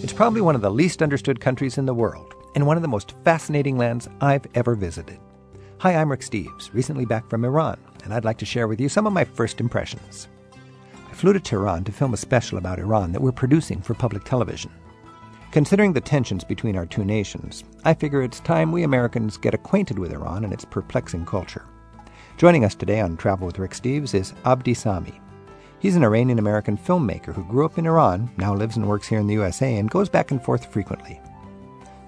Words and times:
It's 0.00 0.12
probably 0.12 0.40
one 0.40 0.54
of 0.54 0.60
the 0.60 0.70
least 0.70 1.02
understood 1.02 1.40
countries 1.40 1.76
in 1.76 1.84
the 1.84 1.92
world, 1.92 2.32
and 2.54 2.64
one 2.64 2.76
of 2.76 2.82
the 2.82 2.88
most 2.88 3.16
fascinating 3.24 3.76
lands 3.76 4.08
I've 4.20 4.46
ever 4.54 4.76
visited. 4.76 5.18
Hi, 5.78 5.96
I'm 5.96 6.08
Rick 6.08 6.20
Steves, 6.20 6.72
recently 6.72 7.04
back 7.04 7.28
from 7.28 7.44
Iran, 7.44 7.80
and 8.04 8.14
I'd 8.14 8.24
like 8.24 8.38
to 8.38 8.46
share 8.46 8.68
with 8.68 8.80
you 8.80 8.88
some 8.88 9.08
of 9.08 9.12
my 9.12 9.24
first 9.24 9.58
impressions. 9.60 10.28
I 11.10 11.14
flew 11.14 11.32
to 11.32 11.40
Tehran 11.40 11.82
to 11.82 11.90
film 11.90 12.14
a 12.14 12.16
special 12.16 12.58
about 12.58 12.78
Iran 12.78 13.10
that 13.10 13.20
we're 13.20 13.32
producing 13.32 13.82
for 13.82 13.94
public 13.94 14.22
television. 14.22 14.70
Considering 15.50 15.92
the 15.92 16.00
tensions 16.00 16.44
between 16.44 16.76
our 16.76 16.86
two 16.86 17.04
nations, 17.04 17.64
I 17.84 17.92
figure 17.92 18.22
it's 18.22 18.38
time 18.38 18.70
we 18.70 18.84
Americans 18.84 19.36
get 19.36 19.52
acquainted 19.52 19.98
with 19.98 20.12
Iran 20.12 20.44
and 20.44 20.52
its 20.52 20.64
perplexing 20.64 21.26
culture. 21.26 21.64
Joining 22.36 22.64
us 22.64 22.76
today 22.76 23.00
on 23.00 23.16
Travel 23.16 23.48
with 23.48 23.58
Rick 23.58 23.72
Steves 23.72 24.14
is 24.14 24.32
Abdi 24.44 24.74
Sami. 24.74 25.20
He's 25.80 25.94
an 25.94 26.02
Iranian 26.02 26.40
American 26.40 26.76
filmmaker 26.76 27.32
who 27.32 27.44
grew 27.44 27.64
up 27.64 27.78
in 27.78 27.86
Iran, 27.86 28.30
now 28.36 28.52
lives 28.52 28.76
and 28.76 28.88
works 28.88 29.06
here 29.06 29.20
in 29.20 29.28
the 29.28 29.34
USA, 29.34 29.76
and 29.76 29.88
goes 29.88 30.08
back 30.08 30.32
and 30.32 30.42
forth 30.42 30.66
frequently. 30.72 31.20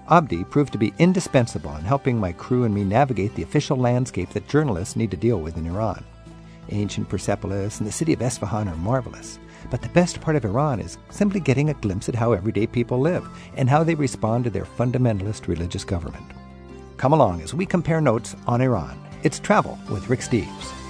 Abdi 0.09 0.43
proved 0.43 0.73
to 0.73 0.77
be 0.77 0.93
indispensable 0.99 1.73
in 1.77 1.85
helping 1.85 2.17
my 2.17 2.33
crew 2.33 2.65
and 2.65 2.75
me 2.75 2.83
navigate 2.83 3.33
the 3.33 3.43
official 3.43 3.77
landscape 3.77 4.29
that 4.31 4.49
journalists 4.49 4.97
need 4.97 5.09
to 5.11 5.17
deal 5.17 5.39
with 5.39 5.55
in 5.55 5.67
Iran. 5.67 6.03
Ancient 6.69 7.07
Persepolis 7.07 7.79
and 7.79 7.87
the 7.87 7.93
city 7.93 8.11
of 8.11 8.19
Esfahan 8.19 8.69
are 8.69 8.75
marvelous, 8.75 9.39
but 9.69 9.81
the 9.81 9.89
best 9.89 10.19
part 10.19 10.35
of 10.35 10.43
Iran 10.43 10.81
is 10.81 10.97
simply 11.09 11.39
getting 11.39 11.69
a 11.69 11.75
glimpse 11.75 12.09
at 12.09 12.15
how 12.15 12.33
everyday 12.33 12.67
people 12.67 12.99
live 12.99 13.25
and 13.55 13.69
how 13.69 13.83
they 13.83 13.95
respond 13.95 14.43
to 14.43 14.49
their 14.49 14.65
fundamentalist 14.65 15.47
religious 15.47 15.85
government. 15.85 16.25
Come 16.97 17.13
along 17.13 17.41
as 17.41 17.53
we 17.53 17.65
compare 17.65 18.01
notes 18.01 18.35
on 18.47 18.59
Iran. 18.59 18.99
It's 19.23 19.39
Travel 19.39 19.79
with 19.89 20.09
Rick 20.09 20.19
Steves. 20.19 20.80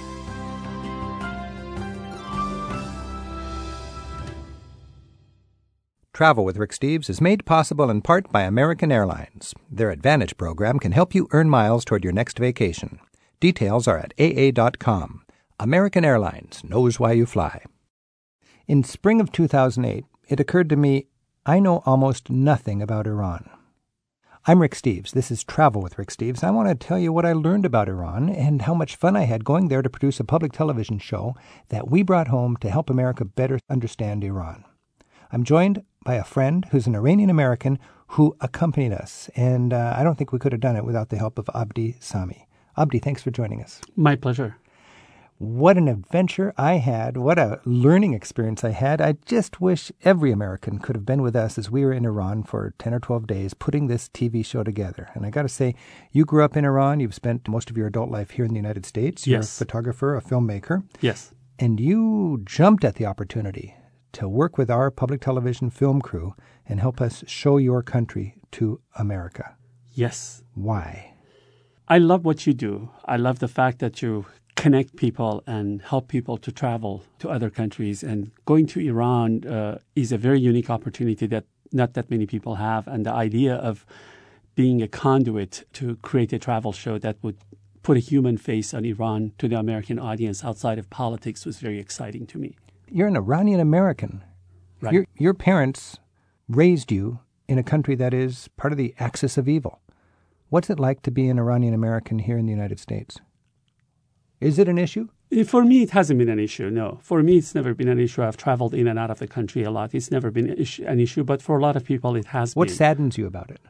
Travel 6.22 6.44
with 6.44 6.56
Rick 6.56 6.70
Steves 6.70 7.10
is 7.10 7.20
made 7.20 7.44
possible 7.44 7.90
in 7.90 8.00
part 8.00 8.30
by 8.30 8.42
American 8.42 8.92
Airlines. 8.92 9.56
Their 9.68 9.90
Advantage 9.90 10.36
program 10.36 10.78
can 10.78 10.92
help 10.92 11.16
you 11.16 11.26
earn 11.32 11.50
miles 11.50 11.84
toward 11.84 12.04
your 12.04 12.12
next 12.12 12.38
vacation. 12.38 13.00
Details 13.40 13.88
are 13.88 13.98
at 13.98 14.14
AA.com. 14.20 15.24
American 15.58 16.04
Airlines 16.04 16.62
knows 16.62 17.00
why 17.00 17.10
you 17.10 17.26
fly. 17.26 17.64
In 18.68 18.84
spring 18.84 19.20
of 19.20 19.32
2008, 19.32 20.04
it 20.28 20.38
occurred 20.38 20.68
to 20.68 20.76
me 20.76 21.08
I 21.44 21.58
know 21.58 21.82
almost 21.84 22.30
nothing 22.30 22.80
about 22.80 23.08
Iran. 23.08 23.50
I'm 24.46 24.62
Rick 24.62 24.76
Steves. 24.76 25.10
This 25.10 25.32
is 25.32 25.42
Travel 25.42 25.82
with 25.82 25.98
Rick 25.98 26.10
Steves. 26.10 26.44
I 26.44 26.52
want 26.52 26.68
to 26.68 26.76
tell 26.76 27.00
you 27.00 27.12
what 27.12 27.26
I 27.26 27.32
learned 27.32 27.66
about 27.66 27.88
Iran 27.88 28.28
and 28.28 28.62
how 28.62 28.74
much 28.74 28.94
fun 28.94 29.16
I 29.16 29.22
had 29.24 29.44
going 29.44 29.66
there 29.66 29.82
to 29.82 29.90
produce 29.90 30.20
a 30.20 30.24
public 30.24 30.52
television 30.52 31.00
show 31.00 31.34
that 31.70 31.90
we 31.90 32.04
brought 32.04 32.28
home 32.28 32.56
to 32.58 32.70
help 32.70 32.90
America 32.90 33.24
better 33.24 33.58
understand 33.68 34.22
Iran. 34.22 34.64
I'm 35.32 35.42
joined 35.42 35.82
by 36.04 36.14
a 36.14 36.24
friend 36.24 36.66
who's 36.70 36.86
an 36.86 36.94
Iranian 36.94 37.30
American 37.30 37.78
who 38.08 38.36
accompanied 38.40 38.92
us, 38.92 39.30
and 39.36 39.72
uh, 39.72 39.94
I 39.96 40.04
don't 40.04 40.16
think 40.16 40.32
we 40.32 40.38
could 40.38 40.52
have 40.52 40.60
done 40.60 40.76
it 40.76 40.84
without 40.84 41.08
the 41.08 41.16
help 41.16 41.38
of 41.38 41.48
Abdi 41.54 41.96
Sami. 41.98 42.46
Abdi, 42.76 42.98
thanks 42.98 43.22
for 43.22 43.30
joining 43.30 43.62
us. 43.62 43.80
My 43.96 44.16
pleasure. 44.16 44.56
What 45.38 45.76
an 45.76 45.88
adventure 45.88 46.54
I 46.56 46.74
had. 46.74 47.16
What 47.16 47.38
a 47.38 47.60
learning 47.64 48.14
experience 48.14 48.62
I 48.62 48.70
had. 48.70 49.00
I 49.00 49.16
just 49.24 49.60
wish 49.60 49.90
every 50.04 50.30
American 50.30 50.78
could 50.78 50.94
have 50.94 51.04
been 51.04 51.20
with 51.20 51.34
us 51.34 51.58
as 51.58 51.70
we 51.70 51.84
were 51.84 51.92
in 51.92 52.04
Iran 52.04 52.44
for 52.44 52.74
10 52.78 52.94
or 52.94 53.00
12 53.00 53.26
days 53.26 53.54
putting 53.54 53.88
this 53.88 54.08
TV 54.08 54.44
show 54.44 54.62
together. 54.62 55.08
And 55.14 55.26
I 55.26 55.30
got 55.30 55.42
to 55.42 55.48
say, 55.48 55.74
you 56.12 56.24
grew 56.24 56.44
up 56.44 56.56
in 56.56 56.64
Iran. 56.64 57.00
You've 57.00 57.14
spent 57.14 57.48
most 57.48 57.70
of 57.70 57.76
your 57.76 57.88
adult 57.88 58.10
life 58.10 58.30
here 58.30 58.44
in 58.44 58.52
the 58.52 58.60
United 58.60 58.86
States. 58.86 59.26
You're 59.26 59.40
yes. 59.40 59.56
a 59.56 59.64
photographer, 59.64 60.14
a 60.14 60.22
filmmaker. 60.22 60.84
Yes. 61.00 61.34
And 61.58 61.80
you 61.80 62.42
jumped 62.44 62.84
at 62.84 62.94
the 62.94 63.06
opportunity 63.06 63.74
to 64.12 64.28
work 64.28 64.58
with 64.58 64.70
our 64.70 64.90
public 64.90 65.20
television 65.20 65.70
film 65.70 66.00
crew 66.00 66.34
and 66.66 66.80
help 66.80 67.00
us 67.00 67.24
show 67.26 67.56
your 67.56 67.82
country 67.82 68.36
to 68.52 68.80
America. 68.96 69.56
Yes. 69.94 70.42
Why? 70.54 71.14
I 71.88 71.98
love 71.98 72.24
what 72.24 72.46
you 72.46 72.52
do. 72.52 72.90
I 73.04 73.16
love 73.16 73.38
the 73.38 73.48
fact 73.48 73.78
that 73.80 74.02
you 74.02 74.26
connect 74.54 74.96
people 74.96 75.42
and 75.46 75.82
help 75.82 76.08
people 76.08 76.36
to 76.38 76.52
travel 76.52 77.04
to 77.18 77.28
other 77.28 77.50
countries. 77.50 78.02
And 78.02 78.30
going 78.44 78.66
to 78.68 78.80
Iran 78.80 79.46
uh, 79.46 79.78
is 79.96 80.12
a 80.12 80.18
very 80.18 80.40
unique 80.40 80.70
opportunity 80.70 81.26
that 81.26 81.44
not 81.72 81.94
that 81.94 82.10
many 82.10 82.26
people 82.26 82.56
have. 82.56 82.86
And 82.86 83.04
the 83.06 83.12
idea 83.12 83.54
of 83.54 83.84
being 84.54 84.82
a 84.82 84.88
conduit 84.88 85.64
to 85.72 85.96
create 85.96 86.32
a 86.32 86.38
travel 86.38 86.72
show 86.72 86.98
that 86.98 87.16
would 87.22 87.38
put 87.82 87.96
a 87.96 88.00
human 88.00 88.36
face 88.36 88.72
on 88.74 88.84
Iran 88.84 89.32
to 89.38 89.48
the 89.48 89.58
American 89.58 89.98
audience 89.98 90.44
outside 90.44 90.78
of 90.78 90.88
politics 90.90 91.44
was 91.44 91.58
very 91.58 91.78
exciting 91.78 92.26
to 92.26 92.38
me 92.38 92.54
you're 92.92 93.08
an 93.08 93.16
Iranian 93.16 93.60
American. 93.60 94.22
Right. 94.80 94.92
Your, 94.92 95.06
your 95.16 95.34
parents 95.34 95.98
raised 96.48 96.92
you 96.92 97.20
in 97.48 97.58
a 97.58 97.62
country 97.62 97.94
that 97.96 98.12
is 98.12 98.48
part 98.56 98.72
of 98.72 98.76
the 98.76 98.94
axis 98.98 99.38
of 99.38 99.48
evil. 99.48 99.80
What's 100.48 100.68
it 100.68 100.78
like 100.78 101.02
to 101.02 101.10
be 101.10 101.28
an 101.28 101.38
Iranian 101.38 101.74
American 101.74 102.18
here 102.18 102.36
in 102.36 102.46
the 102.46 102.52
United 102.52 102.78
States? 102.78 103.18
Is 104.40 104.58
it 104.58 104.68
an 104.68 104.76
issue? 104.76 105.08
Eh, 105.30 105.44
for 105.44 105.64
me, 105.64 105.82
it 105.82 105.90
hasn't 105.90 106.18
been 106.18 106.28
an 106.28 106.38
issue. 106.38 106.68
No, 106.68 106.98
for 107.00 107.22
me, 107.22 107.38
it's 107.38 107.54
never 107.54 107.74
been 107.74 107.88
an 107.88 107.98
issue. 107.98 108.22
I've 108.22 108.36
traveled 108.36 108.74
in 108.74 108.86
and 108.86 108.98
out 108.98 109.10
of 109.10 109.18
the 109.18 109.26
country 109.26 109.62
a 109.62 109.70
lot. 109.70 109.94
It's 109.94 110.10
never 110.10 110.30
been 110.30 110.50
an 110.50 111.00
issue, 111.00 111.24
but 111.24 111.40
for 111.40 111.58
a 111.58 111.62
lot 111.62 111.76
of 111.76 111.84
people, 111.84 112.16
it 112.16 112.26
has 112.26 112.54
what 112.54 112.66
been. 112.66 112.72
What 112.72 112.76
saddens 112.76 113.16
you 113.16 113.26
about 113.26 113.50
it, 113.50 113.60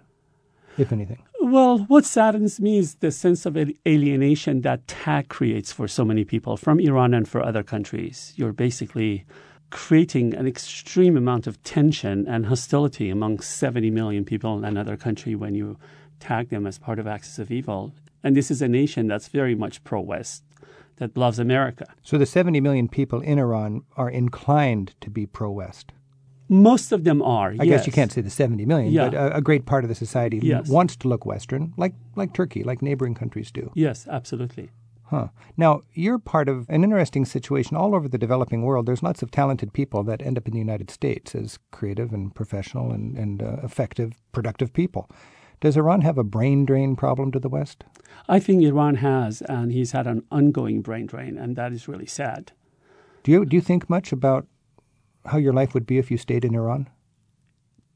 if 0.79 0.93
anything? 0.93 1.23
Well, 1.53 1.81
what 1.81 2.07
saddens 2.07 2.61
me 2.61 2.79
is 2.79 2.95
the 2.95 3.11
sense 3.11 3.45
of 3.45 3.59
alienation 3.87 4.63
that 4.63 4.89
tag 4.89 5.29
creates 5.29 5.71
for 5.71 5.87
so 5.87 6.03
many 6.03 6.25
people 6.25 6.57
from 6.57 6.81
Iran 6.81 7.13
and 7.13 7.29
for 7.29 7.45
other 7.45 7.63
countries. 7.63 8.33
You're 8.37 8.55
basically 8.55 9.27
creating 9.69 10.33
an 10.33 10.47
extreme 10.47 11.15
amount 11.15 11.47
of 11.47 11.63
tension 11.63 12.27
and 12.27 12.47
hostility 12.47 13.11
among 13.11 13.41
70 13.41 13.91
million 13.91 14.25
people 14.25 14.57
in 14.57 14.65
another 14.65 14.97
country 14.97 15.35
when 15.35 15.55
you 15.55 15.77
tag 16.21 16.49
them 16.49 16.67
as 16.67 16.79
part 16.79 16.99
of 16.99 17.07
Axis 17.07 17.39
of 17.39 17.51
Evil. 17.51 17.93
And 18.25 18.35
this 18.35 18.51
is 18.51 18.63
a 18.63 18.67
nation 18.69 19.07
that's 19.07 19.29
very 19.29 19.55
much 19.55 19.85
pro 19.85 20.01
West, 20.01 20.45
that 20.97 21.19
loves 21.19 21.39
America. 21.39 21.85
So 22.03 22.17
the 22.17 22.25
70 22.25 22.63
million 22.63 22.89
people 22.89 23.21
in 23.21 23.39
Iran 23.39 23.83
are 23.95 24.09
inclined 24.09 24.95
to 25.03 25.11
be 25.11 25.27
pro 25.27 25.51
West? 25.51 25.93
Most 26.53 26.93
of 26.93 27.05
them 27.05 27.23
are. 27.23 27.53
I 27.59 27.65
yes. 27.65 27.67
guess 27.67 27.87
you 27.87 27.95
can't 27.95 28.13
say 28.13 28.21
the 28.21 28.29
70 28.29 28.67
million, 28.67 28.93
yeah. 28.93 29.09
but 29.09 29.15
a, 29.15 29.37
a, 29.37 29.41
great 29.41 29.65
part 29.65 29.85
of 29.85 29.89
the 29.89 29.95
society 29.95 30.39
yes. 30.43 30.69
wants 30.69 30.97
to 30.97 31.09
look 31.09 31.25
Western, 31.25 31.73
like 31.79 31.95
like 32.15 32.35
Turkey, 32.35 32.63
like 32.63 32.83
neighboring 32.83 33.15
countries 33.15 33.51
do. 33.51 33.73
Yes, 33.75 34.07
absolutely. 34.07 34.69
Huh. 35.05 35.29
Now, 35.57 35.81
you're 35.95 36.19
part 36.19 36.51
of 36.51 36.69
an 36.69 36.85
interesting 36.85 37.25
situation 37.25 37.75
all 37.75 37.95
over 37.95 38.07
the 38.07 38.19
developing 38.19 38.63
world. 38.65 38.85
There's 38.85 39.03
lots 39.03 39.23
of 39.23 39.31
talented 39.31 39.73
people 39.73 40.03
that 40.05 40.21
end 40.21 40.37
up 40.37 40.47
in 40.47 40.53
the 40.53 40.59
United 40.59 40.91
States 40.91 41.35
as 41.35 41.59
creative 41.71 42.13
and 42.13 42.35
professional 42.35 42.93
and, 42.93 43.17
and 43.17 43.43
uh, 43.43 43.57
effective, 43.63 44.13
productive 44.33 44.75
people. 44.75 45.09
Does 45.61 45.79
Iran 45.79 46.03
have 46.03 46.19
a 46.19 46.25
brain 46.25 46.67
drain 46.67 46.97
problem 46.97 47.33
to 47.33 47.39
the 47.39 47.49
West? 47.49 47.85
I 48.29 48.41
think 48.41 48.63
Iran 48.63 48.97
has, 48.97 49.41
and 49.43 49.73
he's 49.73 49.93
had 49.93 50.07
an 50.07 50.25
ongoing 50.31 50.83
brain 50.83 51.07
drain, 51.07 51.39
and 51.39 51.57
that 51.57 51.73
is 51.73 51.89
really 51.89 52.07
sad. 52.07 52.53
Do 53.23 53.33
you, 53.33 53.45
do 53.47 53.57
you 53.57 53.63
think 53.63 53.89
much 53.89 54.13
about 54.13 54.47
how 55.27 55.39
your 55.39 55.53
life 55.53 55.75
would 55.75 55.87
be 55.87 55.99
if 55.99 56.11
you 56.11 56.17
stayed 56.17 56.45
in 56.45 56.55
Iran? 56.55 56.89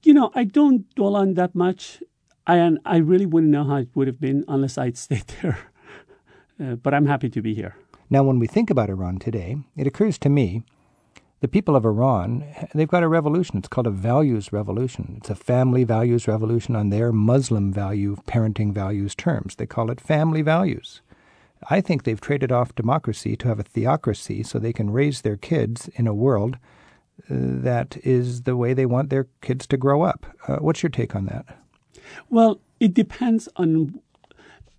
You 0.02 0.14
know, 0.14 0.30
I 0.34 0.44
don't 0.44 0.92
dwell 0.94 1.16
on 1.16 1.34
that 1.34 1.54
much. 1.54 2.02
I, 2.46 2.56
and 2.56 2.78
I 2.84 2.98
really 2.98 3.26
wouldn't 3.26 3.50
know 3.50 3.64
how 3.64 3.76
it 3.76 3.88
would 3.94 4.06
have 4.06 4.20
been 4.20 4.44
unless 4.46 4.78
I'd 4.78 4.96
stayed 4.96 5.26
there. 5.42 5.58
Uh, 6.60 6.76
but 6.76 6.94
I'm 6.94 7.06
happy 7.06 7.28
to 7.30 7.42
be 7.42 7.54
here. 7.54 7.76
Now, 8.08 8.22
when 8.22 8.38
we 8.38 8.46
think 8.46 8.70
about 8.70 8.88
Iran 8.88 9.18
today, 9.18 9.56
it 9.76 9.86
occurs 9.86 10.16
to 10.18 10.28
me 10.28 10.62
the 11.40 11.48
people 11.48 11.76
of 11.76 11.84
Iran, 11.84 12.44
they've 12.74 12.88
got 12.88 13.02
a 13.02 13.08
revolution. 13.08 13.58
It's 13.58 13.68
called 13.68 13.86
a 13.86 13.90
values 13.90 14.52
revolution. 14.52 15.16
It's 15.18 15.28
a 15.28 15.34
family 15.34 15.84
values 15.84 16.26
revolution 16.26 16.74
on 16.74 16.88
their 16.88 17.12
Muslim 17.12 17.72
value, 17.72 18.16
parenting 18.26 18.72
values 18.72 19.14
terms. 19.14 19.56
They 19.56 19.66
call 19.66 19.90
it 19.90 20.00
family 20.00 20.40
values. 20.40 21.02
I 21.68 21.80
think 21.80 22.04
they've 22.04 22.20
traded 22.20 22.52
off 22.52 22.74
democracy 22.74 23.36
to 23.36 23.48
have 23.48 23.60
a 23.60 23.64
theocracy 23.64 24.42
so 24.42 24.58
they 24.58 24.72
can 24.72 24.90
raise 24.90 25.20
their 25.20 25.36
kids 25.36 25.88
in 25.94 26.06
a 26.06 26.14
world 26.14 26.58
that 27.28 27.96
is 28.04 28.42
the 28.42 28.56
way 28.56 28.74
they 28.74 28.86
want 28.86 29.10
their 29.10 29.26
kids 29.40 29.66
to 29.68 29.76
grow 29.76 30.02
up. 30.02 30.26
Uh, 30.46 30.56
what's 30.56 30.82
your 30.82 30.90
take 30.90 31.14
on 31.14 31.26
that? 31.26 31.58
Well, 32.30 32.60
it 32.80 32.94
depends 32.94 33.48
on. 33.56 34.00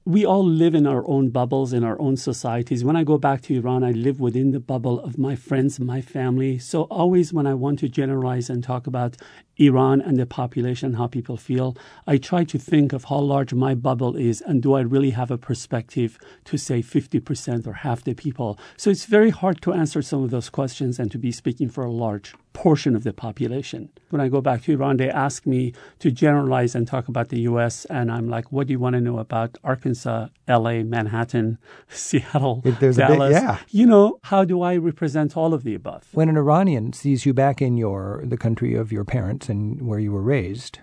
We 0.08 0.26
all 0.26 0.46
live 0.46 0.74
in 0.74 0.88
our 0.88 1.06
own 1.06 1.32
bubbles, 1.32 1.74
in 1.74 1.84
our 1.84 2.00
own 2.00 2.16
societies. 2.16 2.82
When 2.82 2.96
I 2.96 3.04
go 3.04 3.18
back 3.18 3.42
to 3.42 3.56
Iran, 3.58 3.84
I 3.84 3.92
live 3.92 4.22
within 4.22 4.52
the 4.52 4.60
bubble 4.62 5.02
of 5.02 5.18
my 5.18 5.36
friends, 5.36 5.82
my 5.82 6.00
family. 6.00 6.60
So, 6.60 6.84
always 6.84 7.34
when 7.34 7.46
I 7.46 7.54
want 7.54 7.80
to 7.80 7.90
generalize 7.90 8.50
and 8.50 8.64
talk 8.64 8.88
about 8.88 9.18
Iran 9.58 10.00
and 10.00 10.18
the 10.18 10.26
population, 10.26 10.94
how 10.94 11.08
people 11.08 11.36
feel, 11.36 11.76
I 12.08 12.16
try 12.16 12.46
to 12.46 12.58
think 12.58 12.94
of 12.94 13.04
how 13.04 13.20
large 13.20 13.54
my 13.54 13.76
bubble 13.76 14.16
is 14.16 14.40
and 14.40 14.64
do 14.64 14.76
I 14.76 14.80
really 14.80 15.10
have 15.10 15.30
a 15.30 15.38
perspective 15.38 16.18
to 16.46 16.58
say 16.58 16.82
50% 16.82 17.68
or 17.68 17.74
half 17.74 18.06
the 18.06 18.14
people. 18.14 18.58
So, 18.78 18.90
it's 18.90 19.04
very 19.04 19.32
hard 19.32 19.62
to 19.64 19.74
answer 19.74 20.02
some 20.02 20.24
of 20.24 20.32
those 20.32 20.50
questions 20.50 21.00
and 21.00 21.12
to 21.12 21.18
be 21.18 21.34
speaking 21.34 21.68
for 21.68 21.84
a 21.84 21.92
large 21.92 22.34
portion 22.58 22.96
of 22.96 23.04
the 23.04 23.14
population. 23.14 23.88
When 24.10 24.20
I 24.20 24.30
go 24.30 24.42
back 24.42 24.64
to 24.64 24.72
Iran, 24.72 24.98
they 24.98 25.12
ask 25.12 25.46
me 25.46 25.74
to 26.00 26.10
generalize 26.10 26.74
and 26.74 26.88
talk 26.88 27.08
about 27.08 27.30
the 27.30 27.42
U.S., 27.42 27.86
and 27.86 28.12
I'm 28.12 28.28
like, 28.28 28.52
what 28.52 28.66
do 28.66 28.74
you 28.74 28.80
want 28.80 28.96
to 28.96 29.00
know 29.00 29.20
about 29.20 29.60
Arkansas, 29.64 30.30
L.A., 30.48 30.82
Manhattan, 30.82 31.60
Seattle, 31.88 32.64
there's 32.80 32.98
Dallas? 32.98 33.36
Bit, 33.36 33.44
yeah. 33.44 33.60
You 33.70 33.86
know, 33.86 34.18
how 34.24 34.44
do 34.44 34.64
I 34.64 34.76
represent 34.76 35.38
all 35.38 35.54
of 35.54 35.64
the 35.64 35.76
above? 35.76 36.08
When 36.14 36.30
an 36.30 36.38
Iranian 36.38 36.94
sees 36.94 37.28
you 37.28 37.34
back 37.36 37.62
in 37.62 37.78
your 37.78 38.24
the 38.26 38.38
country 38.38 38.74
of 38.74 38.92
your 38.92 39.06
parents 39.06 39.50
and 39.50 39.88
where 39.88 40.00
you 40.00 40.12
were 40.12 40.24
raised, 40.24 40.80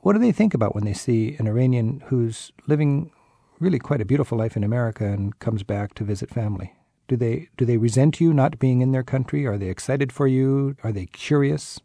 what 0.00 0.14
do 0.14 0.18
they 0.18 0.32
think 0.32 0.54
about 0.54 0.74
when 0.74 0.84
they 0.84 0.92
see 1.06 1.36
an 1.38 1.46
Iranian 1.46 2.02
who's 2.06 2.50
living 2.66 3.12
really 3.60 3.78
quite 3.78 4.00
a 4.00 4.04
beautiful 4.12 4.36
life 4.36 4.56
in 4.56 4.64
America 4.64 5.04
and 5.04 5.38
comes 5.38 5.62
back 5.62 5.94
to 5.94 6.02
visit 6.02 6.30
family? 6.30 6.74
Do 7.10 7.16
they 7.16 7.48
do 7.56 7.64
they 7.64 7.76
resent 7.76 8.20
you 8.20 8.32
not 8.32 8.60
being 8.60 8.82
in 8.82 8.92
their 8.92 9.02
country? 9.02 9.44
Are 9.44 9.58
they 9.58 9.68
excited 9.68 10.12
for 10.12 10.28
you? 10.28 10.76
Are 10.84 10.92
they 10.92 11.06
curious? 11.06 11.80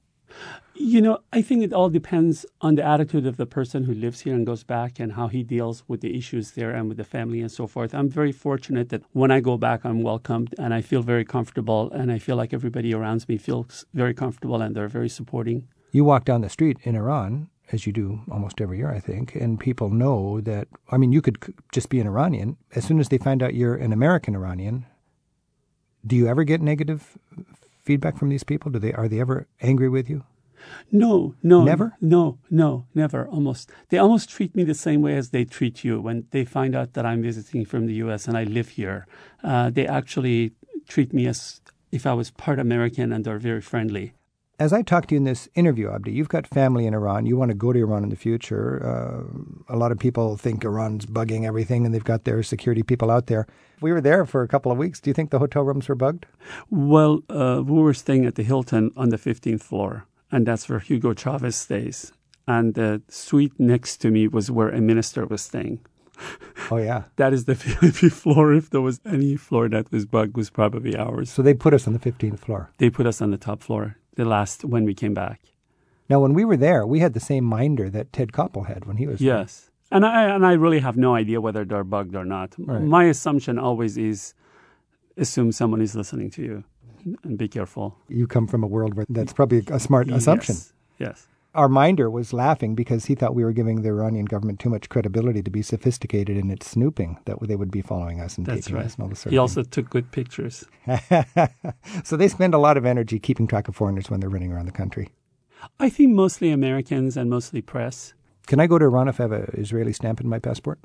You 0.75 1.01
know, 1.01 1.17
I 1.33 1.41
think 1.41 1.63
it 1.63 1.73
all 1.73 1.89
depends 1.89 2.45
on 2.61 2.75
the 2.75 2.83
attitude 2.83 3.25
of 3.25 3.37
the 3.37 3.47
person 3.47 3.85
who 3.85 3.93
lives 3.95 4.19
here 4.19 4.35
and 4.35 4.45
goes 4.45 4.63
back 4.63 4.99
and 4.99 5.13
how 5.13 5.27
he 5.27 5.41
deals 5.41 5.83
with 5.87 6.01
the 6.01 6.15
issues 6.15 6.51
there 6.51 6.69
and 6.69 6.87
with 6.89 6.97
the 6.97 7.03
family 7.03 7.41
and 7.41 7.51
so 7.51 7.65
forth. 7.65 7.95
I'm 7.95 8.07
very 8.07 8.31
fortunate 8.31 8.89
that 8.89 9.01
when 9.13 9.31
I 9.31 9.39
go 9.39 9.57
back, 9.57 9.83
I'm 9.83 10.03
welcomed 10.03 10.53
and 10.59 10.75
I 10.75 10.81
feel 10.81 11.01
very 11.01 11.25
comfortable 11.25 11.89
and 11.91 12.11
I 12.11 12.19
feel 12.19 12.35
like 12.35 12.53
everybody 12.53 12.93
around 12.93 13.27
me 13.27 13.39
feels 13.39 13.83
very 13.95 14.13
comfortable 14.13 14.61
and 14.61 14.75
they're 14.75 14.87
very 14.87 15.09
supporting. 15.09 15.67
You 15.91 16.03
walk 16.05 16.25
down 16.25 16.41
the 16.41 16.49
street 16.49 16.77
in 16.83 16.95
Iran, 16.95 17.49
as 17.71 17.87
you 17.87 17.93
do 17.93 18.21
almost 18.29 18.61
every 18.61 18.77
year, 18.77 18.91
I 18.91 18.99
think, 18.99 19.33
and 19.33 19.59
people 19.59 19.89
know 19.89 20.39
that, 20.41 20.67
I 20.91 20.97
mean, 20.97 21.11
you 21.11 21.23
could 21.23 21.37
just 21.71 21.89
be 21.89 21.99
an 21.99 22.05
Iranian. 22.05 22.57
As 22.75 22.85
soon 22.85 22.99
as 22.99 23.09
they 23.09 23.17
find 23.17 23.41
out 23.41 23.55
you're 23.55 23.75
an 23.75 23.91
American 23.91 24.35
Iranian, 24.35 24.85
do 26.05 26.15
you 26.15 26.27
ever 26.27 26.43
get 26.43 26.61
negative 26.61 27.17
feedback 27.83 28.17
from 28.17 28.29
these 28.29 28.43
people? 28.43 28.71
Do 28.71 28.79
they 28.79 28.93
are 28.93 29.07
they 29.07 29.19
ever 29.19 29.47
angry 29.61 29.89
with 29.89 30.09
you? 30.09 30.23
No, 30.91 31.35
no, 31.43 31.63
never. 31.63 31.95
No, 32.01 32.39
no, 32.49 32.87
never. 32.95 33.27
Almost, 33.27 33.71
they 33.89 33.97
almost 33.97 34.29
treat 34.29 34.55
me 34.55 34.63
the 34.63 34.73
same 34.73 35.01
way 35.01 35.15
as 35.15 35.29
they 35.29 35.45
treat 35.45 35.83
you 35.83 36.01
when 36.01 36.25
they 36.31 36.43
find 36.43 36.75
out 36.75 36.93
that 36.93 37.05
I'm 37.05 37.21
visiting 37.21 37.65
from 37.65 37.85
the 37.85 37.93
U.S. 37.95 38.27
and 38.27 38.37
I 38.37 38.43
live 38.43 38.69
here. 38.69 39.05
Uh, 39.43 39.69
they 39.69 39.85
actually 39.85 40.53
treat 40.87 41.13
me 41.13 41.27
as 41.27 41.61
if 41.91 42.05
I 42.05 42.13
was 42.13 42.31
part 42.31 42.59
American, 42.59 43.11
and 43.11 43.23
they're 43.23 43.37
very 43.37 43.61
friendly. 43.61 44.13
As 44.57 44.71
I 44.71 44.83
talked 44.83 45.09
to 45.09 45.15
you 45.15 45.17
in 45.17 45.25
this 45.25 45.49
interview, 45.53 45.91
Abdi, 45.91 46.13
you've 46.13 46.29
got 46.29 46.47
family 46.47 46.85
in 46.85 46.93
Iran. 46.93 47.25
You 47.25 47.35
want 47.35 47.49
to 47.49 47.55
go 47.55 47.73
to 47.73 47.79
Iran 47.79 48.03
in 48.03 48.09
the 48.09 48.15
future. 48.15 48.81
Uh, 48.81 49.73
a 49.73 49.75
lot 49.75 49.91
of 49.91 49.99
people 49.99 50.37
think 50.37 50.63
Iran's 50.63 51.05
bugging 51.05 51.45
everything, 51.45 51.85
and 51.85 51.93
they've 51.93 52.01
got 52.01 52.23
their 52.23 52.41
security 52.41 52.81
people 52.81 53.11
out 53.11 53.27
there. 53.27 53.47
We 53.81 53.91
were 53.91 53.99
there 53.99 54.25
for 54.25 54.43
a 54.43 54.47
couple 54.47 54.71
of 54.71 54.77
weeks. 54.77 55.01
Do 55.01 55.09
you 55.09 55.13
think 55.13 55.31
the 55.31 55.39
hotel 55.39 55.63
rooms 55.63 55.89
were 55.89 55.95
bugged? 55.95 56.25
Well, 56.69 57.19
uh, 57.29 57.63
we 57.65 57.81
were 57.81 57.93
staying 57.93 58.25
at 58.25 58.35
the 58.35 58.43
Hilton 58.43 58.91
on 58.95 59.09
the 59.09 59.17
15th 59.17 59.61
floor, 59.61 60.05
and 60.31 60.45
that's 60.45 60.69
where 60.69 60.79
Hugo 60.79 61.13
Chavez 61.13 61.57
stays. 61.57 62.13
And 62.47 62.75
the 62.75 63.01
suite 63.09 63.59
next 63.59 63.97
to 63.97 64.11
me 64.11 64.29
was 64.29 64.49
where 64.49 64.69
a 64.69 64.79
minister 64.79 65.25
was 65.25 65.41
staying. 65.41 65.79
Oh 66.71 66.77
yeah, 66.77 67.03
that 67.17 67.31
is 67.31 67.45
the 67.45 67.53
VIP 67.55 68.11
floor. 68.11 68.51
If 68.51 68.71
there 68.71 68.81
was 68.81 68.99
any 69.05 69.35
floor 69.35 69.69
that 69.69 69.91
was 69.91 70.05
bugged, 70.05 70.35
was 70.35 70.49
probably 70.49 70.95
ours. 70.95 71.29
So 71.29 71.43
they 71.43 71.53
put 71.53 71.75
us 71.75 71.85
on 71.85 71.93
the 71.93 71.99
15th 71.99 72.39
floor. 72.39 72.71
They 72.77 72.89
put 72.89 73.05
us 73.05 73.21
on 73.21 73.29
the 73.29 73.37
top 73.37 73.61
floor 73.61 73.97
the 74.15 74.25
last 74.25 74.65
when 74.65 74.85
we 74.85 74.93
came 74.93 75.13
back. 75.13 75.41
Now, 76.09 76.19
when 76.19 76.33
we 76.33 76.45
were 76.45 76.57
there, 76.57 76.85
we 76.85 76.99
had 76.99 77.13
the 77.13 77.19
same 77.19 77.43
minder 77.45 77.89
that 77.89 78.13
Ted 78.13 78.31
Koppel 78.31 78.67
had 78.67 78.85
when 78.85 78.97
he 78.97 79.07
was. 79.07 79.21
Yes, 79.21 79.71
there. 79.89 79.97
and 79.97 80.05
I 80.05 80.35
and 80.35 80.45
I 80.45 80.53
really 80.53 80.79
have 80.79 80.97
no 80.97 81.15
idea 81.15 81.41
whether 81.41 81.65
they're 81.65 81.83
bugged 81.83 82.15
or 82.15 82.25
not. 82.25 82.55
Right. 82.57 82.81
My 82.81 83.05
assumption 83.05 83.57
always 83.57 83.97
is 83.97 84.33
assume 85.17 85.51
someone 85.51 85.81
is 85.81 85.95
listening 85.95 86.29
to 86.31 86.43
you 86.43 86.63
and 87.23 87.37
be 87.37 87.47
careful. 87.47 87.97
You 88.09 88.27
come 88.27 88.47
from 88.47 88.63
a 88.63 88.67
world 88.67 88.95
where 88.95 89.05
that's 89.09 89.33
probably 89.33 89.63
a 89.67 89.79
smart 89.79 90.09
assumption. 90.09 90.55
Yes. 90.55 90.73
yes. 90.99 91.27
Our 91.55 91.69
minder 91.69 92.09
was 92.09 92.33
laughing 92.33 92.75
because 92.75 93.05
he 93.05 93.15
thought 93.15 93.33
we 93.33 93.45
were 93.45 93.53
giving 93.53 93.81
the 93.81 93.89
Iranian 93.89 94.25
government 94.25 94.59
too 94.59 94.69
much 94.69 94.89
credibility 94.89 95.41
to 95.41 95.49
be 95.49 95.61
sophisticated 95.61 96.35
in 96.37 96.51
its 96.51 96.69
snooping, 96.69 97.17
that 97.25 97.37
they 97.41 97.55
would 97.55 97.71
be 97.71 97.81
following 97.81 98.19
us 98.19 98.37
and 98.37 98.45
That's 98.45 98.65
taking 98.65 98.75
right. 98.75 98.85
us 98.85 98.95
and 98.95 99.03
all 99.03 99.09
this 99.09 99.19
sort 99.19 99.31
He 99.31 99.37
also 99.37 99.63
took 99.63 99.89
good 99.89 100.11
pictures. 100.11 100.65
so 102.03 102.17
they 102.17 102.27
spend 102.27 102.53
a 102.53 102.57
lot 102.57 102.75
of 102.75 102.85
energy 102.85 103.19
keeping 103.19 103.47
track 103.47 103.69
of 103.69 103.75
foreigners 103.75 104.09
when 104.09 104.19
they're 104.19 104.29
running 104.29 104.51
around 104.51 104.65
the 104.65 104.73
country. 104.73 105.09
I 105.79 105.89
think 105.89 106.11
mostly 106.11 106.51
Americans 106.51 107.15
and 107.15 107.29
mostly 107.29 107.61
press. 107.61 108.13
Can 108.47 108.59
I 108.59 108.67
go 108.67 108.77
to 108.77 108.85
Iran 108.85 109.07
if 109.07 109.19
I 109.19 109.23
have 109.23 109.31
an 109.31 109.49
Israeli 109.53 109.93
stamp 109.93 110.19
in 110.19 110.27
my 110.27 110.39
passport? 110.39 110.79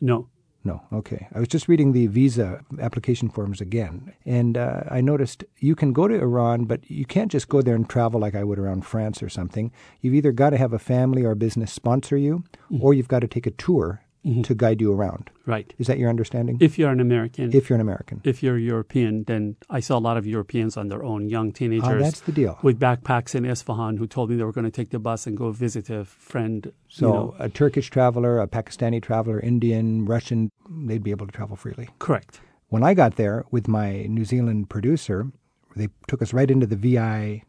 No. 0.00 0.28
No, 0.68 0.82
okay. 0.92 1.28
I 1.34 1.38
was 1.38 1.48
just 1.48 1.66
reading 1.66 1.92
the 1.92 2.08
visa 2.08 2.60
application 2.78 3.30
forms 3.30 3.62
again, 3.62 4.12
and 4.26 4.58
uh, 4.58 4.82
I 4.90 5.00
noticed 5.00 5.42
you 5.60 5.74
can 5.74 5.94
go 5.94 6.06
to 6.06 6.14
Iran, 6.14 6.66
but 6.66 6.90
you 6.90 7.06
can't 7.06 7.32
just 7.32 7.48
go 7.48 7.62
there 7.62 7.74
and 7.74 7.88
travel 7.88 8.20
like 8.20 8.34
I 8.34 8.44
would 8.44 8.58
around 8.58 8.84
France 8.84 9.22
or 9.22 9.30
something. 9.30 9.72
You've 10.02 10.12
either 10.12 10.30
got 10.30 10.50
to 10.50 10.58
have 10.58 10.74
a 10.74 10.78
family 10.78 11.24
or 11.24 11.30
a 11.30 11.36
business 11.36 11.72
sponsor 11.72 12.18
you, 12.18 12.44
mm-hmm. 12.70 12.84
or 12.84 12.92
you've 12.92 13.08
got 13.08 13.20
to 13.20 13.26
take 13.26 13.46
a 13.46 13.50
tour. 13.50 14.02
Mm-hmm. 14.26 14.42
to 14.42 14.54
guide 14.54 14.80
you 14.80 14.92
around. 14.92 15.30
Right. 15.46 15.72
Is 15.78 15.86
that 15.86 15.96
your 15.96 16.10
understanding? 16.10 16.58
If 16.60 16.76
you're 16.76 16.90
an 16.90 16.98
American. 16.98 17.54
If 17.54 17.70
you're 17.70 17.76
an 17.76 17.80
American. 17.80 18.20
If 18.24 18.42
you're 18.42 18.58
European, 18.58 19.22
then 19.24 19.56
I 19.70 19.78
saw 19.78 19.96
a 19.96 20.00
lot 20.00 20.16
of 20.16 20.26
Europeans 20.26 20.76
on 20.76 20.88
their 20.88 21.04
own, 21.04 21.28
young 21.28 21.50
ah, 21.50 21.54
teenagers. 21.54 21.88
Oh, 21.88 21.98
that's 21.98 22.20
the 22.20 22.32
deal. 22.32 22.58
With 22.60 22.80
backpacks 22.80 23.36
in 23.36 23.44
Isfahan 23.44 23.96
who 23.96 24.08
told 24.08 24.28
me 24.28 24.36
they 24.36 24.42
were 24.42 24.52
going 24.52 24.64
to 24.64 24.72
take 24.72 24.90
the 24.90 24.98
bus 24.98 25.28
and 25.28 25.36
go 25.36 25.52
visit 25.52 25.88
a 25.88 26.04
friend. 26.04 26.72
So 26.88 27.06
you 27.06 27.12
know. 27.12 27.34
a 27.38 27.48
Turkish 27.48 27.90
traveler, 27.90 28.40
a 28.40 28.48
Pakistani 28.48 29.00
traveler, 29.00 29.38
Indian, 29.38 30.04
Russian, 30.04 30.50
they'd 30.68 31.04
be 31.04 31.12
able 31.12 31.26
to 31.26 31.32
travel 31.32 31.54
freely. 31.54 31.88
Correct. 32.00 32.40
When 32.70 32.82
I 32.82 32.94
got 32.94 33.16
there 33.16 33.44
with 33.52 33.68
my 33.68 34.02
New 34.08 34.24
Zealand 34.24 34.68
producer, 34.68 35.30
they 35.76 35.88
took 36.08 36.22
us 36.22 36.32
right 36.32 36.50
into 36.50 36.66
the 36.66 36.76
VI 36.76 37.44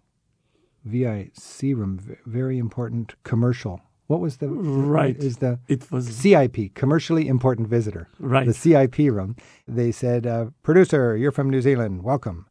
VIC 0.85 1.75
room, 1.75 2.17
very 2.25 2.57
important 2.57 3.15
commercial 3.23 3.81
what 4.09 4.21
was 4.21 4.37
the 4.37 4.49
right? 4.49 5.15
Is 5.15 5.37
the 5.37 5.59
it 5.67 5.91
was 5.91 6.07
CIP 6.07 6.73
commercially 6.73 7.27
important 7.27 7.67
visitor? 7.67 8.09
Right. 8.17 8.47
The 8.47 8.55
CIP 8.55 8.97
room. 8.97 9.35
They 9.67 9.91
said, 9.91 10.25
uh, 10.25 10.47
"Producer, 10.63 11.15
you're 11.15 11.31
from 11.31 11.51
New 11.51 11.61
Zealand. 11.61 12.01
Welcome." 12.01 12.47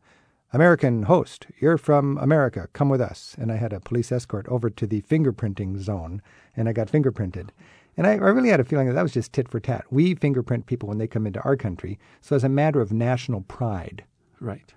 American 0.52 1.02
host, 1.02 1.48
you're 1.60 1.76
from 1.76 2.16
America. 2.18 2.68
Come 2.72 2.88
with 2.88 3.00
us. 3.00 3.34
And 3.38 3.50
I 3.50 3.56
had 3.56 3.72
a 3.72 3.80
police 3.80 4.12
escort 4.12 4.46
over 4.46 4.70
to 4.70 4.86
the 4.86 5.02
fingerprinting 5.02 5.78
zone, 5.78 6.22
and 6.56 6.68
I 6.68 6.72
got 6.72 6.92
fingerprinted. 6.92 7.50
And 7.96 8.06
I, 8.06 8.12
I, 8.12 8.30
really 8.30 8.50
had 8.50 8.60
a 8.60 8.64
feeling 8.64 8.86
that 8.86 8.94
that 8.94 9.02
was 9.02 9.12
just 9.12 9.32
tit 9.32 9.48
for 9.48 9.58
tat. 9.58 9.84
We 9.90 10.14
fingerprint 10.14 10.66
people 10.66 10.88
when 10.88 10.98
they 10.98 11.08
come 11.08 11.26
into 11.26 11.42
our 11.42 11.56
country, 11.56 11.98
so 12.20 12.36
as 12.36 12.44
a 12.44 12.48
matter 12.48 12.80
of 12.80 12.92
national 12.92 13.40
pride, 13.42 14.04
right, 14.40 14.72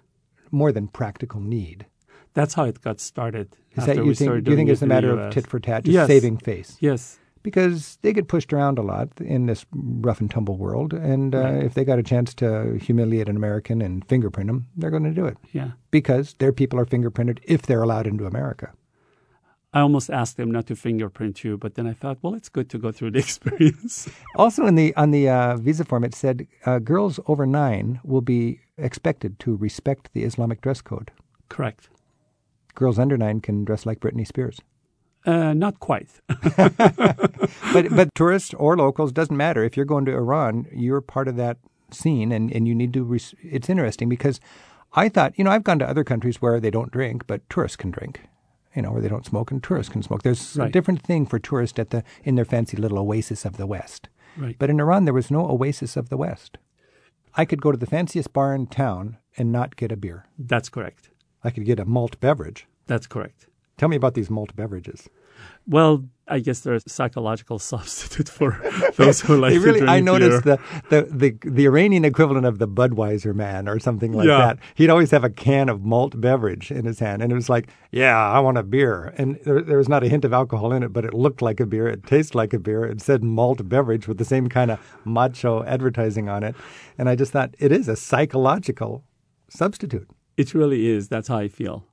more 0.49 0.71
than 0.71 0.87
practical 0.87 1.39
need. 1.39 1.85
That's 2.33 2.53
how 2.53 2.65
it 2.65 2.81
got 2.81 2.99
started. 2.99 3.55
Is 3.75 3.85
that 3.85 3.97
you 3.97 4.13
think? 4.13 4.43
Do 4.43 4.51
you 4.51 4.57
think 4.57 4.69
it's 4.69 4.81
a 4.81 4.87
matter 4.87 5.17
of 5.17 5.33
tit 5.33 5.47
for 5.47 5.59
tat, 5.59 5.83
just 5.83 5.93
yes. 5.93 6.07
saving 6.07 6.37
face? 6.37 6.77
Yes. 6.79 7.17
Because 7.43 7.97
they 8.03 8.13
get 8.13 8.27
pushed 8.27 8.53
around 8.53 8.77
a 8.77 8.83
lot 8.83 9.09
in 9.19 9.47
this 9.47 9.65
rough 9.73 10.21
and 10.21 10.29
tumble 10.29 10.57
world, 10.57 10.93
and 10.93 11.33
uh, 11.33 11.53
if 11.63 11.73
they 11.73 11.83
got 11.83 11.97
a 11.97 12.03
chance 12.03 12.35
to 12.35 12.77
humiliate 12.79 13.27
an 13.27 13.35
American 13.35 13.81
and 13.81 14.07
fingerprint 14.07 14.47
them, 14.47 14.67
they're 14.77 14.91
going 14.91 15.05
to 15.05 15.11
do 15.11 15.25
it. 15.25 15.37
Yeah. 15.51 15.71
Because 15.89 16.35
their 16.35 16.53
people 16.53 16.79
are 16.79 16.85
fingerprinted 16.85 17.39
if 17.43 17.63
they're 17.63 17.81
allowed 17.81 18.05
into 18.05 18.27
America. 18.27 18.73
I 19.73 19.79
almost 19.79 20.11
asked 20.11 20.37
them 20.37 20.51
not 20.51 20.67
to 20.67 20.75
fingerprint 20.75 21.43
you, 21.43 21.57
but 21.57 21.73
then 21.73 21.87
I 21.87 21.93
thought, 21.93 22.19
well, 22.21 22.35
it's 22.35 22.49
good 22.49 22.69
to 22.71 22.77
go 22.77 22.91
through 22.91 23.11
the 23.11 23.19
experience. 23.27 24.07
also, 24.35 24.67
in 24.67 24.75
the 24.75 24.95
on 24.95 25.09
the 25.09 25.27
uh, 25.27 25.57
visa 25.57 25.83
form, 25.83 26.03
it 26.03 26.13
said 26.13 26.45
uh, 26.67 26.77
girls 26.77 27.19
over 27.25 27.47
nine 27.47 28.01
will 28.03 28.21
be 28.21 28.59
expected 28.77 29.39
to 29.39 29.55
respect 29.55 30.09
the 30.13 30.25
Islamic 30.25 30.61
dress 30.61 30.81
code. 30.81 31.09
Correct 31.49 31.89
girls 32.75 32.99
under 32.99 33.17
nine 33.17 33.41
can 33.41 33.63
dress 33.63 33.85
like 33.85 33.99
Britney 33.99 34.27
Spears. 34.27 34.59
Uh, 35.25 35.53
not 35.53 35.79
quite. 35.79 36.09
but 36.57 37.89
but 37.91 38.09
tourists 38.15 38.53
or 38.55 38.75
locals 38.75 39.11
doesn't 39.11 39.37
matter. 39.37 39.63
If 39.63 39.77
you're 39.77 39.85
going 39.85 40.05
to 40.05 40.13
Iran, 40.13 40.65
you're 40.73 41.01
part 41.01 41.27
of 41.27 41.35
that 41.35 41.57
scene, 41.91 42.31
and, 42.31 42.51
and 42.51 42.67
you 42.67 42.73
need 42.73 42.93
to. 42.93 43.03
Res- 43.03 43.35
it's 43.43 43.69
interesting 43.69 44.09
because 44.09 44.39
I 44.93 45.09
thought 45.09 45.37
you 45.37 45.43
know 45.43 45.51
I've 45.51 45.63
gone 45.63 45.79
to 45.79 45.89
other 45.89 46.03
countries 46.03 46.41
where 46.41 46.59
they 46.59 46.71
don't 46.71 46.91
drink, 46.91 47.27
but 47.27 47.47
tourists 47.49 47.77
can 47.77 47.91
drink. 47.91 48.21
You 48.75 48.81
know 48.81 48.91
where 48.93 49.01
they 49.01 49.09
don't 49.09 49.25
smoke 49.25 49.51
and 49.51 49.61
tourists 49.61 49.91
can 49.91 50.01
smoke. 50.01 50.23
There's 50.23 50.55
right. 50.55 50.69
a 50.69 50.71
different 50.71 51.03
thing 51.03 51.27
for 51.27 51.37
tourists 51.37 51.77
at 51.77 51.91
the 51.91 52.03
in 52.23 52.35
their 52.35 52.45
fancy 52.45 52.77
little 52.77 52.99
oasis 52.99 53.45
of 53.45 53.57
the 53.57 53.67
West. 53.67 54.09
Right. 54.37 54.55
But 54.57 54.69
in 54.69 54.79
Iran, 54.79 55.05
there 55.05 55.13
was 55.13 55.29
no 55.29 55.45
oasis 55.45 55.97
of 55.97 56.09
the 56.09 56.17
West. 56.17 56.57
I 57.35 57.45
could 57.45 57.61
go 57.61 57.71
to 57.71 57.77
the 57.77 57.85
fanciest 57.85 58.33
bar 58.33 58.55
in 58.55 58.67
town 58.67 59.17
and 59.37 59.51
not 59.51 59.75
get 59.75 59.91
a 59.91 59.97
beer. 59.97 60.25
That's 60.37 60.69
correct. 60.69 61.10
I 61.43 61.49
could 61.49 61.65
get 61.65 61.79
a 61.79 61.85
malt 61.85 62.19
beverage. 62.19 62.67
That's 62.87 63.07
correct. 63.07 63.47
Tell 63.77 63.89
me 63.89 63.95
about 63.95 64.13
these 64.13 64.29
malt 64.29 64.55
beverages. 64.55 65.09
Well, 65.67 66.05
I 66.27 66.39
guess 66.39 66.59
they're 66.59 66.75
a 66.75 66.81
psychological 66.87 67.57
substitute 67.71 68.29
for 68.29 68.59
those 68.95 69.21
who 69.21 69.37
like 69.37 69.53
really, 69.53 69.79
to 69.79 69.85
drink 69.85 69.89
I 69.89 69.99
noticed 69.99 70.43
the, 70.43 70.59
the, 70.89 71.01
the, 71.03 71.49
the 71.49 71.65
Iranian 71.65 72.05
equivalent 72.05 72.45
of 72.45 72.59
the 72.59 72.67
Budweiser 72.67 73.33
man 73.33 73.67
or 73.67 73.79
something 73.79 74.13
like 74.13 74.27
Yeah. 74.27 74.37
that. 74.37 74.59
He'd 74.75 74.91
always 74.91 75.09
have 75.11 75.23
a 75.23 75.29
can 75.31 75.67
of 75.67 75.83
malt 75.83 76.19
beverage 76.21 76.69
in 76.71 76.85
his 76.85 76.99
hand, 76.99 77.23
and 77.23 77.31
it 77.31 77.35
was 77.35 77.49
like, 77.49 77.69
"Yeah, 77.91 78.15
I 78.17 78.39
want 78.39 78.57
a 78.59 78.63
beer." 78.63 79.13
And 79.17 79.39
there, 79.45 79.61
there 79.61 79.77
was 79.77 79.89
not 79.89 80.03
a 80.03 80.09
hint 80.09 80.25
of 80.25 80.33
alcohol 80.33 80.71
in 80.73 80.83
it, 80.83 80.93
but 80.93 81.05
it 81.05 81.13
looked 81.13 81.41
like 81.41 81.59
a 81.59 81.65
beer. 81.65 81.87
It 81.87 82.05
tasted 82.05 82.35
like 82.35 82.53
a 82.53 82.59
beer. 82.59 82.85
It 82.85 83.01
said 83.01 83.23
malt 83.23 83.67
beverage 83.67 84.07
with 84.07 84.17
the 84.19 84.25
same 84.25 84.47
kind 84.47 84.69
of 84.69 84.79
macho 85.05 85.63
advertising 85.63 86.29
on 86.29 86.43
it, 86.43 86.55
and 86.99 87.09
I 87.09 87.15
just 87.15 87.31
thought 87.31 87.55
it 87.57 87.71
is 87.71 87.87
a 87.87 87.95
psychological 87.95 89.03
substitute. 89.49 90.07
It 90.37 90.53
really 90.53 90.87
is. 90.87 91.07
That's 91.07 91.27
how 91.27 91.37
I 91.37 91.47
feel. 91.47 91.85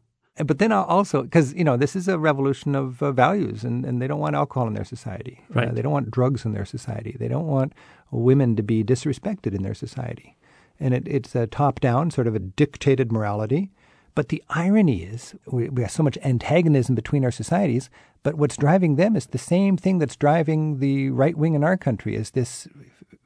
But 0.44 0.58
then 0.58 0.70
also, 0.70 1.22
because, 1.22 1.52
you 1.54 1.64
know, 1.64 1.76
this 1.76 1.96
is 1.96 2.06
a 2.06 2.18
revolution 2.18 2.76
of 2.76 3.02
uh, 3.02 3.10
values, 3.10 3.64
and, 3.64 3.84
and 3.84 4.00
they 4.00 4.06
don't 4.06 4.20
want 4.20 4.36
alcohol 4.36 4.68
in 4.68 4.74
their 4.74 4.84
society. 4.84 5.42
Uh, 5.50 5.60
right. 5.60 5.74
they 5.74 5.82
don't 5.82 5.92
want 5.92 6.12
drugs 6.12 6.44
in 6.44 6.52
their 6.52 6.64
society. 6.64 7.16
They 7.18 7.28
don't 7.28 7.46
want 7.46 7.72
women 8.10 8.54
to 8.56 8.62
be 8.62 8.84
disrespected 8.84 9.54
in 9.54 9.62
their 9.62 9.74
society. 9.74 10.36
And 10.78 10.94
it, 10.94 11.08
it's 11.08 11.34
a 11.34 11.48
top 11.48 11.80
down, 11.80 12.12
sort 12.12 12.28
of 12.28 12.36
a 12.36 12.38
dictated 12.38 13.10
morality. 13.10 13.72
But 14.14 14.28
the 14.28 14.42
irony 14.50 15.02
is, 15.02 15.34
we, 15.46 15.68
we 15.68 15.82
have 15.82 15.90
so 15.90 16.02
much 16.02 16.18
antagonism 16.24 16.94
between 16.94 17.24
our 17.24 17.30
societies, 17.32 17.90
but 18.22 18.36
what's 18.36 18.56
driving 18.56 18.96
them 18.96 19.16
is 19.16 19.26
the 19.26 19.38
same 19.38 19.76
thing 19.76 19.98
that's 19.98 20.16
driving 20.16 20.78
the 20.78 21.10
right 21.10 21.36
wing 21.36 21.54
in 21.54 21.64
our 21.64 21.76
country 21.76 22.14
is 22.14 22.30
this 22.30 22.68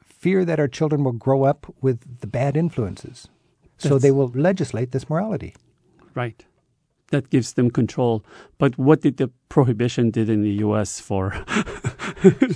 fear 0.04 0.44
that 0.44 0.60
our 0.60 0.68
children 0.68 1.02
will 1.04 1.12
grow 1.12 1.44
up 1.44 1.72
with 1.80 2.20
the 2.20 2.26
bad 2.26 2.56
influences. 2.56 3.28
So 3.88 3.98
they 3.98 4.10
will 4.10 4.28
legislate 4.34 4.92
this 4.92 5.08
morality. 5.08 5.54
Right. 6.14 6.44
That 7.10 7.28
gives 7.28 7.54
them 7.54 7.70
control. 7.70 8.24
But 8.58 8.78
what 8.78 9.02
did 9.02 9.18
the 9.18 9.30
prohibition 9.48 10.10
did 10.10 10.30
in 10.30 10.42
the 10.42 10.52
U.S. 10.66 10.98
for? 10.98 11.30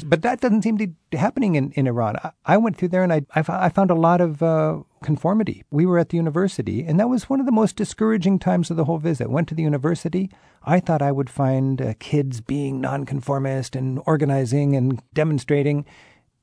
but 0.07 0.23
that 0.23 0.41
doesn't 0.41 0.63
seem 0.63 0.79
to 0.79 0.87
be 0.87 1.17
happening 1.17 1.57
in, 1.57 1.73
in 1.73 1.87
Iran. 1.87 2.17
I, 2.23 2.31
I 2.45 2.57
went 2.57 2.77
through 2.77 2.89
there 2.89 3.03
and 3.03 3.13
I, 3.13 3.23
I, 3.35 3.45
I 3.49 3.69
found 3.69 3.91
a 3.91 3.95
lot 3.95 4.21
of 4.21 4.43
uh, 4.43 4.79
conformity. 5.03 5.65
We 5.71 5.87
were 5.87 5.99
at 5.99 6.09
the 6.09 6.17
university, 6.17 6.85
and 6.85 6.99
that 6.99 7.09
was 7.09 7.29
one 7.29 7.41
of 7.41 7.47
the 7.47 7.53
most 7.53 7.77
discouraging 7.77 8.39
times 8.39 8.71
of 8.71 8.77
the 8.77 8.85
whole 8.85 8.99
visit. 8.99 9.31
Went 9.31 9.49
to 9.49 9.55
the 9.55 9.63
university. 9.63 10.31
I 10.65 10.81
thought 10.81 11.03
I 11.03 11.13
would 11.13 11.31
find 11.31 11.83
uh, 11.83 11.95
kids 11.99 12.41
being 12.41 12.81
nonconformist 12.81 13.77
and 13.77 14.01
organizing 14.07 14.75
and 14.75 15.03
demonstrating, 15.13 15.85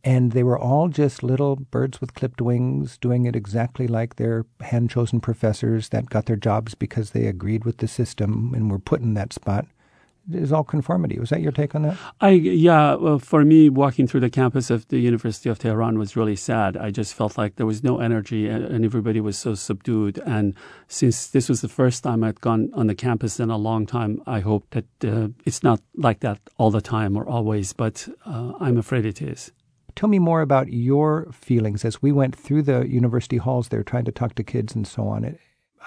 and 0.03 0.33
they 0.33 0.43
were 0.43 0.59
all 0.59 0.89
just 0.89 1.23
little 1.23 1.55
birds 1.55 2.01
with 2.01 2.13
clipped 2.13 2.41
wings 2.41 2.97
doing 2.97 3.25
it 3.25 3.35
exactly 3.35 3.87
like 3.87 4.17
their 4.17 4.45
hand 4.59 4.89
chosen 4.89 5.21
professors 5.21 5.89
that 5.89 6.09
got 6.09 6.25
their 6.25 6.35
jobs 6.35 6.75
because 6.75 7.11
they 7.11 7.25
agreed 7.25 7.63
with 7.63 7.77
the 7.77 7.87
system 7.87 8.51
and 8.53 8.69
were 8.69 8.79
put 8.79 9.01
in 9.01 9.13
that 9.13 9.31
spot. 9.31 9.65
Was 10.29 10.53
all 10.53 10.63
conformity. 10.63 11.19
Was 11.19 11.31
that 11.31 11.41
your 11.41 11.51
take 11.51 11.75
on 11.75 11.81
that? 11.81 11.97
I 12.21 12.29
yeah, 12.29 12.95
well, 12.95 13.19
for 13.19 13.43
me, 13.43 13.67
walking 13.67 14.07
through 14.07 14.21
the 14.21 14.29
campus 14.29 14.69
of 14.69 14.87
the 14.87 14.99
University 14.99 15.49
of 15.49 15.59
Tehran 15.59 15.99
was 15.99 16.15
really 16.15 16.37
sad. 16.37 16.77
I 16.77 16.91
just 16.91 17.13
felt 17.13 17.37
like 17.37 17.57
there 17.57 17.65
was 17.65 17.83
no 17.83 17.99
energy, 17.99 18.47
and, 18.47 18.63
and 18.63 18.85
everybody 18.85 19.19
was 19.19 19.37
so 19.37 19.53
subdued. 19.53 20.19
And 20.25 20.55
since 20.87 21.27
this 21.27 21.49
was 21.49 21.59
the 21.59 21.67
first 21.67 22.03
time 22.03 22.23
I'd 22.23 22.39
gone 22.39 22.69
on 22.73 22.87
the 22.87 22.95
campus 22.95 23.37
in 23.37 23.49
a 23.49 23.57
long 23.57 23.85
time, 23.85 24.21
I 24.25 24.39
hope 24.39 24.65
that 24.69 24.85
uh, 25.03 25.27
it's 25.43 25.61
not 25.61 25.81
like 25.97 26.21
that 26.21 26.39
all 26.57 26.71
the 26.71 26.79
time 26.79 27.17
or 27.17 27.27
always. 27.27 27.73
But 27.73 28.07
uh, 28.25 28.53
I'm 28.61 28.77
afraid 28.77 29.05
it 29.05 29.21
is. 29.21 29.51
Tell 29.95 30.09
me 30.09 30.19
more 30.19 30.41
about 30.41 30.71
your 30.71 31.27
feelings 31.31 31.85
as 31.85 32.01
we 32.01 32.11
went 32.11 32.35
through 32.35 32.63
the 32.63 32.87
university 32.87 33.37
halls 33.37 33.69
there 33.69 33.83
trying 33.83 34.05
to 34.05 34.11
talk 34.11 34.35
to 34.35 34.43
kids 34.43 34.75
and 34.75 34.87
so 34.87 35.07
on. 35.07 35.23
It, 35.23 35.39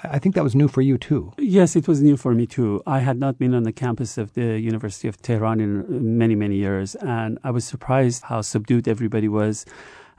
I 0.04 0.18
think 0.18 0.34
that 0.34 0.44
was 0.44 0.54
new 0.54 0.68
for 0.68 0.82
you 0.82 0.98
too. 0.98 1.32
Yes, 1.38 1.74
it 1.74 1.88
was 1.88 2.02
new 2.02 2.16
for 2.16 2.34
me 2.34 2.46
too. 2.46 2.82
I 2.86 3.00
had 3.00 3.18
not 3.18 3.38
been 3.38 3.54
on 3.54 3.62
the 3.62 3.72
campus 3.72 4.18
of 4.18 4.34
the 4.34 4.60
University 4.60 5.08
of 5.08 5.20
Tehran 5.22 5.60
in 5.60 6.18
many, 6.18 6.34
many 6.34 6.56
years, 6.56 6.94
and 6.96 7.38
I 7.42 7.50
was 7.50 7.64
surprised 7.64 8.24
how 8.24 8.42
subdued 8.42 8.88
everybody 8.88 9.28
was 9.28 9.64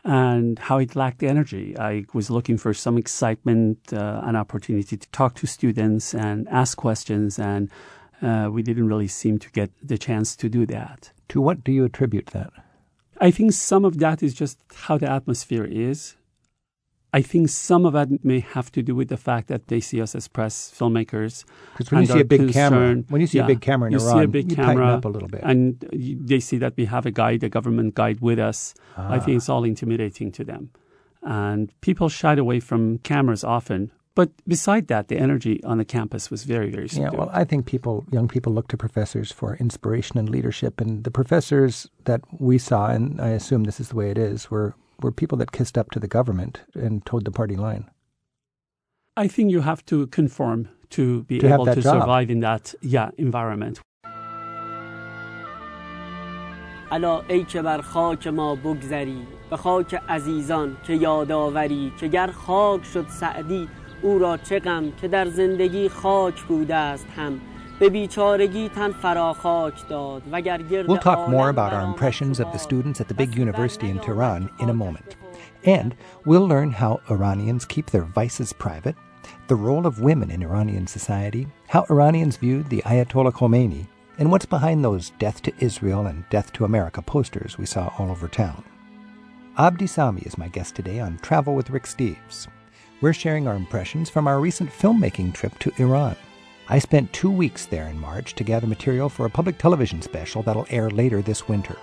and 0.03 0.57
how 0.57 0.77
it 0.77 0.95
lacked 0.95 1.21
energy. 1.21 1.77
I 1.77 2.05
was 2.13 2.29
looking 2.29 2.57
for 2.57 2.73
some 2.73 2.97
excitement, 2.97 3.93
uh, 3.93 4.21
an 4.23 4.35
opportunity 4.35 4.97
to 4.97 5.09
talk 5.09 5.35
to 5.35 5.47
students 5.47 6.15
and 6.15 6.47
ask 6.47 6.77
questions, 6.77 7.37
and 7.37 7.69
uh, 8.21 8.49
we 8.51 8.63
didn't 8.63 8.87
really 8.87 9.07
seem 9.07 9.37
to 9.39 9.51
get 9.51 9.69
the 9.83 9.97
chance 9.97 10.35
to 10.37 10.49
do 10.49 10.65
that. 10.67 11.11
To 11.29 11.41
what 11.41 11.63
do 11.63 11.71
you 11.71 11.85
attribute 11.85 12.27
that? 12.27 12.51
I 13.19 13.31
think 13.31 13.53
some 13.53 13.83
of 13.85 13.97
that 13.99 14.21
is 14.21 14.33
just 14.33 14.59
how 14.87 14.97
the 14.97 15.09
atmosphere 15.09 15.65
is. 15.65 16.15
I 17.13 17.21
think 17.21 17.49
some 17.49 17.85
of 17.85 17.93
that 17.93 18.23
may 18.23 18.41
have 18.41 18.71
to 18.73 18.83
do 18.83 18.93
with 18.93 19.07
the 19.07 19.17
fact 19.17 19.47
that 19.47 19.69
they 19.69 19.79
see 19.79 20.01
us 20.01 20.13
as 20.13 20.27
press 20.27 20.71
filmmakers. 20.77 21.45
Because 21.77 21.91
when 21.91 22.01
you 22.01 22.07
see 22.07 22.19
a 22.19 22.25
big 22.25 22.51
camera, 22.53 22.95
when 23.09 23.21
you 23.21 23.27
see 23.27 23.37
yeah, 23.37 23.45
a 23.45 23.47
big 23.47 23.61
camera 23.61 23.87
in 23.87 23.93
you 23.93 23.99
Iran, 23.99 24.17
see 24.17 24.23
a 24.23 24.27
big 24.27 24.49
you 24.51 24.55
camera, 24.57 24.87
up 24.87 25.05
a 25.05 25.07
little 25.07 25.29
bit. 25.29 25.41
and 25.43 25.79
they 25.91 26.39
see 26.39 26.57
that 26.57 26.73
we 26.77 26.85
have 26.85 27.05
a 27.05 27.11
guide, 27.11 27.43
a 27.43 27.49
government 27.49 27.95
guide 27.95 28.19
with 28.19 28.39
us. 28.39 28.75
I 28.97 29.17
Ah. 29.17 29.19
think 29.19 29.37
it's 29.37 29.49
all 29.49 29.63
intimidating 29.63 30.31
to 30.33 30.43
them, 30.43 30.69
and 31.23 31.71
people 31.81 32.09
shied 32.09 32.39
away 32.39 32.59
from 32.59 32.97
cameras 32.99 33.43
often. 33.43 33.91
But 34.17 34.31
beside 34.47 34.87
that, 34.87 35.09
the 35.09 35.17
energy 35.19 35.63
on 35.63 35.77
the 35.77 35.85
campus 35.85 36.31
was 36.31 36.43
very, 36.43 36.71
very 36.71 36.89
strong. 36.89 37.03
Yeah, 37.05 37.19
well, 37.19 37.29
I 37.31 37.43
think 37.43 37.67
people, 37.67 38.03
young 38.11 38.27
people, 38.27 38.51
look 38.51 38.67
to 38.69 38.77
professors 38.85 39.31
for 39.31 39.55
inspiration 39.57 40.17
and 40.17 40.27
leadership, 40.27 40.81
and 40.81 41.03
the 41.03 41.11
professors 41.11 41.87
that 42.05 42.21
we 42.49 42.57
saw, 42.57 42.87
and 42.87 43.21
I 43.21 43.29
assume 43.39 43.65
this 43.65 43.79
is 43.79 43.89
the 43.89 43.95
way 43.95 44.09
it 44.09 44.17
is, 44.17 44.49
were 44.49 44.73
were 45.03 45.11
people 45.11 45.37
that 45.37 45.51
kissed 45.51 45.77
up 45.77 45.91
to 45.91 45.99
the 45.99 46.07
government 46.07 46.55
and 46.73 47.05
toed 47.05 47.25
the 47.25 47.31
party 47.39 47.55
line. 47.55 47.83
I 49.15 49.27
think 49.27 49.51
you 49.51 49.61
have 49.61 49.85
to 49.91 50.07
conform 50.07 50.69
to 50.97 51.03
be 51.29 51.37
to 51.37 51.53
able 51.53 51.67
to 51.67 51.81
job. 51.81 52.01
survive 52.01 52.31
in 52.31 52.39
that 52.39 52.73
yeah 52.81 53.09
environment. 53.19 53.77
الا 56.91 57.21
ای 57.27 57.43
که 57.43 57.61
بر 57.61 57.81
خاک 57.81 58.27
ما 58.27 58.55
بگذری 58.55 59.27
به 59.49 59.57
خاک 59.57 59.93
عزیزان 60.09 60.77
که 60.83 60.93
یادآوری 60.93 61.91
که 61.99 62.07
گر 62.07 62.31
خاک 62.31 62.85
شد 62.85 63.07
سعدی 63.07 63.67
او 64.02 64.18
را 64.18 64.36
چه 64.36 64.58
غم 64.58 64.92
که 65.00 65.08
در 65.08 65.28
زندگی 65.28 65.88
خاک 65.88 66.42
بوده 66.42 66.74
است 66.74 67.06
هم 67.16 67.40
به 67.80 67.88
بیچارگی 67.88 68.68
تن 68.68 68.92
فرا 68.92 69.32
خاک 69.32 69.88
داد 69.88 70.22
وگر 70.32 70.62
گرد 70.62 70.86
We'll 70.86 70.98
talk 71.02 71.28
more 71.28 71.34
عالم 71.34 71.54
about 71.54 71.72
our 71.72 71.86
برآمد 71.86 71.94
impressions 71.94 72.40
of 72.40 72.44
the 72.44 72.44
باد. 72.44 72.60
students 72.60 73.00
at 73.00 73.08
the 73.08 73.14
big 73.14 73.28
پس 73.30 73.34
در 73.36 73.40
university 73.40 73.86
in 73.88 73.96
میان 73.96 74.04
Tehran 74.04 74.62
in 74.62 74.68
a 74.68 74.72
خاک 74.72 74.76
moment. 74.76 75.16
بخور. 75.64 75.78
And 75.84 75.94
we'll 76.26 76.48
learn 76.48 76.70
how 76.72 77.00
Iranians 77.10 77.64
keep 77.64 77.86
their 77.90 78.06
vices 78.20 78.52
private, 78.52 78.96
the 79.48 79.54
role 79.54 79.86
of 79.86 80.00
women 80.00 80.30
in 80.30 80.42
Iranian 80.42 80.86
society, 80.86 81.46
how 81.68 81.84
Iranians 81.90 82.36
viewed 82.36 82.68
the 82.68 82.82
Ayatollah 82.82 83.32
Khomeini, 83.32 83.86
and 84.18 84.30
what's 84.30 84.46
behind 84.46 84.84
those 84.84 85.10
death 85.18 85.42
to 85.42 85.52
Israel 85.58 86.06
and 86.06 86.24
death 86.30 86.52
to 86.52 86.64
America 86.64 87.00
posters 87.02 87.58
we 87.58 87.66
saw 87.66 87.84
all 87.98 88.10
over 88.10 88.28
town. 88.28 88.62
Abdi 89.58 89.86
Sami 89.86 90.22
is 90.22 90.38
my 90.38 90.48
guest 90.48 90.74
today 90.74 90.98
on 91.00 91.18
Travel 91.18 91.54
with 91.54 91.70
Rick 91.70 91.84
Steves. 91.84 92.48
We're 92.99 93.13
sharing 93.13 93.47
our 93.47 93.55
impressions 93.55 94.09
from 94.09 94.27
our 94.27 94.39
recent 94.39 94.71
filmmaking 94.71 95.35
trip 95.35 95.59
to 95.59 95.71
Iran. 95.77 96.15
I 96.67 96.79
spent 96.79 97.13
two 97.13 97.29
weeks 97.29 97.67
there 97.67 97.85
in 97.85 97.99
March 97.99 98.33
to 98.33 98.43
gather 98.43 98.65
material 98.65 99.07
for 99.07 99.27
a 99.27 99.29
public 99.29 99.59
television 99.59 100.01
special 100.01 100.41
that'll 100.41 100.65
air 100.71 100.89
later 100.89 101.21
this 101.21 101.47
winter. 101.47 101.77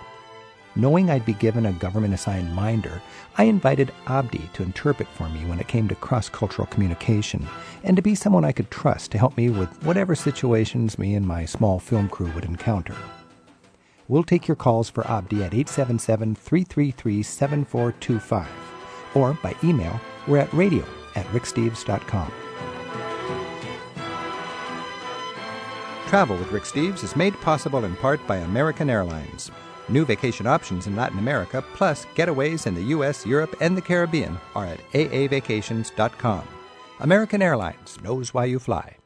Knowing 0.75 1.09
I'd 1.09 1.25
be 1.25 1.31
given 1.31 1.67
a 1.67 1.71
government 1.71 2.13
assigned 2.13 2.53
minder, 2.53 3.01
I 3.37 3.45
invited 3.45 3.93
Abdi 4.07 4.49
to 4.55 4.63
interpret 4.63 5.07
for 5.07 5.29
me 5.29 5.45
when 5.45 5.57
it 5.61 5.69
came 5.69 5.87
to 5.87 5.95
cross 5.95 6.27
cultural 6.27 6.67
communication, 6.67 7.47
and 7.85 7.95
to 7.95 8.01
be 8.01 8.13
someone 8.13 8.43
I 8.43 8.51
could 8.51 8.69
trust 8.69 9.11
to 9.11 9.17
help 9.17 9.37
me 9.37 9.49
with 9.49 9.69
whatever 9.85 10.15
situations 10.15 10.99
me 10.99 11.15
and 11.15 11.25
my 11.25 11.45
small 11.45 11.79
film 11.79 12.09
crew 12.09 12.29
would 12.31 12.43
encounter. 12.43 12.95
We'll 14.09 14.25
take 14.25 14.49
your 14.49 14.55
calls 14.57 14.89
for 14.89 15.07
Abdi 15.07 15.37
at 15.37 15.53
877 15.53 16.35
333 16.35 17.23
7425, 17.23 18.47
or 19.13 19.33
by 19.41 19.55
email, 19.63 20.01
we're 20.27 20.39
at 20.39 20.53
radio 20.53 20.83
at 21.15 21.25
ricksteves.com. 21.27 22.31
Travel 26.07 26.37
with 26.37 26.51
Rick 26.51 26.63
Steves 26.63 27.03
is 27.03 27.15
made 27.15 27.33
possible 27.41 27.83
in 27.83 27.95
part 27.95 28.25
by 28.27 28.37
American 28.37 28.89
Airlines. 28.89 29.51
New 29.89 30.05
vacation 30.05 30.47
options 30.47 30.87
in 30.87 30.95
Latin 30.95 31.19
America, 31.19 31.63
plus 31.73 32.05
getaways 32.15 32.67
in 32.67 32.73
the 32.73 32.81
U.S., 32.83 33.25
Europe, 33.25 33.55
and 33.59 33.75
the 33.75 33.81
Caribbean 33.81 34.37
are 34.55 34.65
at 34.65 34.79
aavacations.com. 34.93 36.47
American 36.99 37.41
Airlines 37.41 37.99
knows 38.01 38.33
why 38.33 38.45
you 38.45 38.59
fly. 38.59 38.97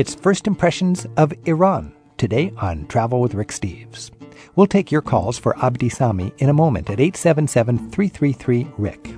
It's 0.00 0.14
First 0.14 0.46
Impressions 0.46 1.06
of 1.18 1.34
Iran 1.44 1.92
today 2.16 2.54
on 2.56 2.86
Travel 2.86 3.20
with 3.20 3.34
Rick 3.34 3.48
Steves. 3.48 4.10
We'll 4.56 4.66
take 4.66 4.90
your 4.90 5.02
calls 5.02 5.36
for 5.36 5.62
Abdi 5.62 5.90
Sami 5.90 6.32
in 6.38 6.48
a 6.48 6.54
moment 6.54 6.88
at 6.88 7.00
877 7.00 7.90
333 7.90 8.66
Rick. 8.78 9.14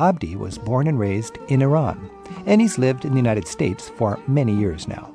Abdi 0.00 0.34
was 0.34 0.58
born 0.58 0.88
and 0.88 0.98
raised 0.98 1.38
in 1.46 1.62
Iran, 1.62 2.10
and 2.44 2.60
he's 2.60 2.76
lived 2.76 3.04
in 3.04 3.12
the 3.12 3.18
United 3.18 3.46
States 3.46 3.88
for 3.88 4.18
many 4.26 4.52
years 4.52 4.88
now. 4.88 5.14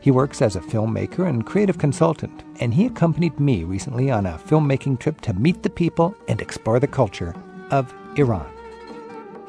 He 0.00 0.10
works 0.10 0.40
as 0.40 0.56
a 0.56 0.60
filmmaker 0.60 1.28
and 1.28 1.44
creative 1.44 1.76
consultant, 1.76 2.42
and 2.60 2.72
he 2.72 2.86
accompanied 2.86 3.38
me 3.38 3.64
recently 3.64 4.10
on 4.10 4.24
a 4.24 4.38
filmmaking 4.38 5.00
trip 5.00 5.20
to 5.20 5.34
meet 5.34 5.62
the 5.62 5.68
people 5.68 6.14
and 6.28 6.40
explore 6.40 6.80
the 6.80 6.86
culture 6.86 7.34
of 7.70 7.92
Iran. 8.16 8.50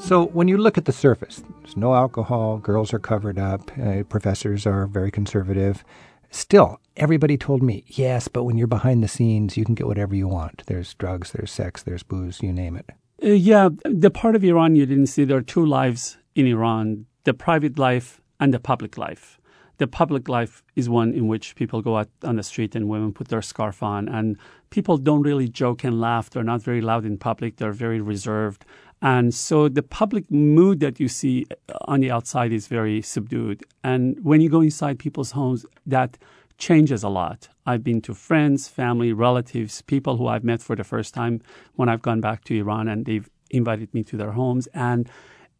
So, 0.02 0.26
when 0.26 0.48
you 0.48 0.58
look 0.58 0.80
at 0.80 0.86
the 0.86 0.92
surface, 0.92 1.44
there's 1.60 1.78
no 1.78 1.94
alcohol, 1.94 2.58
girls 2.58 2.92
are 2.92 3.00
covered 3.00 3.38
up, 3.38 3.72
uh, 3.78 4.04
professors 4.04 4.66
are 4.66 4.88
very 4.88 5.12
conservative. 5.12 5.86
Still, 6.32 6.82
everybody 6.98 7.38
told 7.38 7.62
me, 7.62 7.84
yes, 7.88 8.28
but 8.28 8.44
when 8.44 8.58
you're 8.58 8.66
behind 8.66 9.04
the 9.04 9.08
scenes, 9.08 9.58
you 9.58 9.64
can 9.64 9.76
get 9.76 9.86
whatever 9.86 10.16
you 10.16 10.28
want. 10.28 10.64
There's 10.66 10.96
drugs, 10.96 11.32
there's 11.32 11.52
sex, 11.52 11.84
there's 11.84 12.02
booze, 12.02 12.42
you 12.42 12.52
name 12.52 12.76
it. 12.76 12.90
Uh, 13.24 13.28
yeah, 13.28 13.70
the 13.86 14.10
part 14.10 14.36
of 14.36 14.44
Iran 14.44 14.76
you 14.76 14.88
didn't 14.88 15.08
see, 15.08 15.24
there 15.24 15.38
are 15.38 15.42
two 15.42 15.66
lives 15.66 16.18
in 16.36 16.48
Iran 16.48 17.06
the 17.24 17.34
private 17.36 17.78
life 17.78 18.20
and 18.40 18.52
the 18.52 18.60
public 18.60 18.98
life. 18.98 19.40
The 19.78 19.88
public 19.88 20.28
life 20.28 20.64
is 20.76 20.90
one 20.90 21.14
in 21.14 21.28
which 21.28 21.56
people 21.56 21.82
go 21.82 21.98
out 21.98 22.10
on 22.24 22.36
the 22.36 22.44
street 22.44 22.76
and 22.76 22.90
women 22.90 23.14
put 23.14 23.28
their 23.28 23.42
scarf 23.42 23.84
on, 23.84 24.10
and 24.10 24.38
people 24.72 24.98
don't 24.98 25.22
really 25.22 25.48
joke 25.48 25.84
and 25.84 26.02
laugh. 26.02 26.30
They're 26.30 26.44
not 26.44 26.64
very 26.64 26.82
loud 26.82 27.06
in 27.06 27.18
public, 27.18 27.58
they're 27.58 27.72
very 27.72 28.02
reserved. 28.02 28.66
And 29.02 29.34
so 29.34 29.68
the 29.68 29.82
public 29.82 30.30
mood 30.30 30.80
that 30.82 31.00
you 31.00 31.08
see 31.08 31.46
uh, 31.50 31.74
on 31.86 32.02
the 32.02 32.12
outside 32.12 32.52
is 32.54 32.68
very 32.68 33.02
subdued. 33.02 33.64
And 33.84 34.24
when 34.24 34.42
you 34.42 34.50
go 34.50 34.62
inside 34.62 35.00
people's 35.00 35.32
homes, 35.32 35.66
that 35.88 36.18
changes 36.58 37.04
a 37.04 37.10
lot. 37.10 37.50
I've 37.66 37.84
been 37.84 38.02
to 38.02 38.14
friends, 38.14 38.68
family, 38.68 39.12
relatives, 39.14 39.82
people 39.82 40.18
who 40.18 40.28
I've 40.28 40.44
met 40.44 40.62
for 40.62 40.76
the 40.76 40.84
first 40.84 41.14
time 41.14 41.42
when 41.76 41.90
I've 41.90 42.04
gone 42.04 42.22
back 42.22 42.44
to 42.46 42.58
Iran 42.58 42.88
and 42.88 43.06
they've 43.06 43.28
invited 43.50 43.92
me 43.94 44.04
to 44.04 44.18
their 44.18 44.32
homes. 44.32 44.68
And 44.74 45.10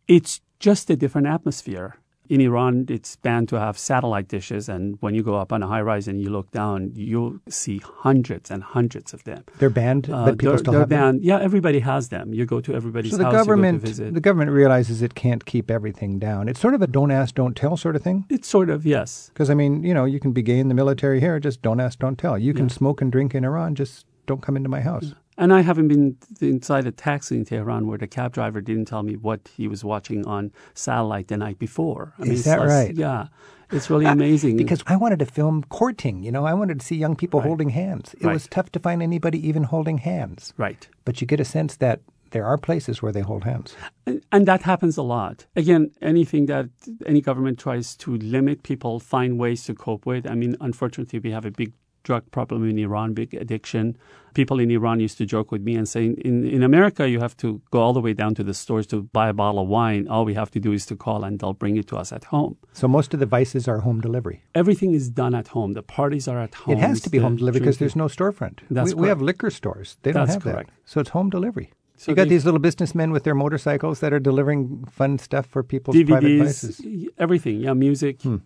it's 0.08 0.42
just 0.60 0.90
a 0.92 0.96
different 0.96 1.28
atmosphere 1.28 1.98
in 2.32 2.40
Iran, 2.40 2.86
it's 2.88 3.12
banned 3.18 3.50
to 3.50 3.60
have 3.60 3.78
satellite 3.78 4.28
dishes, 4.36 4.70
and 4.70 4.84
when 5.02 5.14
you 5.14 5.22
go 5.32 5.36
up 5.36 5.52
on 5.52 5.62
a 5.62 5.68
high 5.68 5.82
rise 5.82 6.08
and 6.08 6.18
you 6.22 6.30
look 6.38 6.50
down, 6.52 6.92
you'll 6.96 7.40
see 7.50 7.78
hundreds 7.84 8.50
and 8.50 8.64
hundreds 8.64 9.14
of 9.14 9.20
them. 9.26 9.44
They're 9.60 9.70
banned, 9.70 10.10
uh, 10.10 10.26
but 10.26 10.38
people 10.38 10.52
they're, 10.54 10.58
still 10.60 10.72
they're 10.72 10.82
have 10.88 10.90
banned. 10.90 11.18
them. 11.20 11.26
Yeah, 11.30 11.40
everybody 11.50 11.80
has 11.80 12.08
them. 12.08 12.34
You 12.34 12.46
go 12.46 12.62
to 12.62 12.74
everybody's 12.74 13.12
so 13.12 13.18
the 13.18 13.26
house. 13.26 13.34
government, 13.34 13.76
you 13.76 13.80
go 13.80 13.86
to 13.86 13.92
visit. 13.92 14.14
the 14.14 14.22
government 14.22 14.52
realizes 14.52 15.02
it 15.02 15.14
can't 15.14 15.44
keep 15.46 15.70
everything 15.70 16.20
down. 16.20 16.48
It's 16.48 16.62
sort 16.62 16.74
of 16.74 16.82
a 16.82 16.88
don't 16.88 17.12
ask, 17.12 17.36
don't 17.36 17.56
tell 17.64 17.76
sort 17.76 17.98
of 17.98 18.02
thing. 18.02 18.26
It's 18.30 18.48
sort 18.48 18.70
of 18.70 18.86
yes. 18.86 19.30
Because 19.34 19.50
I 19.50 19.54
mean, 19.54 19.84
you 19.84 19.94
know, 19.94 20.06
you 20.06 20.20
can 20.22 20.32
be 20.32 20.42
gay 20.42 20.60
in 20.60 20.70
the 20.70 20.74
military 20.84 21.20
here, 21.20 21.38
just 21.38 21.62
don't 21.62 21.82
ask, 21.82 22.00
don't 22.00 22.18
tell. 22.18 22.38
You 22.38 22.54
can 22.54 22.68
Yeah. 22.70 22.74
smoke 22.80 23.02
and 23.02 23.12
drink 23.12 23.36
in 23.36 23.44
Iran, 23.44 23.76
just 23.76 24.06
don't 24.26 24.42
come 24.42 24.56
into 24.56 24.70
my 24.70 24.80
house. 24.82 25.14
And 25.38 25.54
I 25.54 25.62
haven't 25.62 25.88
been 25.88 26.18
inside 26.42 26.86
a 26.86 26.92
taxi 26.92 27.36
in 27.38 27.46
Tehran 27.46 27.88
where 27.88 27.98
the 27.98 28.08
cab 28.08 28.34
driver 28.34 28.62
didn't 28.62 28.86
tell 28.86 29.02
me 29.04 29.16
what 29.16 29.50
he 29.56 29.68
was 29.68 29.84
watching 29.84 30.26
on 30.28 30.52
satellite 30.74 31.30
the 31.30 31.38
night 31.38 31.58
before. 31.58 32.14
I 32.20 32.24
Is 32.24 32.30
it's 32.32 32.44
that 32.44 32.60
like- 32.60 32.68
right? 32.70 32.96
Yeah, 32.96 33.28
it's 33.72 33.90
really 33.90 34.06
amazing. 34.06 34.58
Because 34.58 34.84
I 34.88 34.98
wanted 34.98 35.20
to 35.20 35.26
film 35.26 35.64
courting, 35.70 36.22
you 36.24 36.32
know, 36.32 36.46
I 36.46 36.54
wanted 36.54 36.80
to 36.82 36.86
see 36.86 36.96
young 36.98 37.16
people 37.16 37.40
Right. 37.40 37.48
holding 37.48 37.70
hands. 37.70 38.14
It 38.16 38.26
Right. 38.26 38.34
was 38.34 38.48
tough 38.48 38.72
to 38.74 38.80
find 38.80 39.02
anybody 39.02 39.40
even 39.48 39.64
holding 39.64 40.00
hands. 40.00 40.54
right. 40.58 40.88
But 41.06 41.22
you 41.22 41.28
get 41.28 41.40
a 41.40 41.46
sense 41.46 41.78
that 41.78 42.02
there 42.32 42.46
are 42.46 42.58
places 42.58 43.02
where 43.02 43.12
they 43.12 43.22
hold 43.22 43.44
hands. 43.44 43.76
And, 44.06 44.22
and 44.32 44.46
that 44.48 44.62
happens 44.62 44.96
a 44.98 45.02
lot. 45.02 45.48
Again, 45.56 45.92
anything 46.02 46.46
that 46.46 46.70
any 47.06 47.20
government 47.22 47.58
tries 47.60 47.96
to 47.98 48.16
limit, 48.16 48.64
people 48.64 49.00
find 49.00 49.38
ways 49.38 49.64
to 49.66 49.74
cope 49.74 50.06
with. 50.06 50.26
I 50.30 50.36
mean, 50.36 50.56
unfortunately, 50.62 51.20
we 51.20 51.32
have 51.32 51.46
a 51.46 51.52
big 51.52 51.74
drug 52.04 52.30
problem 52.32 52.68
in 52.70 52.78
Iran, 52.78 53.14
big 53.14 53.34
addiction. 53.34 53.98
People 54.34 54.60
in 54.60 54.72
Iran 54.72 55.00
used 55.02 55.18
to 55.18 55.26
joke 55.26 55.52
with 55.52 55.62
me 55.62 55.76
and 55.76 55.88
say, 55.88 56.06
in, 56.06 56.48
in 56.48 56.64
America, 56.64 57.10
you 57.10 57.20
have 57.20 57.36
to 57.38 57.62
go 57.70 57.82
all 57.82 57.92
the 57.92 58.00
way 58.00 58.14
down 58.14 58.34
to 58.36 58.44
the 58.44 58.54
stores 58.54 58.88
to 58.88 59.04
buy 59.04 59.28
a 59.28 59.34
bottle 59.34 59.62
of 59.62 59.68
wine. 59.68 60.08
All 60.08 60.24
we 60.24 60.34
have 60.36 60.50
to 60.52 60.60
do 60.60 60.72
is 60.72 60.86
to 60.86 60.96
call 60.96 61.24
and 61.26 61.38
they'll 61.40 61.54
bring 61.54 61.76
it 61.76 61.88
to 61.88 61.98
us 61.98 62.14
at 62.14 62.24
home. 62.26 62.58
So 62.72 62.88
most 62.88 63.14
of 63.14 63.20
the 63.20 63.26
vices 63.26 63.68
are 63.68 63.80
home 63.80 64.00
delivery. 64.00 64.44
Everything 64.56 64.94
is 64.94 65.10
done 65.10 65.36
at 65.36 65.50
home. 65.50 65.74
The 65.74 65.84
parties 65.84 66.28
are 66.30 66.40
at 66.40 66.56
home. 66.56 66.78
It 66.78 66.80
has 66.80 67.02
to 67.02 67.10
be 67.10 67.18
home 67.18 67.36
delivery 67.36 67.60
because 67.60 67.78
there's 67.78 67.96
no 67.96 68.06
storefront. 68.06 68.60
That's 68.70 68.94
we, 68.94 69.02
we 69.02 69.08
have 69.10 69.22
liquor 69.22 69.50
stores. 69.50 69.98
They 70.04 70.14
don't 70.14 70.28
That's 70.28 70.36
have 70.36 70.44
correct. 70.44 70.70
that. 70.70 70.90
So 70.90 71.02
it's 71.02 71.10
home 71.10 71.30
delivery. 71.30 71.74
So 71.98 72.12
you 72.12 72.16
got 72.16 72.30
these 72.30 72.46
little 72.46 72.60
businessmen 72.60 73.12
with 73.12 73.26
their 73.26 73.36
motorcycles 73.36 74.00
that 74.00 74.12
are 74.12 74.20
delivering 74.20 74.86
fun 74.86 75.20
stuff 75.20 75.46
for 75.46 75.62
people's 75.62 76.02
private 76.02 76.40
vices. 76.40 76.80
DVDs, 76.80 77.10
everything. 77.20 77.60
Yeah, 77.60 77.74
music. 77.74 78.24
Hmm. 78.24 78.38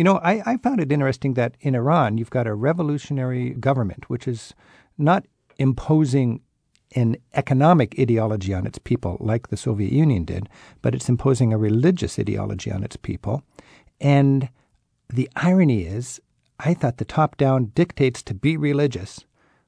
You 0.00 0.04
know, 0.04 0.16
I, 0.22 0.42
I 0.46 0.56
found 0.56 0.80
it 0.80 0.90
interesting 0.90 1.34
that 1.34 1.58
in 1.60 1.74
Iran, 1.74 2.16
you've 2.16 2.30
got 2.30 2.46
a 2.46 2.54
revolutionary 2.54 3.50
government, 3.50 4.08
which 4.08 4.26
is 4.26 4.54
not 4.96 5.26
imposing 5.58 6.40
an 6.96 7.18
economic 7.34 7.94
ideology 8.00 8.54
on 8.54 8.66
its 8.66 8.78
people 8.78 9.18
like 9.20 9.48
the 9.48 9.58
Soviet 9.58 9.92
Union 9.92 10.24
did, 10.24 10.48
but 10.80 10.94
it's 10.94 11.10
imposing 11.10 11.52
a 11.52 11.58
religious 11.58 12.18
ideology 12.18 12.72
on 12.72 12.82
its 12.82 12.96
people. 12.96 13.42
And 14.00 14.48
the 15.10 15.28
irony 15.36 15.82
is, 15.82 16.18
I 16.58 16.72
thought 16.72 16.96
the 16.96 17.04
top 17.04 17.36
down 17.36 17.66
dictates 17.74 18.22
to 18.22 18.32
be 18.32 18.56
religious 18.56 19.26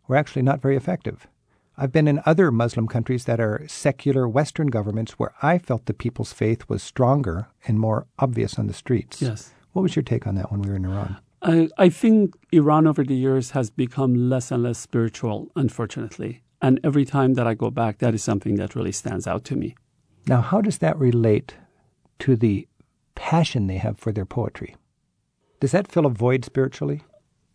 were 0.09 0.17
actually 0.17 0.41
not 0.41 0.63
very 0.63 0.79
effective. 0.79 1.29
I've 1.77 1.93
been 1.93 2.09
in 2.09 2.23
other 2.25 2.51
Muslim 2.51 2.89
countries 2.89 3.27
that 3.27 3.39
are 3.39 3.67
secular 3.69 4.27
Western 4.27 4.69
governments 4.69 5.19
where 5.19 5.35
I 5.43 5.59
felt 5.59 5.85
the 5.85 5.93
people's 5.93 6.33
faith 6.33 6.71
was 6.71 6.83
stronger 6.83 7.49
and 7.69 7.79
more 7.79 8.07
obvious 8.19 8.59
on 8.59 8.67
the 8.67 8.73
streets. 8.73 9.21
Yes. 9.21 9.53
What 9.73 9.83
was 9.83 9.97
your 9.97 10.03
take 10.03 10.27
on 10.27 10.35
that 10.37 10.51
when 10.51 10.63
we 10.63 10.71
were 10.71 10.77
in 10.77 10.85
Iran? 10.85 11.17
I, 11.43 11.69
I 11.77 11.89
think 11.89 12.35
Iran 12.53 12.87
over 12.87 13.03
the 13.03 13.17
years 13.17 13.51
has 13.51 13.71
become 13.71 14.29
less 14.29 14.51
and 14.51 14.63
less 14.63 14.79
spiritual, 14.79 15.51
unfortunately. 15.57 16.43
And 16.61 16.79
every 16.85 17.05
time 17.05 17.35
that 17.35 17.47
I 17.47 17.55
go 17.55 17.71
back, 17.71 17.99
that 17.99 18.15
is 18.15 18.23
something 18.23 18.55
that 18.57 18.77
really 18.77 18.93
stands 18.93 19.27
out 19.27 19.45
to 19.47 19.57
me. 19.57 19.75
Now, 20.29 20.41
how 20.41 20.61
does 20.61 20.79
that 20.79 20.97
relate 20.99 21.57
to 22.21 22.37
the 22.37 22.69
passion 23.17 23.67
they 23.67 23.79
have 23.79 23.99
for 23.99 24.13
their 24.13 24.25
poetry? 24.25 24.77
Does 25.59 25.73
that 25.73 25.91
fill 25.91 26.07
a 26.07 26.11
void 26.11 26.45
spiritually? 26.45 27.03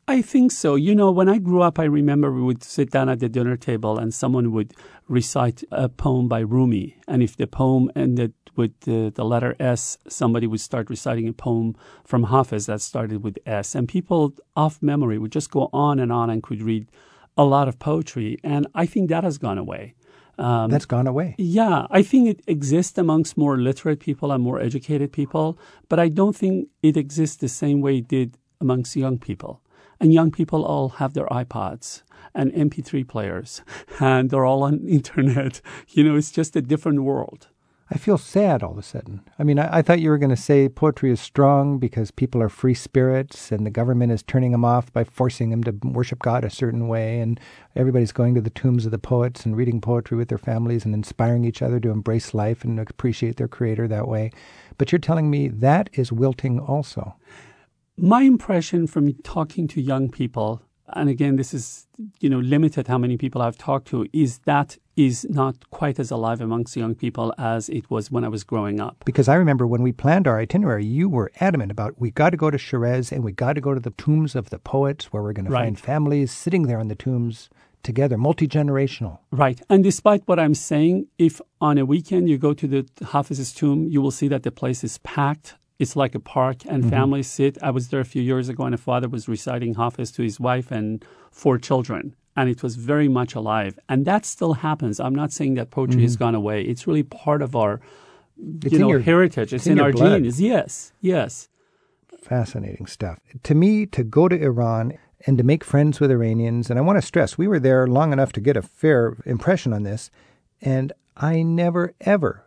I 0.09 0.21
think 0.21 0.51
so. 0.51 0.75
You 0.75 0.95
know, 0.95 1.11
when 1.11 1.29
I 1.29 1.37
grew 1.37 1.61
up, 1.61 1.79
I 1.79 1.83
remember 1.83 2.31
we 2.31 2.41
would 2.41 2.63
sit 2.63 2.91
down 2.91 3.09
at 3.09 3.19
the 3.19 3.29
dinner 3.29 3.57
table 3.57 3.97
and 3.97 4.13
someone 4.13 4.51
would 4.53 4.73
recite 5.07 5.63
a 5.71 5.89
poem 5.89 6.27
by 6.27 6.39
Rumi. 6.39 6.97
And 7.07 7.21
if 7.21 7.35
the 7.35 7.47
poem 7.47 7.91
ended 7.95 8.33
with 8.57 8.79
the, 8.81 9.11
the 9.13 9.23
letter 9.23 9.55
S, 9.59 9.97
somebody 10.07 10.47
would 10.47 10.59
start 10.59 10.89
reciting 10.89 11.27
a 11.27 11.33
poem 11.33 11.75
from 12.03 12.23
Hafiz 12.23 12.65
that 12.65 12.81
started 12.81 13.23
with 13.23 13.37
S. 13.45 13.75
And 13.75 13.87
people 13.87 14.33
off 14.55 14.81
memory 14.81 15.17
would 15.17 15.31
just 15.31 15.51
go 15.51 15.69
on 15.71 15.99
and 15.99 16.11
on 16.11 16.29
and 16.29 16.43
could 16.43 16.61
read 16.61 16.89
a 17.37 17.43
lot 17.45 17.67
of 17.67 17.79
poetry. 17.79 18.37
And 18.43 18.67
I 18.73 18.85
think 18.85 19.09
that 19.09 19.23
has 19.23 19.37
gone 19.37 19.57
away. 19.57 19.93
Um, 20.39 20.69
That's 20.69 20.85
gone 20.85 21.07
away. 21.07 21.33
yeah, 21.39 21.87
I 21.89 22.03
think 22.03 22.29
it 22.29 22.41
exists 22.45 22.95
amongst 22.99 23.37
more 23.37 23.57
literate 23.57 23.99
people 23.99 24.31
and 24.31 24.43
more 24.43 24.59
educated 24.59 25.11
people, 25.11 25.57
but 25.89 25.99
I 25.99 26.09
don't 26.09 26.35
think 26.35 26.67
it 26.83 26.95
exists 26.95 27.37
the 27.37 27.47
same 27.47 27.81
way 27.81 27.97
it 27.97 28.07
did 28.07 28.37
amongst 28.61 28.95
young 28.95 29.17
people. 29.17 29.61
And 29.99 30.13
young 30.13 30.29
people 30.29 30.63
all 30.63 30.89
have 30.89 31.15
their 31.15 31.25
iPods 31.25 32.03
and 32.35 32.51
MP3 32.53 33.07
players, 33.07 33.63
and 33.99 34.29
they're 34.29 34.45
all 34.45 34.61
on 34.61 34.87
internet. 34.87 35.59
You 35.89 36.03
know, 36.03 36.15
it's 36.15 36.29
just 36.29 36.55
a 36.55 36.61
different 36.61 37.01
world. 37.01 37.47
I 37.89 37.97
feel 37.97 38.17
sad 38.17 38.63
all 38.63 38.71
of 38.71 38.77
a 38.77 38.83
sudden. 38.83 39.21
I 39.39 39.43
mean, 39.43 39.59
I, 39.59 39.77
I 39.77 39.81
thought 39.81 40.01
you 40.01 40.09
were 40.09 40.17
going 40.17 40.29
to 40.29 40.35
say 40.35 40.67
poetry 40.67 41.09
is 41.09 41.21
strong 41.21 41.79
because 41.79 42.11
people 42.11 42.41
are 42.41 42.49
free 42.49 42.73
spirits 42.73 43.49
and 43.49 43.65
the 43.65 43.71
government 43.71 44.11
is 44.11 44.23
turning 44.23 44.51
them 44.51 44.65
off 44.65 44.91
by 44.91 45.05
forcing 45.05 45.51
them 45.51 45.63
to 45.63 45.71
worship 45.83 46.19
God 46.19 46.43
a 46.43 46.49
certain 46.49 46.89
way. 46.89 47.21
And 47.21 47.39
everybody's 47.77 48.11
going 48.11 48.35
to 48.35 48.41
the 48.41 48.49
tombs 48.49 48.85
of 48.85 48.91
the 48.91 48.99
poets 48.99 49.45
and 49.45 49.55
reading 49.55 49.79
poetry 49.79 50.17
with 50.17 50.27
their 50.27 50.37
families 50.37 50.83
and 50.83 50.93
inspiring 50.93 51.45
each 51.45 51.61
other 51.61 51.79
to 51.79 51.89
embrace 51.89 52.33
life 52.33 52.65
and 52.65 52.77
appreciate 52.77 53.37
their 53.37 53.47
creator 53.47 53.87
that 53.87 54.07
way. 54.07 54.31
But 54.77 54.91
you're 54.91 54.99
telling 54.99 55.29
me 55.29 55.47
that 55.47 55.89
is 55.93 56.11
wilting 56.11 56.59
also. 56.59 57.15
My 57.95 58.21
impression 58.21 58.85
from 58.85 59.13
talking 59.23 59.67
to 59.69 59.81
young 59.81 60.09
people, 60.09 60.61
and 60.93 61.09
again, 61.09 61.35
this 61.35 61.53
is 61.53 61.87
you 62.19 62.29
know 62.29 62.39
limited 62.39 62.87
how 62.87 62.97
many 62.97 63.17
people 63.17 63.41
I've 63.41 63.57
talked 63.57 63.87
to, 63.89 64.07
is 64.13 64.39
that 64.45 64.77
is 64.95 65.25
not 65.29 65.69
quite 65.69 65.99
as 65.99 66.09
alive 66.11 66.41
amongst 66.41 66.75
young 66.75 66.95
people 66.95 67.33
as 67.37 67.69
it 67.69 67.89
was 67.91 68.09
when 68.09 68.23
I 68.23 68.29
was 68.29 68.43
growing 68.43 68.79
up. 68.79 69.03
Because 69.05 69.27
I 69.27 69.35
remember 69.35 69.67
when 69.67 69.83
we 69.83 69.91
planned 69.91 70.27
our 70.27 70.39
itinerary, 70.39 70.85
you 70.85 71.07
were 71.07 71.31
adamant 71.39 71.71
about 71.71 71.99
we 71.99 72.09
got 72.09 72.31
to 72.31 72.37
go 72.37 72.49
to 72.49 72.57
Shiraz 72.57 73.11
and 73.11 73.23
we 73.23 73.31
got 73.31 73.53
to 73.53 73.61
go 73.61 73.73
to 73.75 73.79
the 73.79 73.91
tombs 73.91 74.35
of 74.35 74.49
the 74.49 74.57
poets 74.57 75.13
where 75.13 75.21
we're 75.21 75.33
going 75.33 75.45
to 75.45 75.51
Right. 75.51 75.65
find 75.65 75.79
families 75.79 76.31
sitting 76.31 76.63
there 76.63 76.79
in 76.79 76.87
the 76.87 76.95
tombs 76.95 77.49
together, 77.83 78.17
multi 78.17 78.47
generational. 78.47 79.19
Right. 79.31 79.61
And 79.69 79.83
despite 79.83 80.23
what 80.25 80.39
I'm 80.39 80.55
saying, 80.55 81.07
if 81.19 81.39
on 81.61 81.77
a 81.77 81.85
weekend 81.85 82.27
you 82.27 82.37
go 82.39 82.53
to 82.53 82.67
the 82.67 82.87
Hafiz's 83.05 83.53
tomb, 83.53 83.87
you 83.87 84.01
will 84.01 84.11
see 84.11 84.27
that 84.29 84.43
the 84.43 84.51
place 84.51 84.83
is 84.83 84.97
packed. 84.99 85.55
It's 85.79 85.95
like 85.95 86.15
a 86.15 86.19
park 86.19 86.65
and 86.65 86.81
mm-hmm. 86.81 86.89
families 86.89 87.27
sit. 87.27 87.57
I 87.61 87.71
was 87.71 87.89
there 87.89 87.99
a 87.99 88.05
few 88.05 88.21
years 88.21 88.49
ago 88.49 88.63
and 88.63 88.73
a 88.73 88.77
father 88.77 89.07
was 89.07 89.27
reciting 89.27 89.75
Hafiz 89.75 90.11
to 90.13 90.23
his 90.23 90.39
wife 90.39 90.71
and 90.71 91.05
four 91.31 91.57
children. 91.57 92.15
And 92.35 92.49
it 92.49 92.61
was 92.63 92.75
very 92.75 93.07
much 93.07 93.35
alive. 93.35 93.79
And 93.89 94.05
that 94.05 94.25
still 94.25 94.53
happens. 94.53 94.99
I'm 94.99 95.15
not 95.15 95.31
saying 95.31 95.55
that 95.55 95.71
poetry 95.71 96.01
has 96.03 96.15
mm-hmm. 96.15 96.25
gone 96.25 96.35
away. 96.35 96.61
It's 96.63 96.87
really 96.87 97.03
part 97.03 97.41
of 97.41 97.55
our 97.55 97.79
It's 98.63 98.73
you 98.73 98.79
know, 98.79 98.89
your- 98.89 98.99
heritage. 98.99 99.53
It's, 99.53 99.65
in 99.67 99.73
in, 99.73 99.79
our 99.79 99.91
blood. 99.91 100.23
genes. 100.23 100.41
Yes. 100.41 100.93
Yes. 101.01 101.49
Fascinating 102.21 102.87
stuff. 102.87 103.19
To 103.43 103.55
me, 103.55 103.85
to 103.87 104.03
go 104.03 104.27
to 104.27 104.39
Iran 104.39 104.97
and 105.25 105.37
to 105.37 105.43
make 105.43 105.63
friends 105.63 105.99
with 105.99 106.11
Iranians, 106.11 106.69
and 106.69 106.77
I 106.77 106.81
want 106.81 106.97
to 106.97 107.01
stress, 107.01 107.37
we 107.37 107.47
were 107.47 107.59
there 107.59 107.87
long 107.87 108.13
enough 108.13 108.31
to 108.33 108.41
get 108.41 108.57
a 108.57 108.61
fair 108.61 109.17
impression 109.25 109.73
on 109.73 109.83
this, 109.83 110.11
and 110.61 110.93
I 111.15 111.41
never, 111.41 111.93
ever 112.01 112.46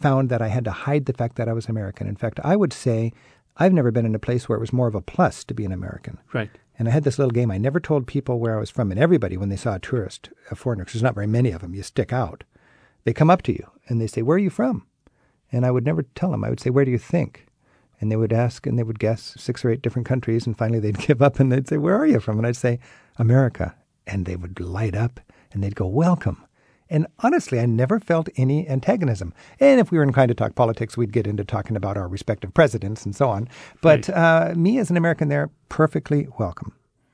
found 0.00 0.28
that 0.28 0.42
I 0.42 0.48
had 0.48 0.64
to 0.64 0.70
hide 0.70 1.06
the 1.06 1.12
fact 1.12 1.36
that 1.36 1.48
I 1.48 1.52
was 1.52 1.68
American. 1.68 2.06
In 2.06 2.16
fact, 2.16 2.40
I 2.42 2.56
would 2.56 2.72
say 2.72 3.12
I've 3.56 3.72
never 3.72 3.90
been 3.90 4.06
in 4.06 4.14
a 4.14 4.20
place 4.20 4.48
where 4.48 4.56
it 4.56 4.60
was 4.60 4.72
more 4.72 4.88
of 4.88 4.94
a 4.94 5.00
plus 5.00 5.44
to 5.44 5.54
be 5.54 5.64
an 5.64 5.72
American. 5.72 6.18
Right. 6.32 6.50
And 6.78 6.88
I 6.88 6.92
had 6.92 7.04
this 7.04 7.18
little 7.18 7.30
game. 7.30 7.50
I 7.50 7.58
never 7.58 7.78
told 7.78 8.06
people 8.06 8.38
where 8.38 8.56
I 8.56 8.60
was 8.60 8.70
from, 8.70 8.90
and 8.90 8.98
everybody, 8.98 9.36
when 9.36 9.50
they 9.50 9.56
saw 9.56 9.74
a 9.74 9.80
tourist, 9.80 10.30
a 10.50 10.54
foreigner, 10.54 10.84
because 10.84 10.94
there's 10.94 11.02
not 11.02 11.14
very 11.14 11.26
many 11.26 11.50
of 11.50 11.60
them, 11.60 11.74
you 11.74 11.82
stick 11.82 12.12
out. 12.12 12.44
They 13.04 13.12
come 13.12 13.30
up 13.30 13.42
to 13.42 13.52
you 13.52 13.66
and 13.88 14.00
they 14.00 14.06
say, 14.06 14.22
Where 14.22 14.36
are 14.36 14.40
you 14.40 14.50
from? 14.50 14.86
And 15.52 15.66
I 15.66 15.70
would 15.70 15.84
never 15.84 16.02
tell 16.02 16.30
them. 16.30 16.44
I 16.44 16.50
would 16.50 16.60
say, 16.60 16.70
Where 16.70 16.84
do 16.84 16.90
you 16.90 16.98
think? 16.98 17.46
and 18.00 18.10
they 18.10 18.16
would 18.16 18.32
ask 18.32 18.66
and 18.66 18.78
they 18.78 18.82
would 18.82 18.98
guess 18.98 19.34
six 19.38 19.64
or 19.64 19.70
eight 19.70 19.82
different 19.82 20.08
countries, 20.08 20.46
and 20.46 20.56
finally 20.56 20.80
they'd 20.80 20.98
give 21.06 21.22
up 21.22 21.38
and 21.38 21.52
they'd 21.52 21.68
say, 21.68 21.76
Where 21.76 21.96
are 21.96 22.06
you 22.06 22.20
from? 22.20 22.38
And 22.38 22.46
I'd 22.46 22.56
say, 22.56 22.80
America. 23.16 23.74
And 24.06 24.26
they 24.26 24.36
would 24.36 24.58
light 24.58 24.96
up 24.96 25.20
and 25.52 25.62
they'd 25.62 25.76
go, 25.76 25.86
Welcome. 25.86 26.44
And 26.90 27.06
honestly, 27.20 27.60
I 27.60 27.66
never 27.66 28.00
felt 28.00 28.28
any 28.36 28.68
antagonism. 28.68 29.32
And 29.60 29.80
if 29.80 29.90
we 29.90 29.98
were 29.98 30.04
inclined 30.04 30.30
to 30.30 30.34
talk 30.34 30.56
politics, 30.56 30.96
we'd 30.96 31.12
get 31.12 31.26
into 31.26 31.44
talking 31.44 31.76
about 31.76 31.96
our 31.96 32.08
respective 32.08 32.52
presidents 32.52 33.06
and 33.06 33.14
so 33.14 33.28
on. 33.28 33.48
But 33.80 34.08
right. 34.08 34.50
uh, 34.50 34.54
me 34.56 34.78
as 34.78 34.90
an 34.90 34.96
American 34.96 35.28
there, 35.28 35.50
perfectly 35.68 36.26
welcome. 36.38 36.72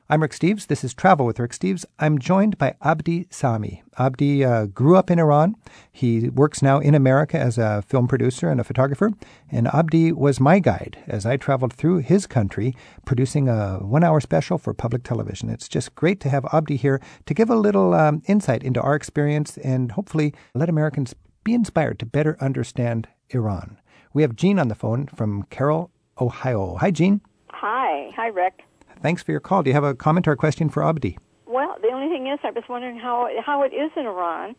I'm 0.08 0.22
Rick 0.22 0.30
Steves. 0.30 0.68
This 0.68 0.84
is 0.84 0.94
Travel 0.94 1.26
with 1.26 1.40
Rick 1.40 1.50
Steves. 1.50 1.84
I'm 1.98 2.20
joined 2.20 2.58
by 2.58 2.76
Abdi 2.80 3.26
Sami. 3.28 3.82
Abdi 3.98 4.44
uh, 4.44 4.66
grew 4.66 4.94
up 4.94 5.10
in 5.10 5.18
Iran. 5.18 5.56
He 5.90 6.28
works 6.28 6.62
now 6.62 6.78
in 6.78 6.94
America 6.94 7.36
as 7.40 7.58
a 7.58 7.82
film 7.82 8.06
producer 8.06 8.48
and 8.48 8.60
a 8.60 8.64
photographer. 8.64 9.10
And 9.50 9.66
Abdi 9.66 10.12
was 10.12 10.38
my 10.38 10.60
guide 10.60 11.02
as 11.08 11.26
I 11.26 11.36
traveled 11.36 11.72
through 11.72 11.98
his 11.98 12.28
country 12.28 12.76
producing 13.04 13.48
a 13.48 13.78
one 13.78 14.04
hour 14.04 14.20
special 14.20 14.58
for 14.58 14.72
public 14.72 15.02
television. 15.02 15.50
It's 15.50 15.66
just 15.66 15.96
great 15.96 16.20
to 16.20 16.28
have 16.28 16.46
Abdi 16.52 16.76
here 16.76 17.00
to 17.24 17.34
give 17.34 17.50
a 17.50 17.56
little 17.56 17.92
um, 17.92 18.22
insight 18.26 18.62
into 18.62 18.80
our 18.80 18.94
experience 18.94 19.58
and 19.58 19.90
hopefully 19.90 20.32
let 20.54 20.68
Americans 20.68 21.16
be 21.42 21.52
inspired 21.52 21.98
to 21.98 22.06
better 22.06 22.36
understand 22.40 23.08
Iran. 23.30 23.78
We 24.14 24.22
have 24.22 24.36
Jean 24.36 24.60
on 24.60 24.68
the 24.68 24.76
phone 24.76 25.08
from 25.08 25.42
Carroll, 25.50 25.90
Ohio. 26.20 26.76
Hi, 26.76 26.92
Jean. 26.92 27.22
Hi. 27.50 28.12
Hi, 28.14 28.28
Rick. 28.28 28.65
Thanks 29.00 29.22
for 29.22 29.30
your 29.30 29.40
call. 29.40 29.62
Do 29.62 29.70
you 29.70 29.74
have 29.74 29.84
a 29.84 29.94
comment 29.94 30.26
or 30.26 30.32
a 30.32 30.36
question 30.36 30.68
for 30.68 30.82
Abdi? 30.84 31.18
Well, 31.46 31.76
the 31.80 31.88
only 31.88 32.08
thing 32.08 32.26
is, 32.26 32.38
I 32.42 32.50
was 32.50 32.64
wondering 32.68 32.98
how 32.98 33.28
how 33.44 33.62
it 33.62 33.72
is 33.72 33.90
in 33.96 34.06
Iran 34.06 34.56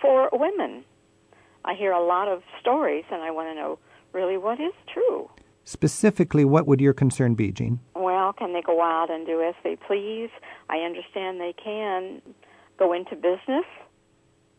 for 0.00 0.28
women. 0.32 0.84
I 1.64 1.74
hear 1.74 1.92
a 1.92 2.04
lot 2.04 2.28
of 2.28 2.42
stories, 2.60 3.04
and 3.10 3.22
I 3.22 3.30
want 3.30 3.48
to 3.48 3.54
know 3.54 3.78
really 4.12 4.36
what 4.36 4.60
is 4.60 4.72
true. 4.92 5.30
Specifically, 5.64 6.44
what 6.44 6.66
would 6.66 6.80
your 6.80 6.92
concern 6.92 7.34
be, 7.34 7.50
Jean? 7.50 7.80
Well, 7.96 8.34
can 8.34 8.52
they 8.52 8.60
go 8.60 8.82
out 8.82 9.10
and 9.10 9.26
do 9.26 9.40
as 9.42 9.54
they 9.64 9.76
please? 9.76 10.28
I 10.68 10.78
understand 10.78 11.40
they 11.40 11.54
can 11.54 12.20
go 12.78 12.92
into 12.92 13.14
business. 13.16 13.64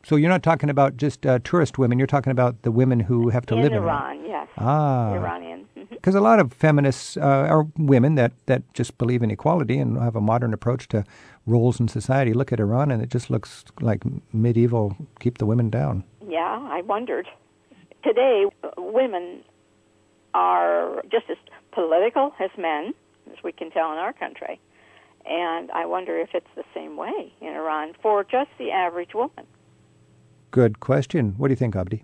So 0.03 0.15
you're 0.15 0.29
not 0.29 0.43
talking 0.43 0.69
about 0.69 0.97
just 0.97 1.25
uh, 1.25 1.39
tourist 1.43 1.77
women. 1.77 1.99
You're 1.99 2.07
talking 2.07 2.31
about 2.31 2.61
the 2.63 2.71
women 2.71 2.99
who 2.99 3.29
have 3.29 3.45
to 3.47 3.55
in 3.55 3.61
live 3.61 3.73
Iran, 3.73 4.17
in 4.17 4.25
Iran. 4.25 4.29
Yes. 4.29 4.47
Ah. 4.57 5.13
Iranian. 5.13 5.64
Because 6.05 6.13
a 6.13 6.21
lot 6.21 6.39
of 6.39 6.53
feminists 6.53 7.17
uh, 7.17 7.21
are 7.21 7.65
women 7.79 8.13
that, 8.13 8.31
that 8.45 8.61
just 8.75 8.95
believe 8.99 9.23
in 9.23 9.31
equality 9.31 9.79
and 9.79 9.97
have 9.97 10.15
a 10.15 10.21
modern 10.21 10.53
approach 10.53 10.87
to 10.89 11.03
roles 11.47 11.79
in 11.79 11.87
society. 11.87 12.31
Look 12.31 12.53
at 12.53 12.59
Iran, 12.59 12.91
and 12.91 13.01
it 13.01 13.09
just 13.09 13.31
looks 13.31 13.65
like 13.81 14.03
medieval. 14.31 14.95
Keep 15.19 15.39
the 15.39 15.47
women 15.47 15.71
down. 15.71 16.03
Yeah, 16.29 16.59
I 16.61 16.83
wondered. 16.83 17.27
Today, 18.03 18.45
women 18.77 19.43
are 20.35 21.01
just 21.11 21.25
as 21.27 21.37
political 21.71 22.35
as 22.39 22.51
men, 22.55 22.93
as 23.31 23.43
we 23.43 23.51
can 23.51 23.71
tell 23.71 23.91
in 23.91 23.97
our 23.97 24.13
country. 24.13 24.59
And 25.25 25.71
I 25.71 25.87
wonder 25.87 26.19
if 26.19 26.35
it's 26.35 26.53
the 26.55 26.65
same 26.75 26.97
way 26.97 27.33
in 27.41 27.47
Iran 27.47 27.93
for 27.99 28.23
just 28.23 28.51
the 28.59 28.69
average 28.69 29.15
woman. 29.15 29.47
Good 30.51 30.79
question. 30.79 31.33
What 31.39 31.47
do 31.47 31.53
you 31.53 31.57
think, 31.57 31.75
Abdi? 31.75 32.03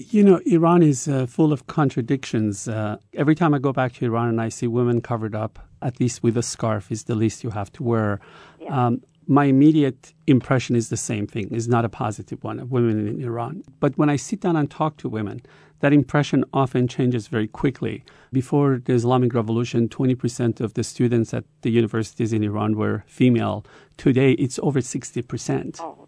You 0.00 0.22
know, 0.22 0.40
Iran 0.46 0.84
is 0.84 1.08
uh, 1.08 1.26
full 1.26 1.52
of 1.52 1.66
contradictions. 1.66 2.68
Uh, 2.68 2.98
every 3.14 3.34
time 3.34 3.52
I 3.52 3.58
go 3.58 3.72
back 3.72 3.94
to 3.94 4.04
Iran 4.04 4.28
and 4.28 4.40
I 4.40 4.48
see 4.48 4.68
women 4.68 5.00
covered 5.00 5.34
up, 5.34 5.58
at 5.82 5.98
least 5.98 6.22
with 6.22 6.36
a 6.36 6.42
scarf, 6.42 6.92
is 6.92 7.04
the 7.04 7.16
least 7.16 7.42
you 7.42 7.50
have 7.50 7.72
to 7.72 7.82
wear. 7.82 8.20
Yeah. 8.60 8.86
Um, 8.86 9.02
my 9.26 9.46
immediate 9.46 10.14
impression 10.28 10.76
is 10.76 10.88
the 10.88 10.96
same 10.96 11.26
thing, 11.26 11.52
is 11.52 11.66
not 11.66 11.84
a 11.84 11.88
positive 11.88 12.42
one 12.44 12.60
of 12.60 12.70
women 12.70 13.08
in 13.08 13.20
Iran. 13.20 13.64
But 13.80 13.98
when 13.98 14.08
I 14.08 14.14
sit 14.14 14.40
down 14.40 14.54
and 14.54 14.70
talk 14.70 14.98
to 14.98 15.08
women, 15.08 15.42
that 15.80 15.92
impression 15.92 16.44
often 16.52 16.86
changes 16.86 17.26
very 17.26 17.48
quickly. 17.48 18.04
Before 18.32 18.80
the 18.82 18.94
Islamic 18.94 19.34
Revolution, 19.34 19.88
20% 19.88 20.60
of 20.60 20.74
the 20.74 20.84
students 20.84 21.34
at 21.34 21.44
the 21.62 21.70
universities 21.70 22.32
in 22.32 22.44
Iran 22.44 22.76
were 22.76 23.04
female. 23.06 23.66
Today, 23.96 24.32
it's 24.32 24.60
over 24.60 24.80
60%. 24.80 25.80
Oh, 25.80 26.07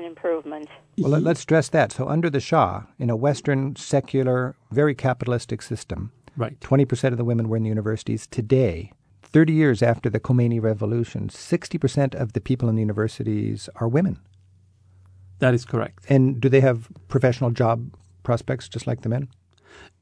an 0.00 0.06
improvement. 0.06 0.68
Well, 0.98 1.20
let, 1.20 1.36
us 1.36 1.40
stress 1.40 1.68
that. 1.68 1.92
So, 1.92 2.08
under 2.08 2.30
the 2.30 2.40
Shah, 2.40 2.84
in 2.98 3.10
a 3.10 3.16
Western, 3.16 3.76
secular, 3.76 4.56
very 4.70 4.94
capitalistic 4.94 5.62
system, 5.62 6.12
right, 6.36 6.58
20% 6.60 7.12
of 7.12 7.18
the 7.18 7.24
women 7.24 7.48
were 7.48 7.56
in 7.56 7.62
the 7.62 7.68
universities. 7.68 8.26
Today, 8.26 8.92
30 9.22 9.52
years 9.52 9.82
after 9.82 10.10
the 10.10 10.20
Khomeini 10.20 10.60
revolution, 10.60 11.28
60% 11.28 12.14
of 12.14 12.32
the 12.32 12.40
people 12.40 12.68
in 12.68 12.74
the 12.74 12.80
universities 12.80 13.68
are 13.76 13.88
women. 13.88 14.18
That 15.38 15.54
is 15.54 15.64
correct. 15.64 16.04
And 16.08 16.40
do 16.40 16.48
they 16.48 16.60
have 16.60 16.88
professional 17.08 17.50
job 17.50 17.94
prospects 18.22 18.68
just 18.68 18.86
like 18.86 19.02
the 19.02 19.08
men? 19.08 19.28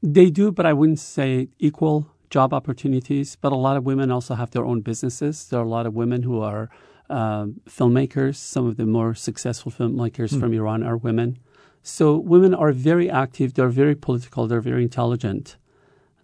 They 0.01 0.29
do, 0.29 0.51
but 0.51 0.65
I 0.65 0.73
wouldn't 0.73 0.99
say 0.99 1.49
equal 1.59 2.09
job 2.29 2.53
opportunities. 2.53 3.37
But 3.39 3.51
a 3.51 3.55
lot 3.55 3.77
of 3.77 3.85
women 3.85 4.11
also 4.11 4.35
have 4.35 4.51
their 4.51 4.65
own 4.65 4.81
businesses. 4.81 5.47
There 5.47 5.59
are 5.59 5.65
a 5.65 5.69
lot 5.69 5.85
of 5.85 5.93
women 5.93 6.23
who 6.23 6.41
are 6.41 6.69
um, 7.09 7.61
filmmakers. 7.67 8.35
Some 8.35 8.67
of 8.67 8.77
the 8.77 8.85
more 8.85 9.13
successful 9.15 9.71
filmmakers 9.71 10.33
mm. 10.33 10.39
from 10.39 10.53
Iran 10.53 10.83
are 10.83 10.97
women. 10.97 11.37
So 11.81 12.17
women 12.17 12.53
are 12.53 12.71
very 12.71 13.09
active. 13.09 13.53
They're 13.53 13.69
very 13.69 13.95
political. 13.95 14.47
They're 14.47 14.61
very 14.61 14.83
intelligent. 14.83 15.57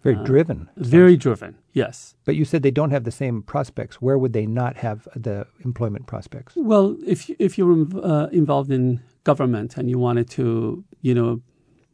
Very 0.02 0.16
uh, 0.16 0.22
driven. 0.22 0.68
Very 0.76 1.16
driven. 1.16 1.56
Yes. 1.72 2.14
But 2.24 2.36
you 2.36 2.44
said 2.44 2.62
they 2.62 2.70
don't 2.70 2.90
have 2.90 3.04
the 3.04 3.10
same 3.10 3.42
prospects. 3.42 4.00
Where 4.00 4.18
would 4.18 4.32
they 4.32 4.46
not 4.46 4.76
have 4.76 5.08
the 5.16 5.46
employment 5.64 6.06
prospects? 6.06 6.54
Well, 6.56 6.96
if 7.06 7.28
if 7.38 7.58
you 7.58 7.66
were 7.66 8.04
uh, 8.04 8.26
involved 8.26 8.70
in 8.70 9.00
government 9.24 9.76
and 9.76 9.90
you 9.90 9.98
wanted 9.98 10.30
to, 10.30 10.84
you 11.00 11.14
know, 11.14 11.42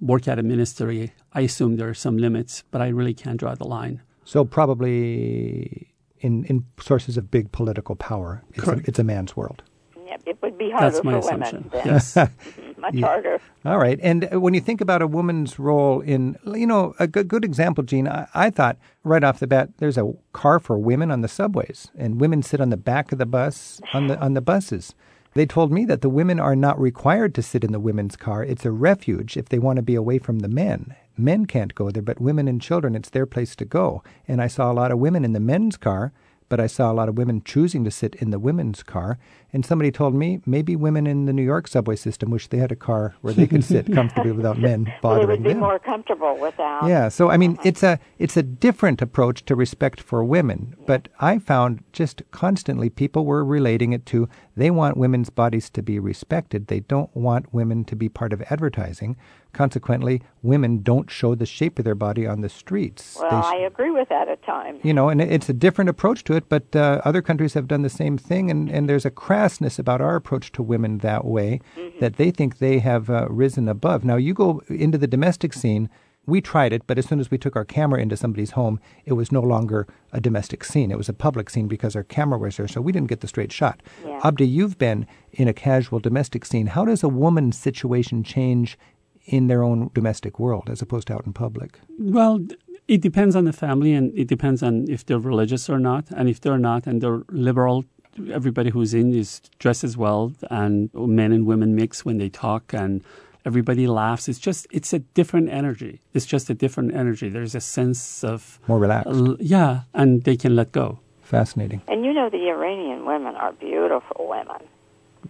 work 0.01 0.29
at 0.29 0.39
a 0.39 0.43
ministry, 0.43 1.13
I 1.33 1.41
assume 1.43 1.77
there 1.77 1.89
are 1.89 1.95
some 1.95 2.19
limits, 2.19 2.65
but 2.71 2.83
I 2.83 2.89
really 2.89 3.15
can't 3.15 3.39
draw 3.39 3.55
the 3.55 3.67
line. 3.67 4.03
So 4.25 4.45
probably 4.45 5.92
in, 6.23 6.45
in 6.45 6.65
sources 6.81 7.17
of 7.17 7.31
big 7.31 7.53
political 7.53 7.97
power. 7.97 8.43
It's, 8.55 8.67
a, 8.67 8.81
it's 8.85 8.99
a 8.99 9.05
man's 9.05 9.37
world. 9.37 9.63
Yeah, 10.07 10.17
it 10.25 10.41
would 10.43 10.57
be 10.57 10.71
harder 10.71 10.91
That's 10.91 11.05
my 11.05 11.13
for 11.13 11.19
assumption. 11.19 11.71
women. 11.73 11.87
Yes. 11.87 12.17
Much 12.79 12.95
yeah. 12.95 13.07
harder. 13.07 13.41
All 13.65 13.79
right. 13.79 13.99
And 14.03 14.33
uh, 14.33 14.41
when 14.41 14.55
you 14.55 14.61
think 14.61 14.81
about 14.81 15.03
a 15.03 15.07
woman's 15.07 15.59
role 15.59 16.01
in, 16.01 16.37
you 16.47 16.67
know, 16.67 16.95
a 16.99 17.07
good, 17.07 17.29
good 17.29 17.45
example, 17.45 17.85
Jean, 17.85 18.09
I, 18.09 18.27
I 18.35 18.51
thought 18.51 18.79
right 19.05 19.23
off 19.25 19.41
the 19.41 19.47
bat, 19.47 19.71
there's 19.79 19.99
a 19.99 20.13
car 20.33 20.59
for 20.59 20.79
women 20.79 21.11
on 21.11 21.21
the 21.21 21.29
subways, 21.29 21.91
and 21.97 22.21
women 22.21 22.43
sit 22.43 22.61
on 22.61 22.71
the 22.71 22.77
back 22.77 23.13
of 23.13 23.19
the 23.19 23.27
bus 23.27 23.81
on 23.93 24.07
the 24.07 24.19
on 24.19 24.35
the 24.35 24.41
buses. 24.41 24.95
They 25.35 25.47
told 25.47 25.73
me 25.73 25.87
that 25.87 26.03
the 26.03 26.11
women 26.11 26.39
are 26.39 26.55
not 26.55 26.79
required 26.79 27.35
to 27.37 27.43
sit 27.43 27.65
in 27.65 27.73
the 27.73 27.81
women's 27.81 28.17
car. 28.17 28.45
It's 28.45 28.67
a 28.67 28.71
refuge 28.71 29.37
if 29.39 29.49
they 29.49 29.59
want 29.59 29.77
to 29.77 29.83
be 29.83 29.95
away 29.95 30.19
from 30.19 30.41
the 30.41 30.49
men 30.49 30.95
men 31.17 31.47
can't 31.47 31.75
go 31.75 31.91
there, 31.91 32.03
but 32.03 32.21
women 32.21 32.49
and 32.49 32.61
children, 32.61 32.95
it's 32.95 33.11
their 33.11 33.27
place 33.27 33.55
to 33.57 33.65
go. 33.65 34.03
And 34.27 34.41
I 34.41 34.47
saw 34.47 34.71
a 34.71 34.75
lot 34.75 34.93
of 34.93 34.99
women 34.99 35.25
in 35.25 35.33
the 35.33 35.41
men's 35.41 35.77
car, 35.77 36.13
but 36.53 36.61
I 36.61 36.67
saw 36.67 36.93
a 36.93 36.95
lot 36.95 37.09
of 37.09 37.17
women 37.17 37.41
choosing 37.43 37.83
to 37.85 37.91
sit 37.91 38.15
in 38.17 38.29
the 38.29 38.39
women's 38.39 38.83
car. 38.83 39.19
And 39.55 39.65
somebody 39.65 39.91
told 39.91 40.15
me 40.15 40.43
maybe 40.45 40.77
women 40.77 41.07
in 41.07 41.25
the 41.25 41.33
New 41.33 41.43
York 41.43 41.67
subway 41.67 41.97
system 41.97 42.31
wish 42.31 42.47
they 42.47 42.59
had 42.59 42.71
a 42.71 42.77
car 42.77 43.15
where 43.23 43.33
they 43.33 43.47
could 43.47 43.65
sit 43.65 43.91
comfortably 43.95 44.33
without 44.33 44.59
men 44.59 44.93
bothering 45.01 45.03
well, 45.03 45.21
they 45.21 45.33
would 45.33 45.43
be 45.43 45.49
them. 45.49 45.61
more 45.61 45.79
comfortable 45.79 46.37
without. 46.37 46.87
Yeah, 46.87 47.09
so 47.09 47.31
I 47.31 47.39
mean, 47.39 47.59
it's 47.65 47.83
a 47.83 47.99
it's 48.19 48.37
a 48.37 48.43
different 48.43 49.01
approach 49.01 49.47
to 49.47 49.57
respect 49.57 49.99
for 49.99 50.23
women. 50.23 50.77
But 50.87 51.09
I 51.21 51.39
found 51.39 51.85
just 51.95 52.23
constantly 52.33 52.91
people 52.91 53.25
were 53.25 53.47
relating 53.47 53.95
it 53.95 54.05
to 54.07 54.29
they 54.55 54.71
want 54.71 54.99
women's 54.99 55.31
bodies 55.31 55.71
to 55.71 55.83
be 55.83 55.99
respected. 55.99 56.67
They 56.67 56.81
don't 56.81 57.17
want 57.17 57.55
women 57.55 57.87
to 57.87 57.97
be 57.97 58.11
part 58.11 58.35
of 58.35 58.43
advertising. 58.51 59.17
Consequently, 59.53 60.23
women 60.43 60.83
don't 60.83 61.11
show 61.11 61.35
the 61.35 61.45
shape 61.45 61.79
of 61.79 61.85
their 61.85 61.95
body 61.95 62.27
on 62.27 62.41
the 62.41 62.49
streets. 62.49 63.19
Well, 63.21 63.45
I 63.45 63.57
agree 63.57 63.91
with 63.91 64.09
that 64.09 64.29
at 64.29 64.43
times. 64.45 64.81
You 64.83 64.95
know, 64.95 65.11
and 65.11 65.21
it's 65.21 65.49
a 65.51 65.53
different 65.53 65.91
approach 65.91 66.25
to 66.25 66.35
it, 66.35 66.49
but 66.49 66.75
uh, 66.75 67.03
other 67.05 67.21
countries 67.21 67.53
have 67.53 67.69
done 67.69 67.83
the 67.83 67.91
same 67.91 68.17
thing, 68.17 68.51
and, 68.51 68.71
and 68.71 68.89
there's 68.89 69.05
a 69.05 69.11
crassness 69.11 69.79
about 69.79 70.01
our 70.01 70.17
approach 70.17 70.53
to 70.53 70.63
women 70.63 70.99
that 70.99 71.27
way 71.27 71.61
mm-hmm. 71.77 71.99
that 72.01 72.17
they 72.17 72.31
think 72.31 72.59
they 72.59 72.79
have 72.79 73.11
uh, 73.11 73.27
risen 73.29 73.69
above. 73.69 74.05
Now, 74.05 74.17
you 74.17 74.33
go 74.33 74.63
into 74.69 74.97
the 74.97 75.07
domestic 75.07 75.53
scene. 75.53 75.91
We 76.25 76.41
tried 76.41 76.73
it, 76.73 76.87
but 76.87 76.99
as 76.99 77.07
soon 77.07 77.19
as 77.19 77.33
we 77.33 77.37
took 77.37 77.57
our 77.57 77.65
camera 77.65 78.01
into 78.01 78.17
somebody's 78.17 78.53
home, 78.53 78.79
it 79.05 79.15
was 79.15 79.33
no 79.33 79.41
longer 79.41 79.89
a 80.13 80.21
domestic 80.21 80.63
scene. 80.63 80.93
It 80.93 80.97
was 80.97 81.09
a 81.09 81.13
public 81.13 81.51
scene 81.51 81.67
because 81.67 81.97
our 81.97 82.05
camera 82.05 82.39
was 82.39 82.57
there, 82.57 82.69
so 82.69 82.81
we 82.81 82.93
didn't 82.93 83.09
get 83.09 83.21
the 83.21 83.29
straight 83.29 83.51
shot. 83.53 83.83
Yeah. 84.07 84.21
Abdi, 84.23 84.47
you've 84.47 84.79
been 84.79 85.07
in 85.33 85.49
a 85.49 85.53
casual 85.53 85.99
domestic 85.99 86.45
scene. 86.45 86.69
How 86.69 86.85
does 86.85 87.03
a 87.03 87.09
woman's 87.09 87.59
situation 87.59 88.23
change 88.23 88.79
in 89.27 89.47
their 89.47 89.63
own 89.63 89.91
domestic 89.95 90.39
world 90.39 90.69
as 90.69 90.83
opposed 90.83 91.09
to 91.09 91.15
out 91.15 91.27
in 91.27 91.33
public? 91.33 91.81
Well, 91.99 92.41
it 92.89 93.01
depends 93.01 93.37
on 93.37 93.45
the 93.45 93.53
family 93.53 93.93
and 93.93 94.17
it 94.19 94.29
depends 94.29 94.63
on 94.63 94.91
if 94.91 95.07
they're 95.07 95.19
religious 95.19 95.71
or 95.71 95.79
not. 95.79 96.11
And 96.11 96.29
if 96.29 96.41
they're 96.41 96.59
not 96.59 96.87
and 96.87 97.01
they're 97.01 97.23
liberal, 97.29 97.85
everybody 98.31 98.71
who's 98.71 98.95
in 98.95 99.15
is 99.15 99.41
dressed 99.59 99.85
as 99.85 99.97
well 99.97 100.33
and 100.51 100.91
men 100.95 101.33
and 101.33 101.47
women 101.47 101.75
mix 101.75 102.05
when 102.05 102.19
they 102.19 102.29
talk 102.29 102.75
and 102.75 103.03
everybody 103.45 103.87
laughs. 103.87 104.29
It's 104.29 104.39
just, 104.39 104.67
it's 104.71 104.93
a 104.93 104.99
different 105.01 105.49
energy. 105.51 106.01
It's 106.13 106.27
just 106.27 106.51
a 106.51 106.55
different 106.55 106.95
energy. 106.95 107.29
There's 107.29 107.55
a 107.55 107.61
sense 107.61 108.23
of 108.25 108.61
more 108.69 108.79
relaxed. 108.79 109.11
Uh, 109.11 109.37
yeah, 109.41 109.83
and 109.95 110.23
they 110.25 110.37
can 110.37 110.55
let 110.57 110.73
go. 110.73 111.01
Fascinating. 111.23 111.83
And 111.89 112.05
you 112.05 112.13
know, 112.13 112.29
the 112.29 112.49
Iranian 112.49 113.07
women 113.07 113.35
are 113.37 113.53
beautiful 113.53 114.29
women. 114.29 114.69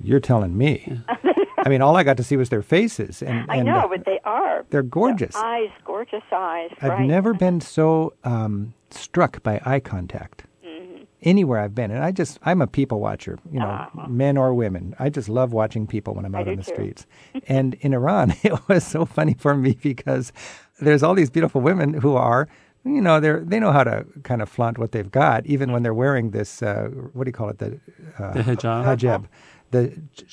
You're 0.03 0.21
telling 0.21 0.57
me. 0.57 1.01
I 1.65 1.69
mean, 1.69 1.81
all 1.81 1.97
I 1.97 2.03
got 2.03 2.17
to 2.17 2.25
see 2.25 2.37
was 2.37 2.49
their 2.49 2.62
faces. 2.62 3.23
And, 3.23 3.49
I 3.49 3.62
know, 3.62 3.87
but 3.88 4.05
they 4.05 4.19
are. 4.25 4.65
they're 4.71 4.83
gorgeous. 4.83 5.35
Their 5.35 5.45
eyes, 5.45 5.71
gorgeous 5.85 6.23
eyes. 6.33 6.71
I've 6.83 6.91
right. 6.91 7.07
never 7.07 7.35
been 7.35 7.61
so 7.61 8.15
um, 8.25 8.75
struck 8.91 9.43
by 9.43 9.61
eye 9.65 9.81
contact 9.81 10.45
Mm-hmm. 10.65 11.03
anywhere 11.23 11.59
I've 11.61 11.75
been, 11.75 11.91
and 11.91 12.03
I 12.05 12.11
just 12.12 12.38
I'm 12.45 12.62
a 12.62 12.67
people 12.67 12.99
watcher, 13.01 13.38
you 13.53 13.59
know, 13.61 13.87
men 14.09 14.37
or 14.37 14.55
women. 14.55 14.95
I 14.99 15.09
just 15.11 15.29
love 15.29 15.53
watching 15.53 15.87
people 15.87 16.15
when 16.15 16.25
I'm 16.25 16.35
Uh-huh. 16.35 16.41
Out 16.41 16.45
do 16.47 16.51
on 16.53 16.57
the 16.59 16.62
too. 16.65 16.73
streets. 16.73 17.07
and 17.49 17.75
in 17.75 17.93
Iran, 17.95 18.35
it 18.43 18.55
was 18.69 18.85
so 18.85 19.05
funny 19.05 19.35
for 19.38 19.55
me 19.55 19.77
because 19.83 20.33
there's 20.81 21.03
all 21.03 21.15
these 21.15 21.31
beautiful 21.31 21.61
women 21.61 21.95
who 21.95 22.15
are. 22.17 22.49
You 22.85 23.01
know, 23.01 23.21
they're 23.21 23.38
they 23.41 23.61
know 23.61 23.71
how 23.71 23.85
to 23.85 24.05
kind 24.25 24.43
of 24.43 24.49
flaunt 24.49 24.79
what 24.79 24.91
they've 24.91 25.11
got, 25.11 25.47
even 25.47 25.71
when 25.71 25.83
they're 25.85 25.95
wearing 25.95 26.31
this. 26.33 26.62
Uh, 26.62 26.88
what 27.12 27.25
do 27.25 27.29
you 27.29 27.33
call 27.33 27.49
it? 27.51 27.59
The 27.59 27.79
uh, 28.19 28.33
The 28.33 28.43
hijab. 28.43 28.85
Hijab. 28.85 29.25
The 29.73 29.83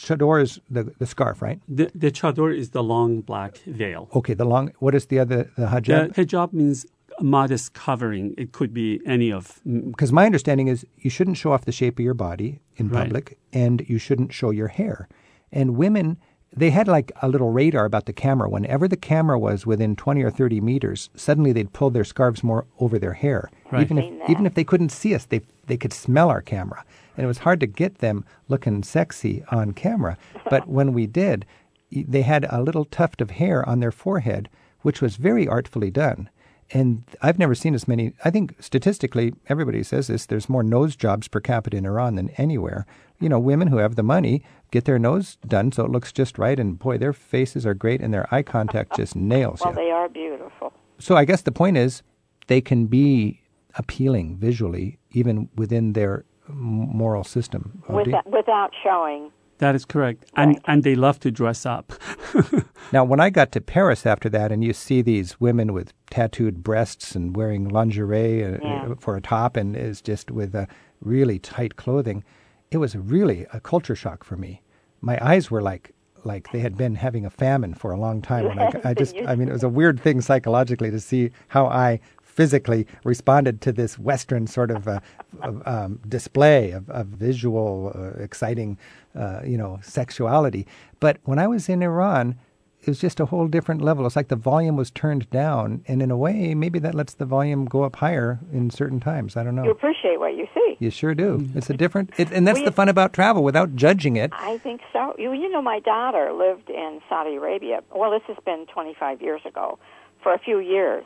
chador 0.05 0.41
is 0.41 0.59
the 0.69 0.83
the 0.99 1.05
scarf, 1.05 1.41
right? 1.41 1.59
The, 1.67 1.89
the 1.95 2.11
chador 2.11 2.49
is 2.55 2.67
the 2.77 2.83
long 2.83 3.21
black 3.21 3.57
veil. 3.81 4.07
Okay. 4.19 4.35
The 4.35 4.45
long. 4.53 4.71
What 4.79 4.93
is 4.95 5.05
the 5.07 5.19
other? 5.23 5.49
The 5.57 5.67
hijab. 5.67 6.13
The 6.13 6.23
hijab. 6.23 6.27
hijab 6.27 6.53
means 6.53 6.85
modest 7.21 7.73
covering. 7.73 8.33
It 8.37 8.51
could 8.51 8.73
be 8.73 9.01
any 9.05 9.31
of. 9.31 9.59
because 9.91 10.11
my 10.19 10.25
understanding 10.25 10.67
is 10.67 10.85
you 11.05 11.09
shouldn't 11.09 11.37
show 11.37 11.51
off 11.53 11.65
the 11.65 11.71
shape 11.71 11.99
of 11.99 12.03
your 12.05 12.13
body 12.13 12.59
in 12.77 12.89
Right. 12.89 13.03
public 13.03 13.37
and 13.51 13.83
you 13.87 13.97
shouldn't 13.97 14.31
show 14.33 14.51
your 14.51 14.69
hair. 14.69 15.07
And 15.51 15.75
women, 15.75 16.17
they 16.55 16.69
had 16.69 16.87
like 16.87 17.11
a 17.21 17.27
little 17.27 17.51
radar 17.51 17.85
about 17.85 18.05
the 18.05 18.13
camera. 18.13 18.49
Whenever 18.49 18.87
the 18.87 18.97
camera 18.97 19.37
was 19.37 19.65
within 19.65 19.95
20 19.95 20.23
or 20.23 20.31
30 20.31 20.61
meters, 20.61 21.09
suddenly 21.15 21.51
they'd 21.53 21.73
pull 21.73 21.89
their 21.89 22.03
scarves 22.05 22.43
more 22.43 22.65
over 22.79 22.97
their 22.99 23.13
hair. 23.13 23.49
Right. 23.71 23.81
Even, 23.81 23.97
if, 23.97 24.29
even 24.29 24.45
if 24.45 24.53
they 24.53 24.63
couldn't 24.63 24.89
see 24.91 25.13
us, 25.15 25.25
they, 25.25 25.41
they 25.67 25.77
could 25.77 25.93
smell 25.93 26.29
our 26.29 26.41
camera. 26.41 26.83
And 27.19 27.25
it 27.25 27.27
was 27.27 27.39
hard 27.39 27.59
to 27.59 27.67
get 27.67 27.97
them 27.97 28.23
looking 28.47 28.81
sexy 28.81 29.43
on 29.51 29.73
camera. 29.73 30.17
But 30.49 30.67
when 30.77 30.93
we 30.93 31.05
did, 31.05 31.45
they 31.91 32.21
had 32.21 32.45
a 32.49 32.61
little 32.63 32.85
tuft 32.85 33.19
of 33.19 33.31
hair 33.31 33.67
on 33.67 33.81
their 33.81 33.91
forehead, 33.91 34.47
which 34.83 35.01
was 35.01 35.17
very 35.17 35.45
artfully 35.45 35.91
done. 35.91 36.29
And 36.71 37.03
I've 37.21 37.37
never 37.37 37.55
seen 37.55 37.75
as 37.75 37.89
many. 37.89 38.13
I 38.23 38.29
think 38.29 38.55
statistically, 38.61 39.33
everybody 39.49 39.83
says 39.83 40.07
this. 40.07 40.25
There's 40.25 40.47
more 40.47 40.63
nose 40.63 40.95
jobs 40.95 41.27
per 41.27 41.41
capita 41.41 41.75
in 41.75 41.85
Iran 41.85 42.15
than 42.15 42.29
anywhere. 42.37 42.85
You 43.19 43.27
know, 43.27 43.37
women 43.39 43.67
who 43.67 43.79
have 43.79 43.95
the 43.97 44.03
money 44.03 44.41
get 44.71 44.85
their 44.85 44.97
nose 44.97 45.37
done 45.45 45.73
so 45.73 45.83
it 45.83 45.91
looks 45.91 46.13
just 46.13 46.37
right, 46.37 46.57
and 46.57 46.79
boy, 46.79 46.97
their 46.97 47.11
faces 47.11 47.65
are 47.65 47.73
great, 47.73 47.99
and 47.99 48.13
their 48.13 48.33
eye 48.33 48.43
contact 48.43 48.95
just 48.95 49.13
nails 49.33 49.59
Well, 49.59 49.71
you. 49.73 49.75
they 49.75 49.91
are 49.91 50.07
beautiful. 50.07 50.71
So 50.99 51.17
I 51.17 51.25
guess 51.25 51.41
the 51.41 51.51
point 51.51 51.75
is, 51.75 52.01
they 52.47 52.61
can 52.61 52.85
be 52.85 53.41
appealing 53.75 54.37
visually, 54.37 54.99
even 55.11 55.49
within 55.55 55.91
their 55.93 56.23
moral 56.53 57.23
system. 57.23 57.81
Abdi? 57.89 58.11
Without, 58.11 58.27
without 58.31 58.71
showing. 58.83 59.31
That 59.59 59.75
is 59.75 59.83
correct. 59.85 60.25
And 60.35 60.51
Right. 60.55 60.61
and 60.67 60.83
they 60.83 60.95
love 60.95 61.19
to 61.21 61.31
dress 61.31 61.65
up. 61.65 61.93
Now, 62.91 63.03
when 63.03 63.19
I 63.19 63.29
got 63.29 63.51
to 63.51 63.61
Paris 63.61 64.05
after 64.07 64.29
that, 64.29 64.51
and 64.51 64.63
you 64.63 64.73
see 64.73 65.03
these 65.03 65.39
women 65.39 65.73
with 65.73 65.93
tattooed 66.09 66.63
breasts 66.63 67.13
and 67.15 67.35
wearing 67.35 67.67
lingerie 67.69 68.43
uh, 68.43 68.57
Yeah. 68.63 68.93
for 68.99 69.15
a 69.15 69.21
top, 69.21 69.55
and 69.55 69.75
is 69.75 70.01
just 70.01 70.31
with 70.31 70.55
uh, 70.55 70.65
really 70.99 71.37
tight 71.37 71.75
clothing, 71.75 72.23
it 72.71 72.77
was 72.77 72.95
really 72.95 73.45
a 73.53 73.59
culture 73.59 73.95
shock 73.95 74.23
for 74.23 74.37
me. 74.37 74.61
My 75.01 75.19
eyes 75.21 75.51
were 75.51 75.61
like 75.61 75.93
like 76.25 76.51
they 76.51 76.59
had 76.59 76.75
been 76.75 76.95
having 76.95 77.25
a 77.25 77.29
famine 77.29 77.73
for 77.75 77.91
a 77.91 77.97
long 77.99 78.21
time. 78.23 78.45
When 78.45 78.59
I, 78.59 78.71
I 78.89 78.93
just, 78.93 79.15
I 79.27 79.35
mean, 79.35 79.47
it 79.49 79.53
was 79.53 79.63
a 79.63 79.69
weird 79.69 79.99
thing 80.01 80.19
psychologically 80.19 80.89
to 80.91 80.99
see 80.99 81.29
how 81.49 81.67
I 81.67 81.99
physically 82.39 82.87
responded 83.03 83.59
to 83.59 83.69
this 83.73 83.99
Western 83.99 84.47
sort 84.47 84.71
of, 84.71 84.87
uh, 84.87 85.01
of 85.41 85.61
um, 85.67 85.99
display 86.07 86.71
of, 86.71 86.89
of 86.89 87.07
visual, 87.07 87.91
uh, 87.93 88.23
exciting, 88.23 88.77
uh, 89.13 89.41
you 89.43 89.57
know, 89.57 89.77
sexuality. 89.83 90.65
But 91.01 91.17
when 91.25 91.37
I 91.37 91.47
was 91.47 91.67
in 91.67 91.83
Iran, 91.83 92.39
it 92.79 92.87
was 92.87 93.01
just 93.01 93.19
a 93.19 93.25
whole 93.25 93.49
different 93.49 93.81
level. 93.81 94.05
It's 94.05 94.15
like 94.15 94.29
the 94.29 94.37
volume 94.37 94.77
was 94.77 94.89
turned 94.89 95.29
down, 95.29 95.83
and 95.85 96.01
in 96.01 96.11
a 96.11 96.15
way, 96.15 96.55
maybe 96.55 96.79
that 96.79 96.95
lets 96.95 97.13
the 97.13 97.25
volume 97.25 97.65
go 97.65 97.83
up 97.83 97.97
higher 97.97 98.39
in 98.53 98.69
certain 98.69 99.01
times. 99.01 99.35
I 99.35 99.43
don't 99.43 99.55
know. 99.57 99.65
You 99.65 99.71
appreciate 99.71 100.17
what 100.17 100.37
you 100.37 100.47
see. 100.53 100.77
You 100.79 100.91
sure 100.91 101.13
do. 101.13 101.45
It's 101.55 101.69
a 101.69 101.73
different, 101.73 102.13
it, 102.17 102.31
and 102.31 102.47
that's 102.47 102.61
the 102.61 102.71
fun 102.71 102.87
about 102.87 103.11
travel. 103.11 103.43
Without 103.43 103.75
judging 103.75 104.15
it, 104.15 104.31
I 104.33 104.59
think 104.59 104.79
so. 104.93 105.13
You, 105.17 105.33
you 105.33 105.49
know, 105.49 105.61
my 105.61 105.81
daughter 105.81 106.31
lived 106.31 106.69
in 106.69 107.01
Saudi 107.09 107.35
Arabia. 107.35 107.83
Well, 107.93 108.11
this 108.11 108.23
has 108.27 108.37
been 108.45 108.65
25 108.67 109.21
years 109.21 109.41
ago, 109.43 109.77
for 110.23 110.33
a 110.33 110.39
few 110.39 110.59
years. 110.59 111.03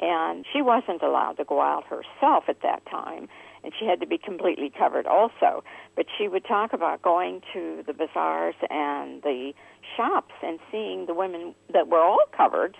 And 0.00 0.46
she 0.52 0.62
wasn't 0.62 1.02
allowed 1.02 1.34
to 1.34 1.44
go 1.44 1.60
out 1.60 1.84
herself 1.84 2.44
at 2.48 2.62
that 2.62 2.84
time, 2.86 3.28
and 3.62 3.72
she 3.78 3.84
had 3.84 4.00
to 4.00 4.06
be 4.06 4.16
completely 4.16 4.72
covered 4.76 5.06
also. 5.06 5.62
But 5.94 6.06
she 6.16 6.26
would 6.26 6.44
talk 6.44 6.72
about 6.72 7.02
going 7.02 7.42
to 7.52 7.82
the 7.86 7.92
bazaars 7.92 8.54
and 8.70 9.22
the 9.22 9.52
shops 9.96 10.34
and 10.42 10.58
seeing 10.70 11.06
the 11.06 11.14
women 11.14 11.54
that 11.72 11.88
were 11.88 12.00
all 12.00 12.24
covered 12.34 12.76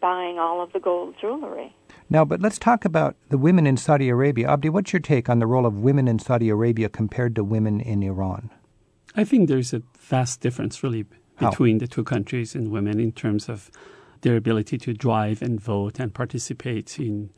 buying 0.00 0.38
all 0.38 0.62
of 0.62 0.72
the 0.72 0.80
gold 0.80 1.14
jewelry. 1.20 1.74
Now, 2.08 2.24
but 2.24 2.40
let's 2.40 2.58
talk 2.58 2.84
about 2.84 3.16
the 3.30 3.38
women 3.38 3.66
in 3.66 3.76
Saudi 3.76 4.08
Arabia. 4.08 4.48
Abdi, 4.48 4.68
what's 4.68 4.92
your 4.92 5.00
take 5.00 5.28
on 5.28 5.38
the 5.38 5.46
role 5.46 5.66
of 5.66 5.80
women 5.80 6.06
in 6.06 6.18
Saudi 6.18 6.48
Arabia 6.48 6.88
compared 6.88 7.34
to 7.34 7.42
women 7.42 7.80
in 7.80 8.02
Iran? 8.02 8.50
I 9.16 9.24
think 9.24 9.48
there's 9.48 9.72
a 9.72 9.82
vast 9.98 10.40
difference, 10.40 10.82
really, 10.82 11.06
How? 11.36 11.50
between 11.50 11.78
the 11.78 11.88
two 11.88 12.04
countries 12.04 12.54
and 12.54 12.70
women 12.70 13.00
in 13.00 13.12
terms 13.12 13.48
of 13.48 13.70
their 14.22 14.36
ability 14.36 14.78
to 14.78 14.92
drive 14.94 15.42
and 15.42 15.60
vote 15.60 15.98
and 15.98 16.12
participate 16.12 16.98
in, 16.98 17.30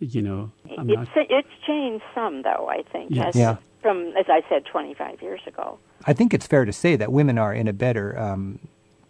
you 0.00 0.22
know, 0.22 0.52
I'm 0.78 0.86
not. 0.86 1.08
It's, 1.16 1.28
it's 1.30 1.48
changed 1.66 2.04
some, 2.14 2.42
though, 2.42 2.68
I 2.70 2.82
think, 2.92 3.10
Yes. 3.10 3.28
as, 3.28 3.36
Yeah. 3.36 3.56
from, 3.82 4.12
as 4.18 4.26
I 4.28 4.42
said, 4.48 4.64
25 4.66 5.22
years 5.22 5.40
ago. 5.46 5.78
I 6.06 6.12
think 6.12 6.32
it's 6.34 6.46
fair 6.46 6.64
to 6.64 6.72
say 6.72 6.96
that 6.96 7.12
women 7.12 7.38
are 7.38 7.52
in 7.54 7.66
a 7.68 7.72
better 7.72 8.18
um, 8.18 8.58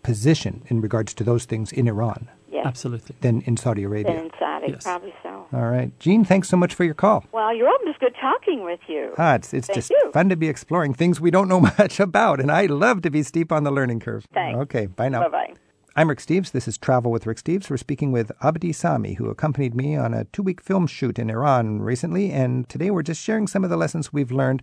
position 0.02 0.62
in 0.68 0.80
regards 0.80 1.12
to 1.14 1.24
those 1.24 1.44
things 1.44 1.72
in 1.72 1.88
Iran 1.88 2.28
Yes. 2.50 2.64
Absolutely. 2.66 3.16
than 3.20 3.40
in 3.42 3.56
Saudi 3.56 3.82
Arabia. 3.82 4.14
Than 4.14 4.24
in 4.26 4.30
Saudi, 4.38 4.66
Yes. 4.72 4.82
probably 4.84 5.14
so. 5.22 5.46
All 5.52 5.68
right. 5.70 5.90
Jean, 5.98 6.24
thanks 6.24 6.48
so 6.48 6.56
much 6.56 6.74
for 6.74 6.84
your 6.84 6.94
call. 6.94 7.24
Well, 7.32 7.54
you're 7.54 7.66
welcome. 7.66 7.88
It's 7.88 7.98
good 7.98 8.14
talking 8.20 8.64
with 8.64 8.80
you. 8.88 9.12
Ah, 9.18 9.34
it's 9.34 9.52
it's 9.52 9.66
Thank 9.66 9.76
just 9.76 9.90
you. 9.90 10.10
fun 10.12 10.28
to 10.28 10.36
be 10.36 10.48
exploring 10.48 10.94
things 10.94 11.20
we 11.20 11.30
don't 11.30 11.48
know 11.48 11.60
much 11.78 12.00
about, 12.00 12.40
and 12.40 12.50
I 12.50 12.66
love 12.66 13.02
to 13.02 13.10
be 13.10 13.22
steep 13.22 13.50
on 13.52 13.64
the 13.64 13.70
learning 13.70 14.00
curve. 14.00 14.26
Thanks. 14.32 14.58
Okay, 14.62 14.86
bye 14.86 15.08
now. 15.08 15.22
Bye 15.22 15.28
bye. 15.28 15.54
I'm 15.98 16.10
Rick 16.10 16.18
Steves. 16.18 16.50
This 16.50 16.68
is 16.68 16.76
Travel 16.76 17.10
with 17.10 17.24
Rick 17.24 17.38
Steves. 17.38 17.70
We're 17.70 17.78
speaking 17.78 18.12
with 18.12 18.30
Abdi 18.42 18.74
Sami, 18.74 19.14
who 19.14 19.30
accompanied 19.30 19.74
me 19.74 19.96
on 19.96 20.12
a 20.12 20.24
two 20.24 20.42
week 20.42 20.60
film 20.60 20.86
shoot 20.86 21.18
in 21.18 21.30
Iran 21.30 21.80
recently, 21.80 22.30
and 22.30 22.68
today 22.68 22.90
we're 22.90 23.02
just 23.02 23.22
sharing 23.22 23.46
some 23.46 23.64
of 23.64 23.70
the 23.70 23.78
lessons 23.78 24.12
we've 24.12 24.30
learned. 24.30 24.62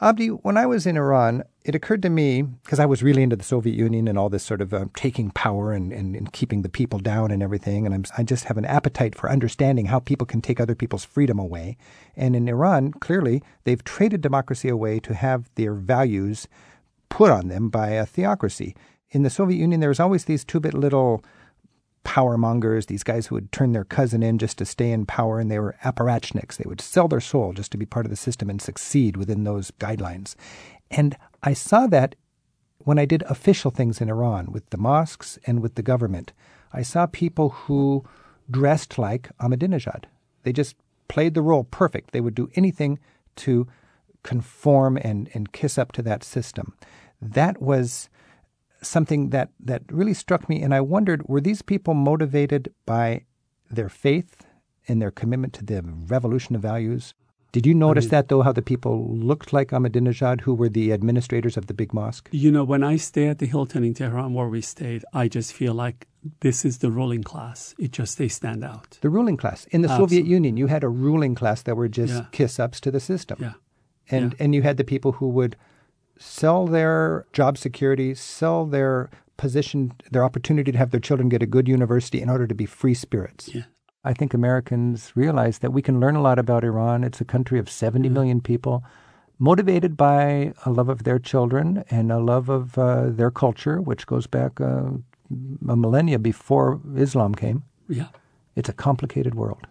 Abdi, 0.00 0.26
when 0.26 0.56
I 0.56 0.66
was 0.66 0.84
in 0.84 0.96
Iran, 0.96 1.44
it 1.64 1.76
occurred 1.76 2.02
to 2.02 2.10
me, 2.10 2.42
because 2.42 2.80
I 2.80 2.84
was 2.84 3.00
really 3.00 3.22
into 3.22 3.36
the 3.36 3.44
Soviet 3.44 3.76
Union 3.76 4.08
and 4.08 4.18
all 4.18 4.28
this 4.28 4.42
sort 4.42 4.60
of 4.60 4.74
uh, 4.74 4.86
taking 4.96 5.30
power 5.30 5.72
and, 5.72 5.92
and, 5.92 6.16
and 6.16 6.32
keeping 6.32 6.62
the 6.62 6.68
people 6.68 6.98
down 6.98 7.30
and 7.30 7.44
everything, 7.44 7.86
and 7.86 7.94
I'm, 7.94 8.04
I 8.18 8.24
just 8.24 8.46
have 8.46 8.58
an 8.58 8.64
appetite 8.64 9.14
for 9.14 9.30
understanding 9.30 9.86
how 9.86 10.00
people 10.00 10.26
can 10.26 10.40
take 10.40 10.58
other 10.58 10.74
people's 10.74 11.04
freedom 11.04 11.38
away. 11.38 11.76
And 12.16 12.34
in 12.34 12.48
Iran, 12.48 12.90
clearly, 12.90 13.40
they've 13.62 13.84
traded 13.84 14.20
democracy 14.20 14.68
away 14.68 14.98
to 14.98 15.14
have 15.14 15.48
their 15.54 15.74
values 15.74 16.48
put 17.08 17.30
on 17.30 17.46
them 17.46 17.68
by 17.68 17.90
a 17.90 18.04
theocracy. 18.04 18.74
In 19.10 19.22
the 19.22 19.30
Soviet 19.30 19.58
Union, 19.58 19.80
there 19.80 19.88
was 19.88 20.00
always 20.00 20.24
these 20.24 20.44
two 20.44 20.60
bit 20.60 20.74
little 20.74 21.24
power 22.04 22.38
mongers, 22.38 22.86
these 22.86 23.02
guys 23.02 23.26
who 23.26 23.34
would 23.34 23.50
turn 23.50 23.72
their 23.72 23.84
cousin 23.84 24.22
in 24.22 24.38
just 24.38 24.58
to 24.58 24.64
stay 24.64 24.90
in 24.92 25.06
power, 25.06 25.40
and 25.40 25.50
they 25.50 25.58
were 25.58 25.76
apparatchiks. 25.84 26.56
They 26.56 26.68
would 26.68 26.80
sell 26.80 27.08
their 27.08 27.20
soul 27.20 27.52
just 27.52 27.72
to 27.72 27.78
be 27.78 27.86
part 27.86 28.06
of 28.06 28.10
the 28.10 28.16
system 28.16 28.48
and 28.48 28.62
succeed 28.62 29.16
within 29.16 29.44
those 29.44 29.70
guidelines. 29.72 30.34
And 30.90 31.16
I 31.42 31.52
saw 31.52 31.86
that 31.88 32.14
when 32.78 32.98
I 33.00 33.04
did 33.04 33.22
official 33.22 33.72
things 33.72 34.00
in 34.00 34.08
Iran 34.08 34.52
with 34.52 34.70
the 34.70 34.78
mosques 34.78 35.40
and 35.44 35.60
with 35.60 35.74
the 35.74 35.82
government. 35.82 36.32
I 36.72 36.82
saw 36.82 37.06
people 37.06 37.48
who 37.48 38.04
dressed 38.48 38.96
like 38.96 39.28
Ahmadinejad. 39.38 40.04
They 40.44 40.52
just 40.52 40.76
played 41.08 41.34
the 41.34 41.42
role 41.42 41.64
perfect. 41.64 42.12
They 42.12 42.20
would 42.20 42.36
do 42.36 42.48
anything 42.54 43.00
to 43.36 43.66
conform 44.22 44.96
and, 44.98 45.28
and 45.34 45.52
kiss 45.52 45.78
up 45.78 45.90
to 45.92 46.02
that 46.02 46.22
system. 46.22 46.74
That 47.20 47.60
was 47.60 48.08
something 48.86 49.30
that, 49.30 49.50
that 49.60 49.82
really 49.90 50.14
struck 50.14 50.48
me, 50.48 50.62
and 50.62 50.74
I 50.74 50.80
wondered 50.80 51.26
were 51.28 51.40
these 51.40 51.62
people 51.62 51.94
motivated 51.94 52.72
by 52.86 53.24
their 53.70 53.88
faith 53.88 54.46
and 54.88 55.00
their 55.02 55.10
commitment 55.10 55.52
to 55.54 55.64
the 55.64 55.82
revolution 55.84 56.54
of 56.56 56.62
values? 56.62 57.14
Did 57.52 57.64
you 57.66 57.74
notice 57.74 58.06
that, 58.08 58.28
though, 58.28 58.42
how 58.42 58.52
the 58.52 58.60
people 58.60 59.08
looked 59.16 59.52
like 59.52 59.68
Ahmadinejad, 59.70 60.42
who 60.42 60.52
were 60.52 60.68
the 60.68 60.92
administrators 60.92 61.56
of 61.56 61.66
the 61.68 61.74
big 61.74 61.94
mosque? 61.94 62.28
You 62.30 62.52
know, 62.52 62.64
when 62.64 62.84
I 62.84 62.96
stay 62.96 63.28
at 63.28 63.38
the 63.38 63.46
Hilton 63.46 63.82
in 63.82 63.94
Tehran 63.94 64.34
where 64.34 64.48
we 64.48 64.60
stayed, 64.60 65.04
I 65.14 65.28
just 65.28 65.54
feel 65.54 65.72
like 65.72 66.06
this 66.40 66.64
is 66.66 66.78
the 66.78 66.90
ruling 66.90 67.22
class. 67.22 67.74
It 67.78 67.92
just, 67.92 68.18
they 68.18 68.28
stand 68.28 68.62
out. 68.62 68.98
The 69.00 69.08
ruling 69.08 69.38
class. 69.38 69.64
In 69.70 69.80
the 69.80 69.88
Soviet 69.88 70.26
Union, 70.26 70.58
you 70.58 70.66
had 70.66 70.84
a 70.84 70.88
ruling 70.88 71.34
class 71.34 71.62
that 71.62 71.76
were 71.76 71.88
just 71.88 72.12
Yeah. 72.12 72.26
kiss 72.30 72.60
ups 72.60 72.78
to 72.82 72.90
the 72.90 73.00
system. 73.00 73.38
Yeah. 73.40 73.54
And, 74.10 74.32
Yeah. 74.32 74.44
and 74.44 74.54
you 74.54 74.60
had 74.62 74.76
the 74.76 74.84
people 74.84 75.12
who 75.12 75.28
would 75.30 75.56
sell 76.18 76.66
their 76.66 77.26
job 77.32 77.58
security, 77.58 78.14
sell 78.14 78.66
their 78.66 79.10
position, 79.36 79.92
their 80.10 80.24
opportunity 80.24 80.72
to 80.72 80.78
have 80.78 80.90
their 80.90 81.00
children 81.00 81.28
get 81.28 81.42
a 81.42 81.46
good 81.46 81.68
university 81.68 82.20
in 82.22 82.30
order 82.30 82.46
to 82.46 82.54
be 82.54 82.66
free 82.66 82.94
spirits. 82.94 83.54
Yeah. 83.54 83.64
I 84.04 84.14
think 84.14 84.32
Americans 84.34 85.12
realize 85.16 85.58
that 85.58 85.72
we 85.72 85.82
can 85.82 85.98
learn 86.00 86.16
a 86.16 86.22
lot 86.22 86.38
about 86.38 86.64
Iran. 86.64 87.04
It's 87.04 87.20
a 87.20 87.24
country 87.24 87.58
of 87.58 87.68
70 87.68 88.08
million 88.08 88.40
people. 88.40 88.84
motivated 89.38 89.96
by 89.96 90.54
a 90.64 90.70
love 90.70 90.88
of 90.88 91.04
their 91.04 91.18
children 91.18 91.84
and 91.90 92.10
a 92.10 92.18
love 92.18 92.48
of 92.48 92.78
uh, 92.78 93.10
their 93.10 93.30
culture, 93.30 93.80
which 93.82 94.06
goes 94.06 94.26
back 94.26 94.60
uh, 94.60 94.88
a 95.68 95.76
millennia 95.76 96.18
before 96.18 96.80
Islam 96.96 97.34
came. 97.34 97.62
Yeah. 97.88 98.08
It's 98.54 98.68
a 98.70 98.72
complicated 98.72 99.34
world. 99.34 99.66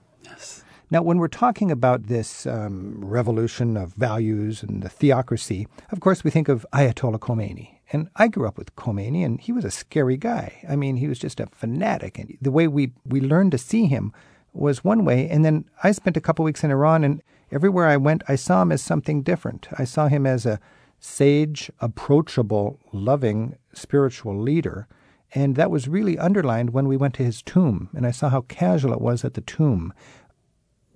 Now, 0.91 1.01
when 1.01 1.17
we're 1.17 1.27
talking 1.27 1.71
about 1.71 2.03
this 2.03 2.45
um, 2.45 3.03
revolution 3.03 3.75
of 3.75 3.93
values 3.93 4.61
and 4.61 4.83
the 4.83 4.89
theocracy, 4.89 5.67
of 5.91 5.99
course, 5.99 6.23
we 6.23 6.29
think 6.29 6.47
of 6.47 6.65
Ayatollah 6.73 7.19
Khomeini. 7.19 7.79
And 7.91 8.09
I 8.15 8.27
grew 8.27 8.47
up 8.47 8.57
with 8.57 8.75
Khomeini, 8.75 9.25
and 9.25 9.39
he 9.41 9.51
was 9.51 9.65
a 9.65 9.71
scary 9.71 10.17
guy. 10.17 10.63
I 10.69 10.75
mean, 10.75 10.97
he 10.97 11.07
was 11.07 11.17
just 11.17 11.39
a 11.39 11.47
fanatic. 11.47 12.19
And 12.19 12.37
the 12.39 12.51
way 12.51 12.67
we, 12.67 12.91
we 13.03 13.19
learned 13.19 13.51
to 13.53 13.57
see 13.57 13.87
him 13.87 14.13
was 14.53 14.83
one 14.83 15.05
way. 15.05 15.27
And 15.29 15.43
then 15.43 15.65
I 15.83 15.91
spent 15.91 16.17
a 16.17 16.21
couple 16.21 16.45
weeks 16.45 16.63
in 16.63 16.71
Iran, 16.71 17.03
and 17.03 17.21
everywhere 17.51 17.87
I 17.87 17.97
went, 17.97 18.23
I 18.27 18.35
saw 18.35 18.61
him 18.61 18.71
as 18.71 18.81
something 18.81 19.23
different. 19.23 19.67
I 19.79 19.85
saw 19.85 20.07
him 20.07 20.27
as 20.27 20.45
a 20.45 20.59
sage, 20.99 21.71
approachable, 21.79 22.79
loving 22.91 23.55
spiritual 23.73 24.39
leader. 24.39 24.87
And 25.33 25.55
that 25.55 25.71
was 25.71 25.87
really 25.87 26.17
underlined 26.17 26.69
when 26.71 26.87
we 26.87 26.95
went 26.95 27.15
to 27.15 27.23
his 27.23 27.41
tomb, 27.41 27.89
and 27.93 28.05
I 28.05 28.11
saw 28.11 28.29
how 28.29 28.41
casual 28.41 28.93
it 28.93 29.01
was 29.01 29.25
at 29.25 29.33
the 29.33 29.41
tomb. 29.41 29.93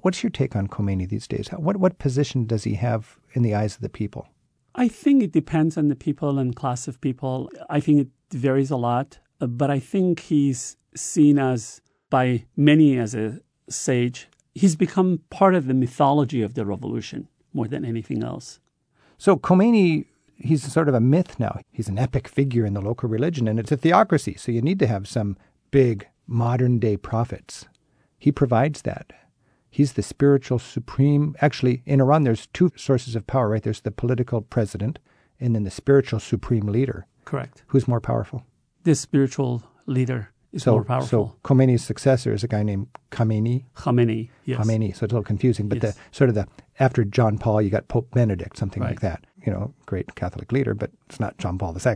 What's 0.01 0.23
your 0.23 0.29
take 0.29 0.55
on 0.55 0.67
Khomeini 0.67 1.07
these 1.07 1.27
days? 1.27 1.49
What 1.49 1.77
what 1.77 1.99
position 1.99 2.45
does 2.45 2.63
he 2.63 2.75
have 2.75 3.17
in 3.33 3.43
the 3.43 3.55
eyes 3.55 3.75
of 3.75 3.81
the 3.81 3.89
people? 3.89 4.27
I 4.75 4.87
think 4.87 5.23
it 5.23 5.31
depends 5.31 5.77
on 5.77 5.87
the 5.87 5.95
people 5.95 6.39
and 6.39 6.55
class 6.55 6.87
of 6.87 7.01
people. 7.01 7.49
I 7.69 7.79
think 7.79 7.99
it 8.01 8.37
varies 8.37 8.71
a 8.71 8.77
lot, 8.77 9.19
uh, 9.41 9.47
but 9.47 9.69
I 9.69 9.79
think 9.79 10.19
he's 10.19 10.77
seen 10.95 11.39
as 11.39 11.81
by 12.09 12.45
many 12.55 12.97
as 12.97 13.15
a 13.15 13.39
sage. 13.69 14.27
He's 14.55 14.75
become 14.75 15.21
part 15.29 15.55
of 15.55 15.67
the 15.67 15.73
mythology 15.73 16.41
of 16.41 16.53
the 16.53 16.65
revolution 16.65 17.27
more 17.53 17.67
than 17.67 17.85
anything 17.85 18.23
else. 18.23 18.59
So 19.17 19.37
Khomeini, 19.37 20.05
he's 20.35 20.71
sort 20.71 20.89
of 20.89 20.95
a 20.95 21.01
myth 21.01 21.39
now. 21.39 21.59
He's 21.71 21.89
an 21.89 21.99
epic 21.99 22.27
figure 22.27 22.65
in 22.65 22.73
the 22.73 22.81
local 22.81 23.09
religion, 23.09 23.47
and 23.47 23.59
it's 23.59 23.71
a 23.71 23.77
theocracy. 23.77 24.35
So 24.35 24.51
you 24.51 24.61
need 24.61 24.79
to 24.79 24.87
have 24.87 25.07
some 25.07 25.37
big 25.71 26.07
modern 26.27 26.79
day 26.79 26.95
prophets. 26.97 27.65
He 28.17 28.31
provides 28.31 28.83
that. 28.83 29.13
He's 29.69 29.93
the 29.93 30.01
spiritual 30.03 30.59
supreme. 30.59 31.35
Actually, 31.41 31.83
in 31.85 32.01
Iran, 32.01 32.23
there's 32.23 32.47
two 32.47 32.71
sources 32.75 33.15
of 33.15 33.27
power, 33.27 33.49
right? 33.49 33.61
There's 33.63 33.81
the 33.81 33.91
political 33.91 34.41
president 34.41 34.99
and 35.39 35.55
then 35.55 35.63
the 35.63 35.71
spiritual 35.71 36.19
supreme 36.19 36.67
leader. 36.67 37.05
Correct. 37.25 37.63
Who's 37.67 37.87
more 37.87 38.01
powerful? 38.01 38.43
The 38.83 38.95
spiritual 38.95 39.63
leader 39.85 40.31
is 40.51 40.63
so, 40.63 40.71
more 40.73 40.83
powerful. 40.83 41.07
So 41.07 41.35
Khomeini's 41.43 41.83
successor 41.83 42.33
is 42.33 42.43
a 42.43 42.47
guy 42.47 42.63
named 42.63 42.87
Khamenei. 43.11 43.65
Khamenei, 43.75 44.29
yes. 44.45 44.59
Khamenei. 44.59 44.95
So 44.95 45.03
it's 45.03 45.13
a 45.13 45.15
little 45.15 45.23
confusing, 45.23 45.69
but 45.69 45.81
Yes. 45.83 45.93
the 45.95 46.01
sort 46.11 46.29
of 46.29 46.35
the 46.35 46.47
after 46.79 47.03
John 47.03 47.37
Paul, 47.37 47.61
you 47.61 47.69
got 47.69 47.87
Pope 47.87 48.09
Benedict, 48.11 48.57
something 48.57 48.81
like 48.81 49.01
that. 49.01 49.25
You 49.45 49.53
know, 49.53 49.73
great 49.85 50.15
Catholic 50.15 50.51
leader, 50.51 50.73
but 50.73 50.91
it's 51.07 51.19
not 51.19 51.37
John 51.37 51.57
Paul 51.57 51.75
II. 51.85 51.95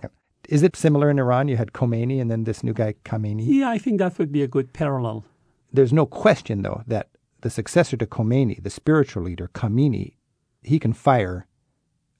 Is 0.49 0.61
it 0.61 0.75
similar 0.75 1.09
in 1.09 1.19
Iran? 1.19 1.47
You 1.47 1.57
had 1.57 1.71
Khomeini 1.73 2.21
and 2.21 2.29
then 2.29 2.43
this 2.43 2.63
new 2.63 2.73
guy 2.73 2.93
Khamenei. 3.05 3.45
Yeah, 3.47 3.69
I 3.69 3.77
think 3.77 3.97
that 3.99 4.17
would 4.19 4.31
be 4.31 4.43
a 4.43 4.47
good 4.47 4.73
parallel. 4.73 5.25
There's 5.71 5.93
no 5.93 6.05
question, 6.05 6.61
though, 6.61 6.83
that 6.87 7.09
the 7.43 7.49
successor 7.49 7.95
to 7.97 8.05
Khomeini, 8.05 8.61
the 8.61 8.69
spiritual 8.69 9.23
leader 9.23 9.49
Khamenei, 9.53 10.15
he 10.63 10.79
can 10.79 10.93
fire 10.93 11.47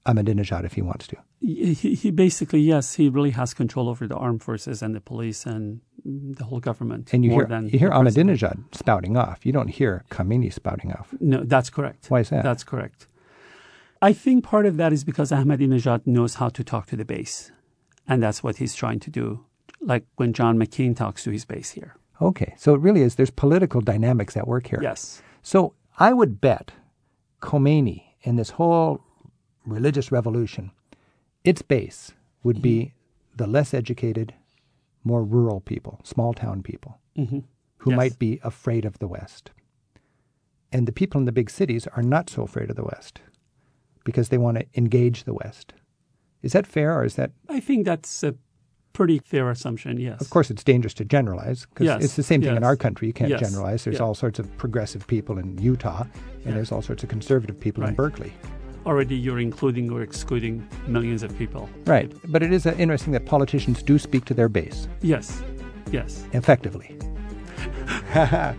Ahmadinejad 0.06 0.64
if 0.64 0.74
he 0.74 0.82
wants 0.82 1.06
to. 1.08 1.16
He, 1.40 1.74
he 1.74 2.10
basically, 2.10 2.60
yes, 2.60 2.94
he 2.94 3.08
really 3.08 3.30
has 3.30 3.52
control 3.52 3.88
over 3.88 4.06
the 4.06 4.16
armed 4.16 4.42
forces 4.42 4.80
and 4.82 4.94
the 4.94 5.00
police 5.00 5.44
and 5.44 5.80
the 6.04 6.44
whole 6.44 6.60
government. 6.60 7.12
And 7.12 7.24
you 7.24 7.30
more 7.30 7.40
hear 7.40 7.48
than 7.48 7.68
you 7.68 7.78
hear 7.78 7.90
the 7.90 8.00
president. 8.00 8.30
Ahmadinejad 8.40 8.74
spouting 8.74 9.16
off. 9.16 9.44
You 9.44 9.52
don't 9.52 9.68
hear 9.68 10.04
Khamenei 10.10 10.52
spouting 10.52 10.92
off. 10.92 11.14
No, 11.20 11.42
that's 11.42 11.70
correct. 11.70 12.06
Why 12.08 12.20
is 12.20 12.30
that? 12.30 12.44
That's 12.44 12.64
correct. 12.64 13.08
I 14.00 14.12
think 14.12 14.44
part 14.44 14.66
of 14.66 14.76
that 14.76 14.92
is 14.92 15.04
because 15.04 15.30
Ahmadinejad 15.30 16.06
knows 16.06 16.34
how 16.36 16.50
to 16.50 16.62
talk 16.62 16.86
to 16.86 16.96
the 16.96 17.04
base. 17.04 17.50
And 18.06 18.22
that's 18.22 18.42
what 18.42 18.56
he's 18.56 18.74
trying 18.74 19.00
to 19.00 19.10
do. 19.10 19.44
Like 19.80 20.04
when 20.16 20.32
John 20.32 20.58
McCain 20.58 20.94
talks 20.94 21.24
to 21.24 21.30
his 21.30 21.44
base 21.44 21.70
here. 21.72 21.96
Okay, 22.24 22.54
so 22.56 22.74
it 22.74 22.80
really 22.80 23.02
is. 23.02 23.14
There's 23.16 23.30
political 23.30 23.80
dynamics 23.80 24.36
at 24.36 24.48
work 24.48 24.66
here. 24.68 24.80
Yes. 24.82 25.22
So 25.42 25.74
I 25.98 26.12
would 26.12 26.40
bet 26.40 26.72
Khomeini 27.42 28.02
and 28.24 28.38
this 28.38 28.50
whole 28.50 29.02
religious 29.66 30.10
revolution, 30.10 30.70
its 31.44 31.60
base 31.62 32.12
would 32.42 32.62
be 32.62 32.94
the 33.36 33.46
less 33.46 33.74
educated, 33.74 34.32
more 35.04 35.22
rural 35.22 35.60
people, 35.60 36.00
small 36.02 36.32
town 36.34 36.62
people, 36.62 36.98
hmm 37.16 37.40
who 37.78 37.90
Yes. 37.90 37.96
might 37.98 38.18
be 38.18 38.40
afraid 38.42 38.86
of 38.86 38.98
the 38.98 39.06
West. 39.06 39.50
And 40.72 40.88
the 40.88 40.92
people 40.92 41.18
in 41.18 41.26
the 41.26 41.32
big 41.32 41.50
cities 41.50 41.86
are 41.88 42.02
not 42.02 42.30
so 42.30 42.42
afraid 42.42 42.70
of 42.70 42.76
the 42.76 42.84
West 42.84 43.20
because 44.06 44.30
they 44.30 44.38
want 44.38 44.58
to 44.58 44.64
engage 44.74 45.24
the 45.24 45.34
West. 45.34 45.74
Is 46.42 46.52
that 46.52 46.66
fair 46.66 46.96
or 46.98 47.04
is 47.04 47.16
that 47.16 47.32
I 47.46 47.60
think 47.60 47.84
that's 47.84 48.22
a 48.24 48.34
pretty 48.94 49.18
fair 49.18 49.50
assumption, 49.50 49.98
yes. 50.00 50.20
Of 50.22 50.30
course, 50.30 50.50
it's 50.50 50.64
dangerous 50.64 50.94
to 50.94 51.04
generalize 51.04 51.66
because 51.66 51.84
Yes, 51.84 52.02
it's 52.04 52.16
the 52.16 52.22
same 52.22 52.40
thing 52.40 52.56
in 52.56 52.64
our 52.64 52.76
country. 52.76 53.06
You 53.08 53.12
can't 53.12 53.28
yes, 53.30 53.40
generalize. 53.40 53.84
There's 53.84 53.96
yeah. 53.96 54.02
all 54.04 54.14
sorts 54.14 54.38
of 54.38 54.56
progressive 54.56 55.06
people 55.06 55.36
in 55.38 55.58
Utah, 55.58 56.02
and 56.02 56.10
Yeah. 56.46 56.52
there's 56.54 56.72
all 56.72 56.80
sorts 56.80 57.02
of 57.02 57.10
conservative 57.10 57.60
people 57.60 57.84
in 57.84 57.94
Berkeley. 57.94 58.32
Already 58.86 59.16
you're 59.16 59.40
including 59.40 59.90
or 59.90 60.00
excluding 60.02 60.66
millions 60.86 61.22
of 61.22 61.36
people. 61.36 61.68
Right. 61.86 62.12
But 62.30 62.42
it 62.42 62.52
is 62.52 62.66
uh, 62.66 62.74
interesting 62.78 63.12
that 63.14 63.26
politicians 63.26 63.82
do 63.82 63.98
speak 63.98 64.24
to 64.26 64.34
their 64.34 64.48
base 64.48 64.88
Yes. 65.02 65.42
Yes. 65.90 66.24
effectively. 66.32 66.96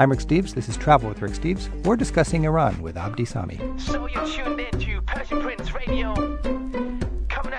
I'm 0.00 0.10
Rick 0.10 0.20
Steves. 0.20 0.54
This 0.54 0.68
is 0.68 0.76
Travel 0.76 1.08
with 1.08 1.20
Rick 1.20 1.32
Steves. 1.32 1.68
We're 1.84 1.96
discussing 1.96 2.44
Iran 2.44 2.80
with 2.80 2.96
Abdi 2.96 3.24
Sami. 3.24 3.58
So 3.78 4.06
you're 4.06 4.26
tuned 4.26 4.60
in 4.60 4.78
to 4.80 5.02
Persian 5.02 5.40
Prince 5.42 5.72
Radio. 5.74 6.37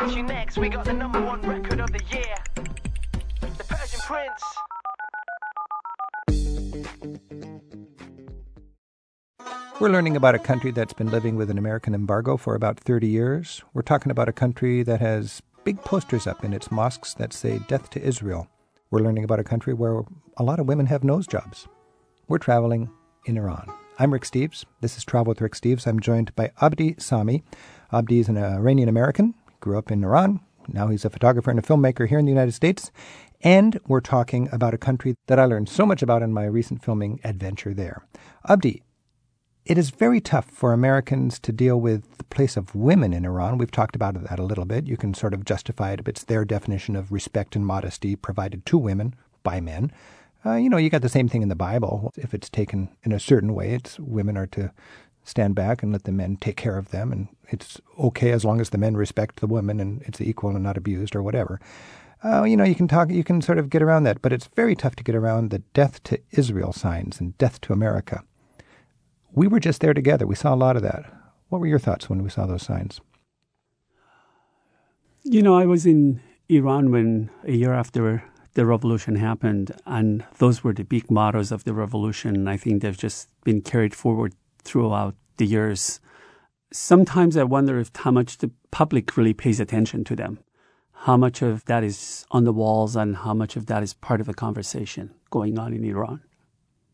Next, 0.02 0.58
we 0.58 0.70
got 0.70 0.86
the 0.86 0.94
number 0.94 1.22
one 1.22 1.42
record 1.42 1.82
of 1.82 1.92
the 1.92 2.02
year. 2.10 2.36
The 3.58 3.64
Persian 3.66 4.00
Prince. 4.00 4.42
We're 9.82 9.90
learning 9.90 10.16
about 10.16 10.36
a 10.36 10.40
country 10.40 10.72
that's 10.72 10.94
been 10.94 11.12
living 11.12 11.36
with 11.36 11.50
an 11.50 11.58
American 11.58 11.94
embargo 11.94 12.38
for 12.38 12.56
about 12.56 12.80
30 12.80 13.08
years. 13.08 13.62
We're 13.74 13.82
talking 13.82 14.10
about 14.10 14.30
a 14.30 14.34
country 14.34 14.84
that 14.84 15.02
has 15.02 15.42
big 15.66 15.82
posters 15.82 16.28
up 16.28 16.46
in 16.46 16.54
its 16.54 16.72
mosques 16.72 17.14
that 17.16 17.34
say 17.34 17.60
death 17.68 17.90
to 17.90 18.02
Israel. 18.02 18.48
We're 18.92 19.02
learning 19.02 19.26
about 19.26 19.42
a 19.42 19.44
country 19.44 19.74
where 19.74 20.04
a 20.38 20.44
lot 20.44 20.62
of 20.62 20.66
women 20.66 20.86
have 20.86 21.04
nose 21.04 21.28
jobs. 21.28 21.68
We're 22.30 22.38
traveling 22.38 22.90
in 23.26 23.38
Iran. 23.38 23.70
I'm 24.02 24.14
Rick 24.14 24.24
Steves. 24.24 24.64
This 24.80 24.96
is 24.96 25.04
Travel 25.04 25.32
with 25.32 25.42
Rick 25.42 25.56
Steves. 25.56 25.86
I'm 25.86 26.00
joined 26.00 26.34
by 26.34 26.52
Abdi 26.62 26.96
Sami. 27.00 27.44
Abdi 27.92 28.22
is 28.22 28.30
an 28.30 28.38
Iranian 28.38 28.88
American, 28.88 29.36
grew 29.60 29.78
up 29.78 29.92
in 29.92 30.04
Iran. 30.04 30.40
Now 30.68 30.88
he's 30.88 31.06
a 31.06 31.10
photographer 31.10 31.50
and 31.50 31.60
a 31.60 31.64
filmmaker 31.64 32.08
here 32.08 32.20
in 32.20 32.26
the 32.26 32.32
United 32.32 32.54
States. 32.54 32.92
And 33.42 33.80
we're 33.88 34.02
talking 34.02 34.50
about 34.52 34.74
a 34.74 34.78
country 34.78 35.16
that 35.28 35.40
I 35.40 35.46
learned 35.46 35.70
so 35.70 35.86
much 35.86 36.02
about 36.02 36.22
in 36.22 36.34
my 36.34 36.46
recent 36.46 36.84
filming 36.84 37.20
adventure 37.24 37.74
there. 37.74 38.06
Abdi, 38.48 38.84
it 39.66 39.78
is 39.78 39.92
very 39.92 40.20
tough 40.20 40.46
for 40.46 40.74
Americans 40.74 41.40
to 41.40 41.52
deal 41.52 41.80
with 41.80 42.18
the 42.18 42.24
place 42.26 42.58
of 42.58 42.76
women 42.76 43.14
in 43.14 43.26
Iran. 43.26 43.58
We've 43.58 43.72
talked 43.72 43.96
about 43.96 44.22
that 44.28 44.40
a 44.40 44.44
little 44.44 44.66
bit. 44.66 44.88
You 44.88 44.98
can 44.98 45.14
sort 45.14 45.34
of 45.34 45.46
justify 45.46 45.92
it 45.92 46.00
if 46.00 46.08
it's 46.08 46.24
their 46.24 46.44
definition 46.44 46.96
of 46.96 47.12
respect 47.12 47.56
and 47.56 47.66
modesty 47.66 48.16
provided 48.16 48.66
to 48.66 48.78
women 48.78 49.16
by 49.44 49.62
men. 49.62 49.92
Uh, 50.46 50.56
you 50.56 50.70
know, 50.70 50.78
you 50.78 50.90
got 50.90 51.02
the 51.02 51.10
same 51.10 51.28
thing 51.28 51.42
in 51.42 51.50
the 51.50 51.56
Bible. 51.56 52.12
If 52.16 52.34
it's 52.34 52.50
taken 52.50 52.90
in 53.04 53.12
a 53.12 53.20
certain 53.20 53.54
way, 53.54 53.74
it's 53.74 54.00
women 54.00 54.38
are 54.38 54.48
to 54.48 54.72
stand 55.24 55.56
back 55.56 55.84
and 55.84 55.92
let 55.92 56.04
the 56.04 56.12
men 56.12 56.38
take 56.38 56.58
care 56.58 56.78
of 56.78 56.90
them, 56.90 57.12
and 57.12 57.28
it's 57.50 57.80
okay 57.98 58.32
as 58.32 58.44
long 58.46 58.60
as 58.60 58.70
the 58.70 58.78
men 58.78 58.98
respect 58.98 59.40
the 59.40 59.48
women 59.48 59.80
and 59.80 60.02
it's 60.04 60.22
equal 60.22 60.52
and 60.52 60.64
not 60.64 60.78
abused 60.78 61.16
or 61.16 61.24
whatever. 61.24 61.60
Uh, 62.24 62.44
you 62.44 62.58
know, 62.58 62.66
you 62.66 62.76
can 62.76 62.88
talk, 62.88 63.10
you 63.10 63.24
can 63.24 63.42
sort 63.42 63.58
of 63.58 63.70
get 63.70 63.82
around 63.82 64.04
that, 64.04 64.22
but 64.22 64.34
it's 64.34 64.50
very 64.56 64.76
tough 64.76 64.96
to 64.96 65.04
get 65.04 65.16
around 65.16 65.50
the 65.50 65.60
death 65.74 66.04
to 66.04 66.20
Israel 66.32 66.74
signs 66.74 67.22
and 67.22 67.38
death 67.38 67.62
to 67.62 67.74
America. 67.74 68.24
We 69.32 69.48
were 69.48 69.60
just 69.60 69.82
there 69.82 69.94
together. 69.94 70.28
We 70.28 70.36
saw 70.36 70.54
a 70.54 70.58
lot 70.58 70.76
of 70.76 70.82
that. 70.82 71.06
What 71.48 71.60
were 71.60 71.68
your 71.68 71.80
thoughts 71.80 72.10
when 72.10 72.24
we 72.24 72.30
saw 72.30 72.46
those 72.46 72.64
signs? 72.64 73.00
You 75.24 75.42
know, 75.42 75.58
I 75.58 75.66
was 75.66 75.86
in 75.86 76.22
Iran 76.50 76.92
when 76.92 77.30
a 77.44 77.52
year 77.52 77.74
after 77.74 78.24
the 78.54 78.66
revolution 78.66 79.16
happened, 79.16 79.72
and 79.86 80.26
those 80.40 80.64
were 80.64 80.74
the 80.74 80.84
big 80.84 81.10
mottos 81.10 81.52
of 81.52 81.64
the 81.64 81.74
revolution. 81.74 82.48
I 82.48 82.58
think 82.58 82.82
they've 82.82 82.98
just 82.98 83.30
been 83.44 83.62
carried 83.62 83.96
forward 83.96 84.34
throughout 84.70 85.16
the 85.38 85.46
years. 85.46 86.00
Sometimes 86.72 87.36
I 87.36 87.44
wonder 87.44 87.80
if 87.80 87.90
how 87.96 88.12
much 88.12 88.38
the 88.38 88.52
public 88.70 89.18
really 89.18 89.34
pays 89.34 89.60
attention 89.60 90.04
to 90.06 90.16
them, 90.16 90.40
how 90.94 91.18
much 91.18 91.42
of 91.42 91.66
that 91.66 91.84
is 91.84 92.26
on 92.30 92.44
the 92.44 92.54
walls, 92.54 92.96
and 92.96 93.18
how 93.18 93.34
much 93.34 93.56
of 93.56 93.66
that 93.66 93.82
is 93.82 93.94
part 93.94 94.22
of 94.22 94.30
a 94.30 94.34
conversation 94.34 95.10
going 95.32 95.58
on 95.58 95.74
in 95.74 95.84
Iran. 95.84 96.22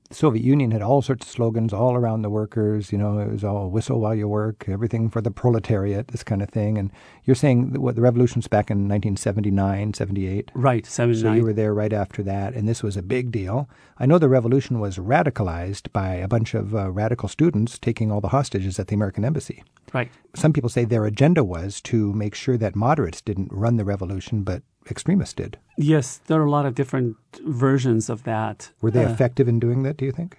The 0.10 0.16
Soviet 0.16 0.44
Union 0.44 0.72
had 0.72 0.84
all 0.84 1.02
sorts 1.02 1.26
of 1.26 1.32
slogans 1.32 1.74
all 1.74 1.96
around 1.96 2.22
the 2.22 2.30
workers. 2.30 2.92
You 2.92 2.98
know, 2.98 3.20
it 3.20 3.32
was 3.32 3.44
all 3.44 3.72
whistle 3.72 4.00
while 4.00 4.14
you 4.14 4.28
work, 4.28 4.66
everything 4.68 5.10
for 5.10 5.20
the 5.20 5.32
proletariat, 5.32 6.10
this 6.10 6.24
kind 6.24 6.44
of 6.44 6.50
thing. 6.50 6.78
And 6.78 6.92
you're 7.24 7.36
saying 7.36 7.82
what 7.82 7.96
the 7.96 8.02
revolution 8.02 8.40
was 8.40 8.48
back 8.48 8.70
in 8.70 8.88
1979, 8.88 9.96
78? 9.96 10.52
Right, 10.54 10.86
79. 10.86 11.22
So 11.22 11.36
you 11.36 11.44
were 11.44 11.54
there 11.54 11.74
right 11.74 11.94
after 11.94 12.22
that, 12.24 12.54
and 12.54 12.68
this 12.68 12.84
was 12.84 12.96
a 12.96 13.02
big 13.02 13.32
deal. 13.32 13.68
I 13.98 14.06
know 14.06 14.20
the 14.20 14.30
revolution 14.30 14.80
was 14.80 14.98
radicalized 14.98 15.92
by 15.92 16.14
a 16.14 16.28
bunch 16.28 16.54
of 16.54 16.76
uh, 16.76 16.92
radical 16.92 17.28
students 17.28 17.80
taking 17.80 18.12
all 18.12 18.22
the 18.22 18.28
hostages 18.28 18.78
at 18.78 18.88
the 18.88 18.96
American 18.96 19.26
embassy. 19.26 19.64
Right. 19.92 20.12
Some 20.36 20.54
people 20.54 20.70
say 20.70 20.86
their 20.86 21.06
agenda 21.06 21.44
was 21.44 21.82
to 21.82 22.14
make 22.14 22.36
sure 22.36 22.58
that 22.58 22.76
moderates 22.76 23.22
didn't 23.22 23.52
run 23.52 23.78
the 23.78 23.86
revolution, 23.86 24.44
but 24.44 24.62
extremists 24.90 25.34
did. 25.34 25.58
Yes, 25.78 26.20
there 26.28 26.42
are 26.42 26.46
a 26.46 26.50
lot 26.52 26.66
of 26.66 26.76
different 26.76 27.18
versions 27.46 28.10
of 28.10 28.24
that. 28.24 28.72
Were 28.82 28.92
they 28.92 29.06
Uh, 29.06 29.12
effective 29.12 29.48
in 29.48 29.60
doing 29.60 29.84
that, 29.84 29.98
do 29.98 30.06
you 30.06 30.12
think? 30.12 30.38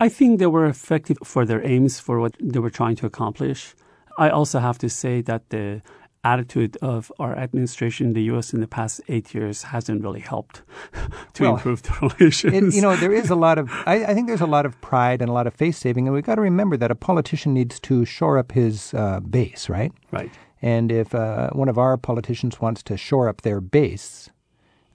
I 0.00 0.08
think 0.08 0.38
they 0.38 0.46
were 0.46 0.66
effective 0.66 1.18
for 1.24 1.44
their 1.44 1.64
aims, 1.66 2.00
for 2.00 2.20
what 2.20 2.34
they 2.40 2.58
were 2.58 2.70
trying 2.70 2.96
to 2.96 3.06
accomplish. 3.06 3.74
I 4.18 4.30
also 4.30 4.58
have 4.58 4.78
to 4.78 4.88
say 4.88 5.20
that 5.22 5.50
the 5.50 5.82
attitude 6.22 6.76
of 6.82 7.10
our 7.18 7.34
administration 7.34 8.08
in 8.08 8.12
the 8.12 8.22
U.S. 8.24 8.52
in 8.52 8.60
the 8.60 8.66
past 8.66 9.00
eight 9.08 9.32
years 9.34 9.62
hasn't 9.64 10.02
really 10.02 10.20
helped 10.20 10.62
to 11.34 11.42
Well, 11.44 11.54
improve 11.54 11.82
the 11.82 11.92
relations. 12.18 12.74
It, 12.74 12.76
you 12.76 12.82
know, 12.82 12.94
there 12.96 13.12
is 13.12 13.30
a 13.30 13.34
lot 13.34 13.56
of, 13.58 13.70
I, 13.86 14.04
I 14.04 14.14
think 14.14 14.26
there's 14.26 14.42
a 14.42 14.46
lot 14.46 14.66
of 14.66 14.78
pride 14.82 15.22
and 15.22 15.30
a 15.30 15.32
lot 15.32 15.46
of 15.46 15.54
face 15.54 15.78
saving, 15.78 16.06
and 16.06 16.14
we've 16.14 16.24
got 16.24 16.34
to 16.34 16.42
remember 16.42 16.76
that 16.76 16.90
a 16.90 16.94
politician 16.94 17.54
needs 17.54 17.80
to 17.80 18.04
shore 18.04 18.36
up 18.36 18.52
his 18.52 18.92
uh, 18.94 19.20
base, 19.20 19.70
right? 19.70 19.92
right. 20.12 20.30
And 20.62 20.92
if 20.92 21.14
uh, 21.14 21.50
one 21.50 21.68
of 21.68 21.78
our 21.78 21.96
politicians 21.96 22.60
wants 22.60 22.82
to 22.84 22.96
shore 22.96 23.28
up 23.28 23.42
their 23.42 23.60
base, 23.60 24.28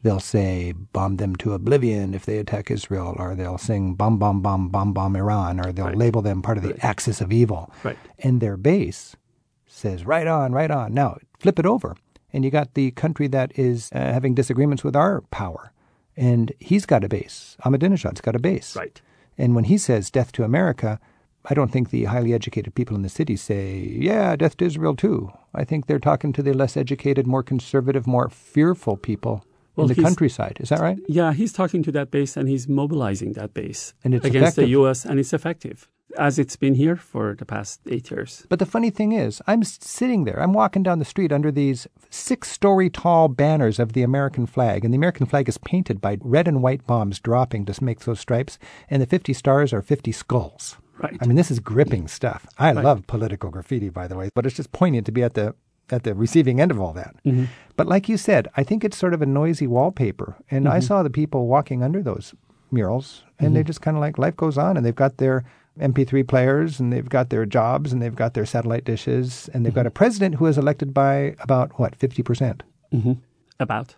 they'll 0.03 0.19
say, 0.19 0.71
bomb 0.71 1.17
them 1.17 1.35
to 1.37 1.53
oblivion 1.53 2.13
if 2.13 2.25
they 2.25 2.37
attack 2.37 2.69
Israel, 2.69 3.15
or 3.17 3.33
they'll 3.35 3.57
sing, 3.57 3.95
bomb, 3.95 4.19
bomb, 4.19 4.41
bomb, 4.41 4.69
bomb, 4.69 4.93
bomb 4.93 5.15
Iran, 5.15 5.59
or 5.59 5.71
they'll 5.71 5.87
Right. 5.87 5.97
label 5.97 6.21
them 6.21 6.41
part 6.43 6.57
of 6.57 6.63
the 6.63 6.77
axis 6.85 7.21
of 7.21 7.33
evil. 7.33 7.71
Right. 7.83 7.97
And 8.19 8.39
their 8.41 8.57
base 8.57 9.15
says, 9.67 10.05
right 10.05 10.27
on, 10.27 10.51
right 10.51 10.69
on. 10.69 10.93
Now, 10.93 11.17
flip 11.39 11.57
it 11.57 11.65
over. 11.65 11.95
And 12.31 12.45
you 12.45 12.51
got 12.51 12.73
the 12.75 12.91
country 12.91 13.27
that 13.29 13.57
is 13.57 13.89
uh, 13.93 13.97
having 13.97 14.35
disagreements 14.35 14.83
with 14.83 14.95
our 14.95 15.21
power. 15.31 15.71
And 16.15 16.51
he's 16.59 16.85
got 16.85 17.03
a 17.03 17.09
base. 17.09 17.57
Ahmadinejad's 17.65 18.21
got 18.21 18.35
a 18.35 18.39
base. 18.39 18.75
Right. 18.75 19.01
And 19.37 19.55
when 19.55 19.65
he 19.65 19.77
says 19.77 20.11
death 20.11 20.31
to 20.33 20.43
America, 20.43 20.99
I 21.49 21.53
don't 21.53 21.71
think 21.71 21.89
the 21.89 22.05
highly 22.05 22.33
educated 22.33 22.73
people 22.75 22.95
in 22.95 23.01
the 23.03 23.09
city 23.09 23.35
say, 23.35 23.77
yeah, 23.99 24.35
death 24.35 24.57
to 24.57 24.65
Israel 24.65 24.95
too. 24.95 25.31
I 25.53 25.63
think 25.63 25.85
they're 25.85 25.99
talking 25.99 26.33
to 26.33 26.41
the 26.43 26.53
less 26.53 26.75
educated, 26.75 27.27
more 27.27 27.43
conservative, 27.43 28.07
more 28.07 28.29
fearful 28.29 28.97
people 28.97 29.45
Well, 29.75 29.89
in 29.89 29.95
the 29.95 30.01
countryside. 30.01 30.57
Is 30.59 30.69
that 30.69 30.79
right? 30.81 30.97
Yeah, 31.07 31.33
he's 31.33 31.53
talking 31.53 31.83
to 31.83 31.91
that 31.93 32.09
base 32.11 32.35
and 32.37 32.49
he's 32.49 32.67
mobilizing 32.67 33.33
that 33.33 33.53
base 33.53 33.93
And 34.03 34.13
it's 34.15 34.25
against 34.25 34.57
effective. 34.57 34.63
the 34.65 34.69
U.S. 34.71 35.05
and 35.05 35.19
it's 35.19 35.33
effective, 35.33 35.87
as 36.17 36.39
it's 36.39 36.55
been 36.55 36.73
here 36.75 36.95
for 36.95 37.35
the 37.35 37.45
past 37.45 37.81
eight 37.87 38.09
years. 38.09 38.45
But 38.49 38.59
the 38.59 38.65
funny 38.65 38.89
thing 38.89 39.11
is, 39.11 39.41
I'm 39.45 39.63
sitting 39.63 40.23
there, 40.23 40.41
I'm 40.41 40.53
walking 40.53 40.81
down 40.83 40.99
the 40.99 41.05
street 41.05 41.31
under 41.31 41.51
these 41.51 41.87
six 42.09 42.49
story 42.49 42.89
tall 42.89 43.27
banners 43.27 43.77
of 43.79 43.93
the 43.93 44.01
American 44.03 44.45
flag, 44.47 44.83
and 44.83 44.91
the 44.93 44.97
American 44.97 45.25
flag 45.27 45.47
is 45.47 45.57
painted 45.59 46.01
by 46.01 46.17
red 46.21 46.47
and 46.47 46.63
white 46.63 46.87
bombs 46.87 47.19
dropping 47.19 47.65
to 47.65 47.83
make 47.83 47.99
those 47.99 48.19
stripes, 48.19 48.57
and 48.89 48.99
the 49.01 49.05
50 49.05 49.33
stars 49.33 49.73
are 49.73 49.81
50 49.83 50.11
skulls. 50.11 50.77
Right. 50.97 51.17
I 51.21 51.25
mean, 51.25 51.35
this 51.35 51.51
is 51.51 51.59
gripping 51.59 52.07
stuff. 52.07 52.47
I 52.57 52.71
love 52.71 53.05
political 53.07 53.49
graffiti, 53.49 53.89
by 53.89 54.07
the 54.07 54.15
way, 54.15 54.29
but 54.33 54.45
it's 54.45 54.55
just 54.55 54.71
poignant 54.71 55.05
to 55.07 55.11
be 55.11 55.23
at 55.23 55.33
the 55.33 55.55
at 55.91 56.03
the 56.03 56.15
receiving 56.15 56.59
end 56.59 56.71
of 56.71 56.79
all 56.79 56.93
that. 56.93 57.15
Mm-hmm. 57.25 57.45
But 57.75 57.87
like 57.87 58.09
you 58.09 58.17
said, 58.17 58.47
I 58.57 58.63
think 58.63 58.83
it's 58.83 58.97
sort 58.97 59.13
of 59.13 59.21
a 59.21 59.25
noisy 59.25 59.67
wallpaper, 59.67 60.37
and 60.49 60.67
I 60.67 60.77
mm-hmm. 60.77 60.87
saw 60.87 61.03
the 61.03 61.09
people 61.09 61.47
walking 61.47 61.83
under 61.83 62.01
those 62.01 62.33
murals, 62.71 63.23
and 63.39 63.55
they 63.55 63.59
mm-hmm. 63.59 63.67
just 63.67 63.81
kind 63.81 63.97
of 63.97 64.01
like 64.01 64.17
life 64.17 64.35
goes 64.35 64.57
on, 64.57 64.77
and 64.77 64.85
they've 64.85 64.95
got 64.95 65.17
their 65.17 65.43
MP3 65.79 66.27
players, 66.27 66.79
and 66.79 66.91
they've 66.91 67.09
got 67.09 67.29
their 67.29 67.45
jobs, 67.45 67.91
and 67.91 68.01
they've 68.01 68.15
got 68.15 68.33
their 68.33 68.45
satellite 68.45 68.85
dishes, 68.85 69.49
and 69.53 69.65
they've 69.65 69.73
got 69.73 69.85
a 69.85 69.91
president 69.91 70.35
who 70.35 70.45
is 70.47 70.57
elected 70.57 70.93
by 70.93 71.35
about 71.39 71.77
what 71.77 71.95
fifty 71.95 72.23
percent. 72.23 72.63
About. 73.59 73.95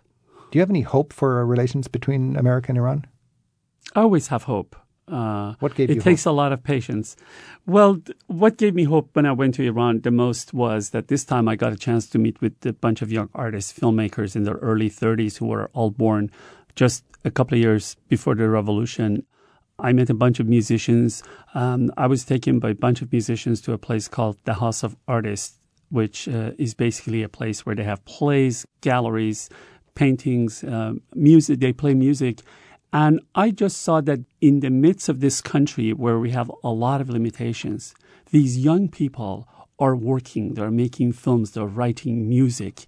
Do 0.50 0.58
you 0.58 0.60
have 0.60 0.70
any 0.70 0.82
hope 0.82 1.12
for 1.12 1.44
relations 1.44 1.88
between 1.88 2.36
America 2.36 2.70
and 2.70 2.78
Iran? 2.78 3.06
I 3.94 4.00
always 4.00 4.28
have 4.28 4.44
hope. 4.44 4.76
Uh, 5.10 5.54
What 5.60 5.74
gave 5.74 5.90
it 5.90 5.96
you 5.96 6.00
takes 6.00 6.24
a 6.26 6.32
lot 6.32 6.52
of 6.52 6.62
patience. 6.62 7.16
Well, 7.66 8.00
what 8.26 8.56
gave 8.56 8.74
me 8.74 8.84
hope 8.84 9.10
when 9.14 9.26
I 9.26 9.32
went 9.32 9.54
to 9.54 9.62
Iran 9.64 10.00
the 10.00 10.10
most 10.10 10.52
was 10.54 10.90
that 10.90 11.08
this 11.08 11.24
time 11.24 11.48
I 11.48 11.56
got 11.56 11.72
a 11.72 11.76
chance 11.76 12.06
to 12.10 12.18
meet 12.18 12.40
with 12.40 12.54
a 12.66 12.72
bunch 12.72 13.02
of 13.02 13.10
young 13.10 13.28
artists, 13.34 13.78
filmmakers 13.78 14.36
in 14.36 14.44
their 14.44 14.56
early 14.56 14.90
30s 14.90 15.38
who 15.38 15.46
were 15.46 15.70
all 15.72 15.90
born 15.90 16.30
just 16.76 17.04
a 17.24 17.30
couple 17.30 17.56
of 17.56 17.62
years 17.62 17.96
before 18.08 18.34
the 18.34 18.48
revolution. 18.48 19.24
I 19.78 19.92
met 19.92 20.10
a 20.10 20.14
bunch 20.14 20.40
of 20.40 20.48
musicians. 20.48 21.22
Um, 21.54 21.90
I 21.96 22.06
was 22.06 22.24
taken 22.24 22.58
by 22.58 22.70
a 22.70 22.74
bunch 22.74 23.00
of 23.02 23.12
musicians 23.12 23.60
to 23.62 23.72
a 23.72 23.78
place 23.78 24.08
called 24.08 24.38
the 24.44 24.54
House 24.54 24.82
of 24.82 24.96
Artists, 25.06 25.58
which 25.90 26.28
uh, 26.28 26.52
is 26.58 26.74
basically 26.74 27.22
a 27.22 27.28
place 27.28 27.64
where 27.64 27.74
they 27.74 27.84
have 27.84 28.04
plays, 28.04 28.66
galleries, 28.80 29.48
paintings, 29.94 30.64
um, 30.64 31.02
music. 31.14 31.60
They 31.60 31.72
play 31.72 31.94
music. 31.94 32.40
And 32.92 33.20
I 33.34 33.50
just 33.50 33.82
saw 33.82 34.00
that 34.02 34.20
in 34.40 34.60
the 34.60 34.70
midst 34.70 35.08
of 35.08 35.20
this 35.20 35.40
country 35.40 35.92
where 35.92 36.18
we 36.18 36.30
have 36.30 36.50
a 36.64 36.70
lot 36.70 37.00
of 37.00 37.10
limitations, 37.10 37.94
these 38.30 38.58
young 38.58 38.88
people 38.88 39.46
are 39.78 39.94
working, 39.94 40.54
they're 40.54 40.70
making 40.70 41.12
films, 41.12 41.52
they're 41.52 41.66
writing 41.66 42.28
music, 42.28 42.86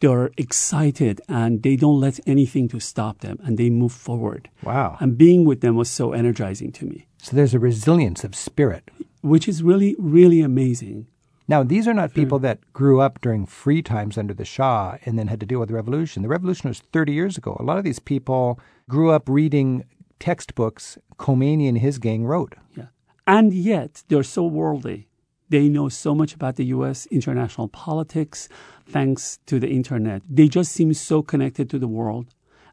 they're 0.00 0.30
excited, 0.36 1.20
and 1.28 1.62
they 1.62 1.76
don't 1.76 2.00
let 2.00 2.18
anything 2.26 2.68
to 2.68 2.80
stop 2.80 3.20
them, 3.20 3.38
and 3.44 3.58
they 3.58 3.70
move 3.70 3.92
forward. 3.92 4.48
Wow. 4.62 4.96
And 5.00 5.18
being 5.18 5.44
with 5.44 5.60
them 5.60 5.76
was 5.76 5.90
so 5.90 6.12
energizing 6.12 6.72
to 6.72 6.86
me, 6.86 7.06
So 7.18 7.36
there's 7.36 7.54
a 7.54 7.58
resilience 7.58 8.24
of 8.24 8.34
spirit. 8.34 8.90
which 9.22 9.46
is 9.48 9.62
really, 9.62 9.94
really 9.98 10.40
amazing. 10.40 11.06
Now, 11.48 11.62
these 11.62 11.86
are 11.86 11.94
not 11.94 12.14
people 12.14 12.38
that 12.40 12.58
grew 12.72 13.00
up 13.00 13.20
during 13.20 13.46
free 13.46 13.82
times 13.82 14.16
under 14.18 14.34
the 14.34 14.44
Shah 14.44 14.96
and 15.04 15.18
then 15.18 15.28
had 15.28 15.40
to 15.40 15.46
deal 15.46 15.60
with 15.60 15.68
the 15.68 15.74
revolution. 15.74 16.22
The 16.22 16.28
revolution 16.28 16.68
was 16.68 16.80
30 16.92 17.12
years 17.12 17.36
ago. 17.38 17.56
A 17.60 17.62
lot 17.62 17.78
of 17.78 17.84
these 17.84 17.98
people 17.98 18.58
grew 18.92 19.10
up 19.10 19.26
reading 19.26 19.84
textbooks 20.18 20.98
Khomeini 21.16 21.66
and 21.66 21.78
his 21.78 21.96
gang 21.98 22.26
wrote. 22.26 22.54
Yeah. 22.76 22.88
And 23.26 23.54
yet 23.54 24.04
they're 24.08 24.32
so 24.38 24.44
worldly. 24.44 25.08
They 25.48 25.70
know 25.70 25.88
so 25.88 26.14
much 26.14 26.34
about 26.34 26.56
the 26.56 26.66
US 26.76 27.06
international 27.06 27.68
politics 27.68 28.50
thanks 28.86 29.38
to 29.46 29.58
the 29.58 29.70
internet. 29.80 30.20
They 30.38 30.46
just 30.58 30.72
seem 30.72 30.92
so 30.92 31.22
connected 31.22 31.70
to 31.70 31.78
the 31.78 31.88
world. 31.98 32.26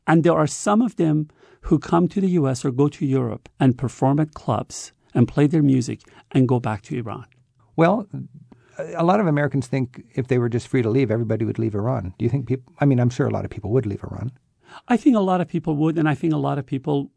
And 0.07 0.23
there 0.23 0.37
are 0.41 0.47
some 0.65 0.81
of 0.81 0.97
them 0.97 1.29
who 1.67 1.79
come 1.79 2.05
to 2.09 2.19
the 2.19 2.33
US 2.39 2.65
or 2.65 2.71
go 2.71 2.89
to 2.89 3.05
Europe 3.05 3.47
and 3.57 3.77
perform 3.77 4.19
at 4.19 4.33
clubs 4.33 4.91
and 5.15 5.25
play 5.33 5.47
their 5.47 5.63
music 5.63 5.99
and 6.31 6.49
go 6.49 6.59
back 6.59 6.81
to 6.83 6.97
Iran. 6.97 7.27
Well, 7.77 8.07
a 9.03 9.05
lot 9.05 9.21
of 9.21 9.27
Americans 9.27 9.67
think 9.67 10.03
if 10.15 10.27
they 10.27 10.37
were 10.37 10.49
just 10.49 10.67
free 10.67 10.81
to 10.81 10.89
leave, 10.89 11.11
everybody 11.11 11.45
would 11.45 11.59
leave 11.59 11.75
Iran. 11.75 12.13
Do 12.17 12.25
you 12.25 12.29
think 12.29 12.45
people, 12.45 12.73
I 12.81 12.85
mean, 12.85 12.99
I'm 12.99 13.09
sure 13.09 13.27
a 13.27 13.35
lot 13.37 13.45
of 13.45 13.51
people 13.51 13.71
would 13.71 13.85
leave 13.85 14.03
Iran. 14.03 14.31
I 14.87 14.97
think 14.97 15.15
a 15.15 15.19
lot 15.19 15.41
of 15.41 15.47
people 15.47 15.75
would, 15.75 15.97
and 15.97 16.07
I 16.07 16.15
think 16.15 16.33
a 16.33 16.37
lot 16.37 16.57
of 16.57 16.65
people, 16.65 17.11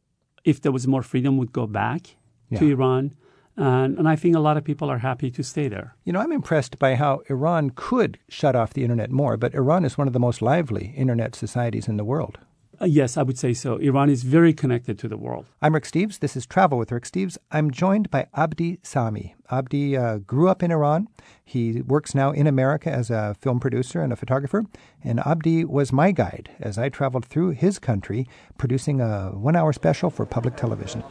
if 0.45 0.61
there 0.61 0.73
was 0.73 0.87
more 0.87 1.03
freedom, 1.03 1.37
would 1.39 1.53
go 1.53 1.67
back 1.67 2.17
to 2.57 2.69
Iran. 2.69 3.15
And, 3.57 3.99
and 3.99 4.09
I 4.09 4.17
think 4.17 4.35
a 4.37 4.41
lot 4.41 4.57
of 4.57 4.65
people 4.65 4.91
are 4.91 4.99
happy 4.99 5.31
to 5.31 5.43
stay 5.43 5.69
there. 5.69 5.95
You 6.05 6.13
know, 6.13 6.21
I'm 6.21 6.33
impressed 6.33 6.79
by 6.79 6.95
how 6.95 7.23
Iran 7.29 7.71
could 7.75 8.19
shut 8.29 8.57
off 8.57 8.73
the 8.73 8.83
internet 8.83 9.11
more, 9.11 9.37
but 9.37 9.55
Iran 9.55 9.85
is 9.85 9.99
one 9.99 10.07
of 10.07 10.13
the 10.13 10.21
most 10.21 10.41
lively 10.43 10.95
internet 10.97 11.35
societies 11.35 11.89
in 11.89 11.97
the 11.97 12.05
world. 12.05 12.39
Uh, 12.83 12.87
yes, 12.87 13.17
I 13.17 13.23
would 13.23 13.39
say 13.39 13.55
so. 13.55 13.77
Iran 13.77 14.11
is 14.11 14.25
very 14.25 14.53
connected 14.53 14.99
to 14.99 15.09
the 15.09 15.17
world. 15.17 15.47
I'm 15.61 15.73
Rick 15.73 15.85
Steves. 15.85 16.19
This 16.19 16.37
is 16.37 16.47
Travel 16.47 16.79
with 16.79 16.91
Rick 16.91 17.05
Steves. 17.05 17.39
I'm 17.53 17.71
joined 17.71 18.11
by 18.11 18.27
Abdi 18.35 18.81
Sami. 18.83 19.37
Abdi 19.53 19.97
uh, 19.97 20.19
grew 20.19 20.49
up 20.49 20.65
in 20.65 20.73
Iran. 20.73 21.07
He 21.45 21.81
works 21.83 22.13
now 22.13 22.33
in 22.33 22.49
America 22.49 22.91
as 22.91 23.09
a 23.09 23.37
film 23.41 23.61
producer 23.61 24.03
and 24.03 24.13
a 24.13 24.17
photographer. 24.17 24.65
And 25.05 25.21
Abdi 25.21 25.65
was 25.65 25.93
my 25.93 26.11
guide 26.11 26.51
as 26.59 26.77
I 26.77 26.89
traveled 26.89 27.25
through 27.25 27.51
his 27.51 27.79
country 27.79 28.27
producing 28.59 29.01
a 29.01 29.31
one 29.31 29.55
hour 29.55 29.73
special 29.73 30.11
for 30.11 30.27
public 30.27 30.57
television. 30.57 31.05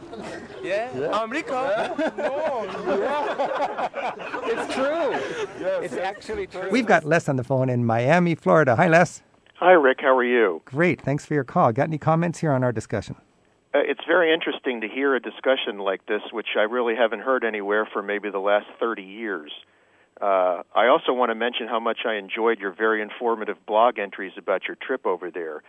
Yeah, 0.62 0.90
America. 1.24 1.94
Yeah, 2.18 3.88
It's 4.44 4.74
true. 4.74 5.14
It's 5.82 5.94
actually 5.94 6.48
true. 6.48 6.68
We've 6.70 6.84
got 6.84 7.04
Les 7.04 7.30
on 7.30 7.36
the 7.36 7.44
phone 7.44 7.70
in 7.70 7.86
Miami, 7.86 8.34
Florida. 8.34 8.76
Hi, 8.76 8.88
Les. 8.88 9.22
Hi, 9.64 9.74
Rick. 9.74 9.98
How 10.00 10.16
are 10.16 10.24
you? 10.24 10.60
Great. 10.64 11.00
Thanks 11.00 11.24
for 11.24 11.34
your 11.34 11.44
call. 11.44 11.70
Got 11.70 11.84
any 11.84 11.96
comments 11.96 12.40
here 12.40 12.50
on 12.50 12.64
our 12.64 12.72
discussion? 12.72 13.14
Uh, 13.72 13.78
it's 13.78 14.04
very 14.08 14.34
interesting 14.34 14.80
to 14.80 14.88
hear 14.88 15.14
a 15.14 15.20
discussion 15.20 15.78
like 15.78 16.04
this, 16.06 16.20
which 16.32 16.48
I 16.58 16.62
really 16.62 16.96
haven't 16.96 17.20
heard 17.20 17.44
anywhere 17.44 17.86
for 17.92 18.02
maybe 18.02 18.28
the 18.28 18.40
last 18.40 18.66
30 18.80 19.04
years. 19.04 19.52
Uh, 20.20 20.64
I 20.74 20.88
also 20.88 21.12
want 21.12 21.30
to 21.30 21.36
mention 21.36 21.68
how 21.68 21.78
much 21.78 22.00
I 22.04 22.14
enjoyed 22.14 22.58
your 22.58 22.72
very 22.72 23.00
informative 23.02 23.64
blog 23.64 24.00
entries 24.00 24.32
about 24.36 24.62
your 24.66 24.76
trip 24.84 25.06
over 25.06 25.30
there. 25.30 25.62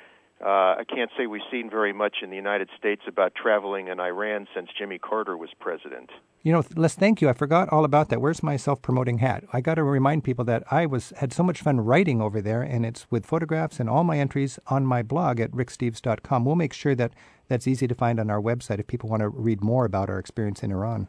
Uh, 0.44 0.80
I 0.80 0.86
can't 0.90 1.12
say 1.16 1.28
we've 1.28 1.42
seen 1.52 1.70
very 1.70 1.94
much 1.94 2.16
in 2.24 2.32
the 2.32 2.36
United 2.36 2.70
States 2.76 3.04
about 3.08 3.36
traveling 3.36 3.90
in 3.90 4.00
Iran 4.00 4.48
since 4.56 4.70
Jimmy 4.76 4.98
Carter 4.98 5.38
was 5.38 5.52
president. 5.60 6.10
You 6.46 6.52
know, 6.52 6.62
Les, 6.76 6.94
thank 6.94 7.22
you. 7.22 7.30
I 7.30 7.34
forgot 7.34 7.70
all 7.70 7.86
about 7.86 8.10
that. 8.10 8.20
Where's 8.20 8.44
my 8.44 8.58
self-promoting 8.58 9.20
hat? 9.20 9.46
I 9.54 9.62
got 9.62 9.76
to 9.76 9.84
remind 9.84 10.26
people 10.26 10.44
that 10.44 10.66
I 10.70 10.86
was 10.86 11.14
had 11.16 11.32
so 11.32 11.42
much 11.42 11.62
fun 11.62 11.80
writing 11.80 12.22
over 12.22 12.42
there, 12.42 12.62
and 12.62 12.86
it's 12.86 13.10
with 13.10 13.26
photographs 13.26 13.80
and 13.80 13.90
all 13.90 14.04
my 14.04 14.20
entries 14.20 14.60
on 14.68 14.86
my 14.86 15.04
blog 15.04 15.40
at 15.40 15.52
ricksteves.com. 15.52 16.44
We'll 16.44 16.58
make 16.58 16.74
sure 16.74 16.96
that 16.96 17.14
that's 17.48 17.66
easy 17.66 17.88
to 17.88 17.96
find 17.96 18.20
on 18.20 18.30
our 18.30 18.42
website 18.42 18.80
if 18.80 18.88
people 18.88 19.10
want 19.10 19.22
to 19.22 19.30
read 19.30 19.64
more 19.64 19.86
about 19.86 20.10
our 20.10 20.20
experience 20.20 20.64
in 20.64 20.72
Iran. 20.74 21.08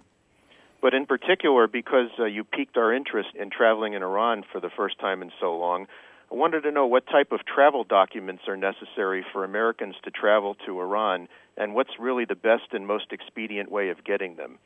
But 0.81 0.95
in 0.95 1.05
particular, 1.05 1.67
because 1.67 2.11
uh, 2.17 2.27
you 2.27 2.45
piqued 2.45 2.77
our 2.77 2.95
interest 2.95 3.31
in 3.35 3.51
traveling 3.51 3.95
in 3.95 4.05
Iran 4.05 4.45
for 4.53 4.61
the 4.61 4.71
first 4.71 5.01
time 5.01 5.21
in 5.21 5.33
so 5.41 5.57
long, 5.57 5.89
I 6.31 6.37
wanted 6.37 6.61
to 6.61 6.71
know 6.71 6.87
what 6.87 7.09
type 7.09 7.33
of 7.33 7.41
travel 7.45 7.83
documents 7.83 8.45
are 8.47 8.57
necessary 8.57 9.27
for 9.33 9.43
Americans 9.43 9.97
to 10.05 10.13
travel 10.13 10.55
to 10.65 10.79
Iran, 10.81 11.27
and 11.57 11.75
what's 11.75 11.99
really 11.99 12.25
the 12.25 12.37
best 12.37 12.73
and 12.73 12.87
most 12.87 13.07
expedient 13.11 13.73
way 13.73 13.89
of 13.89 14.05
getting 14.05 14.37
them. 14.37 14.59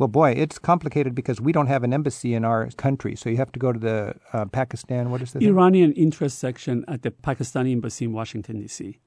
Well, 0.00 0.08
boy, 0.08 0.30
it's 0.30 0.58
complicated 0.58 1.14
because 1.14 1.42
we 1.42 1.52
don't 1.52 1.66
have 1.66 1.84
an 1.84 1.92
embassy 1.92 2.32
in 2.32 2.42
our 2.42 2.70
country. 2.78 3.14
So 3.16 3.28
you 3.28 3.36
have 3.36 3.52
to 3.52 3.58
go 3.58 3.70
to 3.70 3.78
the 3.78 4.14
uh, 4.32 4.46
Pakistan. 4.46 5.10
What 5.10 5.20
is 5.20 5.34
the 5.34 5.46
Iranian 5.46 5.92
thing? 5.92 6.02
interest 6.02 6.38
section 6.38 6.86
at 6.88 7.02
the 7.02 7.10
Pakistani 7.10 7.72
embassy 7.72 8.06
in 8.06 8.14
Washington 8.14 8.60
D.C. 8.62 8.98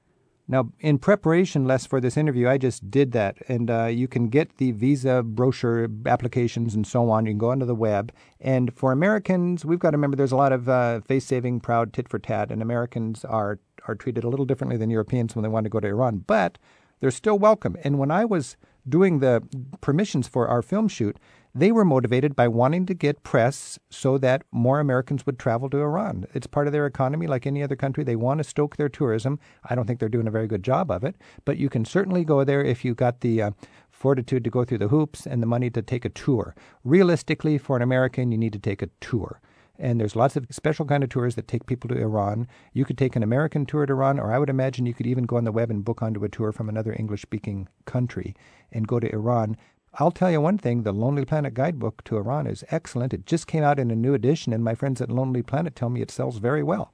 Now, 0.47 0.69
in 0.81 0.99
preparation, 0.99 1.65
Les, 1.65 1.87
for 1.87 1.99
this 1.99 2.15
interview, 2.15 2.47
I 2.47 2.59
just 2.59 2.91
did 2.91 3.11
that, 3.13 3.37
and 3.47 3.71
uh, 3.71 3.85
you 3.85 4.07
can 4.07 4.29
get 4.29 4.57
the 4.57 4.71
visa 4.71 5.23
brochure 5.23 5.89
applications 6.05 6.75
and 6.75 6.85
so 6.85 7.09
on. 7.09 7.25
You 7.25 7.31
can 7.31 7.39
go 7.39 7.49
onto 7.49 7.65
the 7.65 7.73
web, 7.73 8.11
and 8.39 8.71
for 8.75 8.91
Americans, 8.91 9.65
we've 9.65 9.79
got 9.79 9.91
to 9.91 9.97
remember 9.97 10.15
there's 10.15 10.31
a 10.31 10.35
lot 10.35 10.53
of 10.53 10.69
uh, 10.69 10.99
face-saving, 11.01 11.61
proud 11.61 11.91
tit 11.91 12.07
for 12.07 12.19
tat, 12.19 12.51
and 12.51 12.61
Americans 12.61 13.25
are 13.25 13.57
are 13.87 13.95
treated 13.95 14.23
a 14.23 14.29
little 14.29 14.45
differently 14.45 14.77
than 14.77 14.91
Europeans 14.91 15.35
when 15.35 15.41
they 15.41 15.49
want 15.49 15.63
to 15.63 15.71
go 15.71 15.79
to 15.79 15.87
Iran, 15.87 16.23
but 16.27 16.59
they're 16.99 17.09
still 17.09 17.39
welcome. 17.39 17.75
And 17.83 17.97
when 17.97 18.11
I 18.11 18.25
was 18.25 18.57
doing 18.87 19.19
the 19.19 19.43
permissions 19.81 20.27
for 20.27 20.47
our 20.47 20.61
film 20.61 20.87
shoot, 20.87 21.17
they 21.55 21.71
were 21.71 21.85
motivated 21.85 22.35
by 22.35 22.47
wanting 22.47 22.85
to 22.87 22.95
get 22.95 23.23
press 23.23 23.77
so 23.89 24.17
that 24.17 24.43
more 24.51 24.79
Americans 24.79 25.25
would 25.25 25.37
travel 25.37 25.69
to 25.69 25.77
Iran. 25.77 26.25
It's 26.33 26.47
part 26.47 26.65
of 26.65 26.73
their 26.73 26.87
economy 26.87 27.27
like 27.27 27.45
any 27.45 27.61
other 27.61 27.75
country. 27.75 28.03
They 28.03 28.15
want 28.15 28.39
to 28.39 28.43
stoke 28.43 28.75
their 28.75 28.89
tourism. 28.89 29.39
I 29.69 29.75
don't 29.75 29.85
think 29.85 29.99
they're 29.99 30.09
doing 30.09 30.27
a 30.27 30.31
very 30.31 30.47
good 30.47 30.63
job 30.63 30.89
of 30.89 31.03
it, 31.03 31.15
but 31.45 31.57
you 31.57 31.69
can 31.69 31.85
certainly 31.85 32.23
go 32.23 32.43
there 32.43 32.63
if 32.63 32.83
you 32.83 32.95
got 32.95 33.21
the 33.21 33.41
uh, 33.41 33.51
fortitude 33.91 34.43
to 34.43 34.49
go 34.49 34.65
through 34.65 34.79
the 34.79 34.87
hoops 34.87 35.27
and 35.27 35.43
the 35.43 35.47
money 35.47 35.69
to 35.69 35.81
take 35.83 36.05
a 36.05 36.09
tour. 36.09 36.55
Realistically, 36.83 37.59
for 37.59 37.75
an 37.75 37.83
American, 37.83 38.31
you 38.31 38.37
need 38.37 38.53
to 38.53 38.59
take 38.59 38.81
a 38.81 38.89
tour 38.99 39.39
and 39.79 39.99
there's 39.99 40.15
lots 40.15 40.35
of 40.35 40.47
special 40.49 40.85
kind 40.85 41.03
of 41.03 41.09
tours 41.09 41.35
that 41.35 41.47
take 41.47 41.65
people 41.65 41.89
to 41.89 41.99
Iran. 41.99 42.47
You 42.73 42.85
could 42.85 42.97
take 42.97 43.15
an 43.15 43.23
American 43.23 43.65
tour 43.65 43.85
to 43.85 43.93
Iran, 43.93 44.19
or 44.19 44.31
I 44.31 44.39
would 44.39 44.49
imagine 44.49 44.85
you 44.85 44.93
could 44.93 45.07
even 45.07 45.25
go 45.25 45.37
on 45.37 45.43
the 45.43 45.51
web 45.51 45.71
and 45.71 45.83
book 45.83 46.01
onto 46.01 46.23
a 46.23 46.29
tour 46.29 46.51
from 46.51 46.69
another 46.69 46.95
English-speaking 46.97 47.67
country 47.85 48.35
and 48.71 48.87
go 48.87 48.99
to 48.99 49.11
Iran. 49.11 49.57
I'll 49.95 50.11
tell 50.11 50.31
you 50.31 50.41
one 50.41 50.57
thing, 50.57 50.83
the 50.83 50.91
Lonely 50.91 51.25
Planet 51.25 51.53
guidebook 51.53 52.03
to 52.05 52.17
Iran 52.17 52.47
is 52.47 52.63
excellent. 52.69 53.13
It 53.13 53.25
just 53.25 53.45
came 53.45 53.63
out 53.63 53.79
in 53.79 53.91
a 53.91 53.95
new 53.95 54.13
edition, 54.13 54.53
and 54.53 54.63
my 54.63 54.75
friends 54.75 55.01
at 55.01 55.11
Lonely 55.11 55.43
Planet 55.43 55.75
tell 55.75 55.89
me 55.89 56.01
it 56.01 56.11
sells 56.11 56.37
very 56.37 56.63
well. 56.63 56.93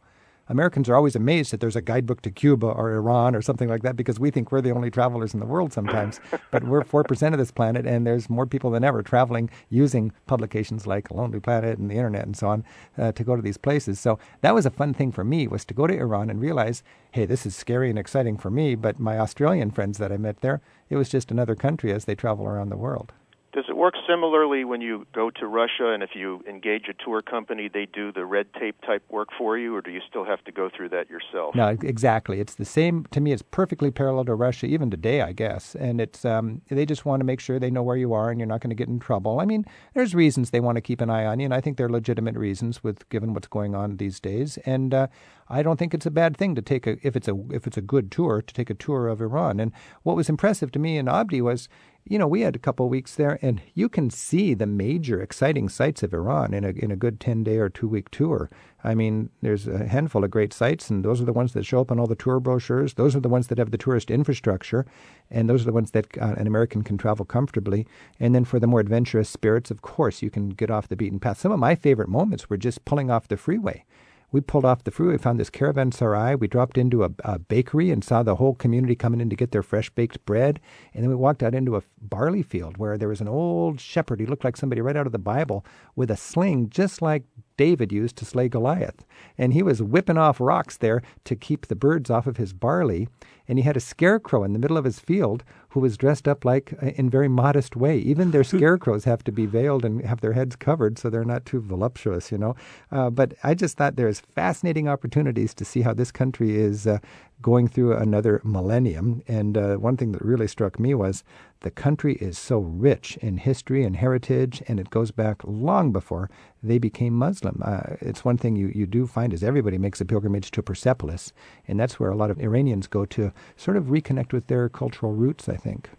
Americans 0.49 0.89
are 0.89 0.95
always 0.95 1.15
amazed 1.15 1.53
that 1.53 1.59
there's 1.59 1.75
a 1.75 1.81
guidebook 1.81 2.23
to 2.23 2.31
Cuba 2.31 2.65
or 2.65 2.91
Iran 2.95 3.35
or 3.35 3.41
something 3.41 3.69
like 3.69 3.83
that 3.83 3.95
because 3.95 4.19
we 4.19 4.31
think 4.31 4.51
we're 4.51 4.61
the 4.61 4.71
only 4.71 4.89
travelers 4.89 5.33
in 5.35 5.39
the 5.39 5.45
world 5.45 5.71
sometimes. 5.71 6.19
but 6.51 6.63
we're 6.63 6.83
4% 6.83 7.31
of 7.31 7.37
this 7.37 7.51
planet, 7.51 7.85
and 7.85 8.05
there's 8.05 8.29
more 8.29 8.47
people 8.47 8.71
than 8.71 8.83
ever 8.83 9.03
traveling 9.03 9.49
using 9.69 10.11
publications 10.25 10.87
like 10.87 11.11
Lonely 11.11 11.39
Planet 11.39 11.77
and 11.77 11.89
the 11.89 11.95
internet 11.95 12.25
and 12.25 12.35
so 12.35 12.47
on 12.47 12.65
uh, 12.97 13.11
to 13.11 13.23
go 13.23 13.35
to 13.35 13.41
these 13.41 13.57
places. 13.57 13.99
So 13.99 14.17
that 14.41 14.55
was 14.55 14.65
a 14.65 14.71
fun 14.71 14.93
thing 14.93 15.11
for 15.11 15.23
me 15.23 15.47
was 15.47 15.65
to 15.65 15.73
go 15.75 15.85
to 15.85 15.95
Iran 15.95 16.31
and 16.31 16.41
realize, 16.41 16.83
hey, 17.11 17.25
this 17.25 17.45
is 17.45 17.55
scary 17.55 17.91
and 17.91 17.99
exciting 17.99 18.37
for 18.37 18.49
me, 18.49 18.73
but 18.73 18.99
my 18.99 19.19
Australian 19.19 19.69
friends 19.69 19.99
that 19.99 20.11
I 20.11 20.17
met 20.17 20.41
there, 20.41 20.61
it 20.89 20.95
was 20.95 21.09
just 21.09 21.29
another 21.29 21.55
country 21.55 21.93
as 21.93 22.05
they 22.05 22.15
travel 22.15 22.45
around 22.45 22.69
the 22.69 22.77
world. 22.77 23.13
Does 23.51 23.65
it 23.67 23.75
work 23.75 23.95
similarly 24.07 24.63
when 24.63 24.79
you 24.79 25.07
go 25.13 25.31
to 25.31 25.47
Russia 25.47 25.91
and 25.91 26.03
if 26.03 26.11
you 26.13 26.43
engage 26.47 26.87
a 26.87 26.93
tour 26.93 27.23
company, 27.23 27.67
they 27.67 27.87
do 27.87 28.11
the 28.11 28.23
red 28.23 28.53
tape 28.53 28.79
type 28.85 29.03
work 29.09 29.29
for 29.35 29.57
you, 29.57 29.75
or 29.75 29.81
do 29.81 29.89
you 29.89 30.01
still 30.07 30.23
have 30.23 30.43
to 30.43 30.51
go 30.51 30.69
through 30.69 30.89
that 30.89 31.09
yourself? 31.09 31.55
No, 31.55 31.69
exactly. 31.69 32.39
It's 32.39 32.55
the 32.55 32.65
same. 32.65 33.05
To 33.11 33.19
me, 33.19 33.31
it's 33.31 33.41
perfectly 33.41 33.89
parallel 33.89 34.25
to 34.25 34.35
Russia, 34.35 34.67
even 34.67 34.91
today, 34.91 35.21
I 35.21 35.33
guess. 35.33 35.73
And 35.75 35.99
it's 35.99 36.25
um, 36.25 36.61
they 36.69 36.85
just 36.85 37.05
want 37.05 37.21
to 37.21 37.25
make 37.25 37.39
sure 37.39 37.57
they 37.57 37.71
know 37.71 37.81
where 37.81 37.97
you 37.97 38.13
are 38.13 38.29
and 38.29 38.39
you're 38.39 38.47
not 38.47 38.61
going 38.61 38.69
to 38.69 38.75
get 38.75 38.87
in 38.87 38.99
trouble. 38.99 39.39
I 39.39 39.45
mean, 39.45 39.65
there's 39.95 40.13
reasons 40.13 40.51
they 40.51 40.59
want 40.59 40.75
to 40.75 40.81
keep 40.81 41.01
an 41.01 41.09
eye 41.09 41.25
on 41.25 41.39
you, 41.39 41.45
and 41.45 41.53
I 41.53 41.59
think 41.59 41.77
they're 41.77 41.89
legitimate 41.89 42.35
reasons 42.35 42.83
with 42.83 43.09
given 43.09 43.33
what's 43.33 43.47
going 43.47 43.73
on 43.73 43.97
these 43.97 44.19
days. 44.19 44.59
And 44.65 44.93
uh, 44.93 45.07
I 45.49 45.63
don't 45.63 45.77
think 45.77 45.95
it's 45.95 46.05
a 46.05 46.11
bad 46.11 46.37
thing 46.37 46.53
to 46.53 46.61
take 46.61 46.85
a 46.85 46.97
if 47.01 47.15
it's 47.15 47.27
a 47.27 47.35
if 47.51 47.65
it's 47.65 47.77
a 47.77 47.81
good 47.81 48.11
tour 48.11 48.43
to 48.43 48.53
take 48.53 48.69
a 48.69 48.75
tour 48.75 49.07
of 49.07 49.21
Iran. 49.21 49.59
And 49.59 49.71
what 50.03 50.15
was 50.15 50.29
impressive 50.29 50.71
to 50.73 50.79
me 50.79 50.97
in 50.97 51.07
Abdi 51.07 51.41
was 51.41 51.67
you 52.09 52.17
know, 52.17 52.27
we 52.27 52.41
had 52.41 52.55
a 52.55 52.59
couple 52.59 52.89
weeks 52.89 53.15
there, 53.15 53.37
and 53.43 53.61
you 53.75 53.87
can 53.87 54.09
see 54.09 54.55
the 54.55 54.65
major 54.65 55.21
exciting 55.21 55.69
sites 55.69 56.01
of 56.01 56.11
Iran 56.11 56.55
in 56.55 56.65
a 56.65 56.69
in 56.69 56.89
a 56.91 56.95
good 56.95 57.19
ten 57.19 57.43
day 57.43 57.57
or 57.57 57.69
two 57.69 57.87
week 57.87 58.09
tour. 58.09 58.49
I 58.83 58.95
mean, 58.95 59.29
there's 59.43 59.67
a 59.67 59.85
handful 59.85 60.23
of 60.23 60.31
great 60.31 60.51
sites, 60.51 60.89
and 60.89 61.05
those 61.05 61.21
are 61.21 61.25
the 61.25 61.33
ones 61.33 61.53
that 61.53 61.67
show 61.67 61.81
up 61.81 61.91
on 61.91 61.99
all 61.99 62.07
the 62.07 62.15
tour 62.15 62.39
brochures. 62.39 62.95
Those 62.95 63.15
are 63.15 63.19
the 63.19 63.29
ones 63.29 63.47
that 63.47 63.59
have 63.59 63.69
the 63.69 63.77
tourist 63.77 64.09
infrastructure, 64.09 64.87
and 65.29 65.47
those 65.47 65.61
are 65.61 65.65
the 65.65 65.71
ones 65.71 65.91
that 65.91 66.17
uh, 66.17 66.33
an 66.35 66.47
American 66.47 66.81
can 66.81 66.97
travel 66.97 67.25
comfortably. 67.25 67.85
And 68.19 68.33
then 68.33 68.43
for 68.43 68.59
the 68.59 68.67
more 68.67 68.79
adventurous 68.79 69.29
spirits, 69.29 69.69
of 69.69 69.83
course, 69.83 70.23
you 70.23 70.31
can 70.31 70.49
get 70.49 70.71
off 70.71 70.87
the 70.87 70.95
beaten 70.95 71.19
path. 71.19 71.39
Some 71.39 71.51
of 71.51 71.59
my 71.59 71.75
favorite 71.75 72.09
moments 72.09 72.49
were 72.49 72.57
just 72.57 72.85
pulling 72.85 73.11
off 73.11 73.27
the 73.27 73.37
freeway 73.37 73.85
we 74.31 74.41
pulled 74.41 74.65
off 74.65 74.83
the 74.83 74.91
freeway, 74.91 75.17
found 75.17 75.39
this 75.39 75.49
caravanserai. 75.49 76.39
We 76.39 76.47
dropped 76.47 76.77
into 76.77 77.03
a, 77.03 77.11
a, 77.23 77.39
bakery 77.39 77.89
and 77.89 78.03
saw 78.03 78.21
the 78.21 78.35
whole 78.35 78.53
community 78.53 78.95
coming 78.95 79.21
in 79.21 79.29
to 79.29 79.35
get 79.35 79.51
their 79.51 79.63
fresh 79.63 79.89
baked 79.89 80.23
bread. 80.25 80.59
And 80.93 81.03
then 81.03 81.09
we 81.09 81.15
walked 81.15 81.41
out 81.41 81.55
into 81.55 81.75
a 81.75 81.83
barley 81.99 82.43
field 82.43 82.77
where 82.77 82.97
there 82.97 83.07
was 83.07 83.21
an 83.21 83.27
old 83.27 83.79
shepherd. 83.79 84.19
He 84.19 84.25
looked 84.25 84.43
like 84.43 84.57
somebody 84.57 84.81
right 84.81 84.95
out 84.95 85.07
of 85.07 85.11
the 85.11 85.17
Bible 85.17 85.65
with 85.95 86.11
a 86.11 86.17
sling, 86.17 86.69
just 86.69 87.01
like 87.01 87.23
David 87.57 87.91
used 87.91 88.17
to 88.17 88.25
slay 88.25 88.49
Goliath. 88.49 89.05
And 89.37 89.53
he 89.53 89.63
was 89.63 89.81
whipping 89.81 90.17
off 90.17 90.39
rocks 90.39 90.77
there 90.77 91.01
to 91.25 91.35
keep 91.35 91.65
the 91.65 91.75
birds 91.75 92.09
off 92.09 92.27
of 92.27 92.37
his 92.37 92.53
barley. 92.53 93.07
And 93.47 93.57
he 93.57 93.63
had 93.63 93.77
a 93.77 93.81
scarecrow 93.81 94.43
in 94.43 94.53
the 94.53 94.59
middle 94.59 94.77
of 94.77 94.85
his 94.85 94.99
field 94.99 95.43
who 95.69 95.79
was 95.79 95.97
dressed 95.97 96.27
up 96.27 96.45
like 96.45 96.73
uh, 96.81 96.87
in 96.87 97.09
very 97.09 97.27
modest 97.27 97.75
way. 97.75 97.97
Even 97.97 98.31
their 98.31 98.43
scarecrows 98.55 99.05
have 99.05 99.23
to 99.23 99.31
be 99.31 99.45
veiled 99.45 99.85
and 99.85 100.03
have 100.05 100.21
their 100.21 100.33
heads 100.33 100.55
covered 100.55 100.97
so 100.97 101.09
they're 101.09 101.23
not 101.23 101.45
too 101.45 101.61
voluptuous, 101.61 102.31
you 102.31 102.37
know. 102.37 102.55
Uh, 102.91 103.09
but 103.09 103.33
I 103.43 103.53
just 103.53 103.77
thought 103.77 103.95
there's 103.95 104.19
fascinating 104.19 104.87
opportunities 104.87 105.53
to 105.55 105.65
see 105.65 105.81
how 105.81 105.93
this 105.93 106.11
country 106.11 106.57
is 106.57 106.87
uh, 106.87 106.99
going 107.41 107.67
through 107.67 107.95
another 107.95 108.41
millennium. 108.43 109.21
And 109.27 109.57
uh, 109.57 109.75
one 109.75 109.95
thing 109.95 110.11
that 110.11 110.23
really 110.23 110.47
struck 110.47 110.79
me 110.79 110.93
was 110.93 111.23
the 111.61 111.71
country 111.71 112.15
is 112.15 112.37
so 112.37 112.59
rich 112.59 113.17
in 113.17 113.37
history 113.37 113.83
and 113.83 113.95
heritage, 113.95 114.63
and 114.67 114.79
it 114.79 114.89
goes 114.89 115.11
back 115.11 115.41
long 115.43 115.91
before 115.91 116.29
they 116.63 116.77
became 116.77 117.13
Muslim. 117.13 117.61
Uh, 117.63 117.95
it's 118.01 118.25
one 118.25 118.37
thing 118.37 118.55
you, 118.55 118.71
you 118.73 118.85
do 118.85 119.05
find 119.05 119.33
is 119.33 119.43
everybody 119.43 119.77
makes 119.77 120.01
a 120.01 120.05
pilgrimage 120.05 120.51
to 120.51 120.63
Persepolis, 120.63 121.33
and 121.67 121.79
that's 121.79 121.99
where 121.99 122.11
a 122.11 122.15
lot 122.15 122.31
of 122.31 122.39
Iranians 122.39 122.87
go 122.87 123.05
to 123.05 123.31
sort 123.55 123.77
of 123.77 123.85
reconnect 123.85 124.33
with 124.33 124.47
their 124.47 124.69
cultural 124.69 125.13
roots, 125.13 125.49
I 125.49 125.57
think. 125.59 125.89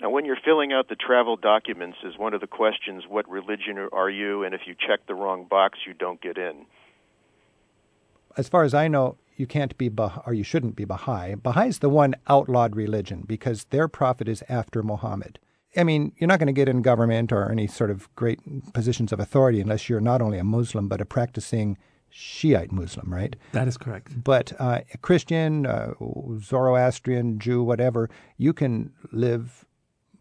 Now, 0.00 0.10
when 0.10 0.24
you're 0.24 0.38
filling 0.44 0.72
out 0.72 0.88
the 0.88 0.96
travel 0.96 1.36
documents, 1.36 1.98
is 2.04 2.18
one 2.18 2.34
of 2.34 2.40
the 2.40 2.46
questions, 2.46 3.04
what 3.08 3.28
religion 3.28 3.78
are 3.92 4.10
you? 4.10 4.42
And 4.42 4.54
if 4.54 4.62
you 4.66 4.74
check 4.74 5.06
the 5.06 5.14
wrong 5.14 5.46
box, 5.48 5.78
you 5.86 5.94
don't 5.94 6.20
get 6.20 6.36
in. 6.36 6.66
As 8.36 8.48
far 8.48 8.64
as 8.64 8.74
I 8.74 8.88
know, 8.88 9.16
you 9.36 9.46
can't 9.46 9.76
be 9.78 9.88
bah- 9.88 10.22
or 10.26 10.34
you 10.34 10.42
shouldn't 10.42 10.76
be 10.76 10.84
Baha'i. 10.84 11.34
Baha'i 11.36 11.68
is 11.68 11.78
the 11.78 11.88
one 11.88 12.14
outlawed 12.28 12.76
religion 12.76 13.24
because 13.26 13.64
their 13.70 13.88
prophet 13.88 14.28
is 14.28 14.42
after 14.48 14.82
Muhammad. 14.82 15.38
I 15.76 15.84
mean, 15.84 16.12
you're 16.18 16.28
not 16.28 16.38
going 16.38 16.46
to 16.46 16.52
get 16.52 16.68
in 16.68 16.82
government 16.82 17.32
or 17.32 17.50
any 17.50 17.66
sort 17.66 17.90
of 17.90 18.12
great 18.14 18.40
positions 18.72 19.12
of 19.12 19.18
authority 19.18 19.60
unless 19.60 19.88
you're 19.88 20.00
not 20.00 20.22
only 20.22 20.38
a 20.38 20.44
Muslim 20.44 20.88
but 20.88 21.00
a 21.00 21.04
practicing 21.04 21.76
Shiite 22.16 22.70
Muslim, 22.70 23.12
right? 23.12 23.34
That 23.50 23.66
is 23.66 23.76
correct. 23.76 24.22
But 24.22 24.52
uh, 24.60 24.82
a 24.92 24.98
Christian, 24.98 25.66
uh, 25.66 25.94
Zoroastrian, 26.38 27.40
Jew, 27.40 27.64
whatever, 27.64 28.08
you 28.38 28.52
can 28.52 28.92
live 29.10 29.64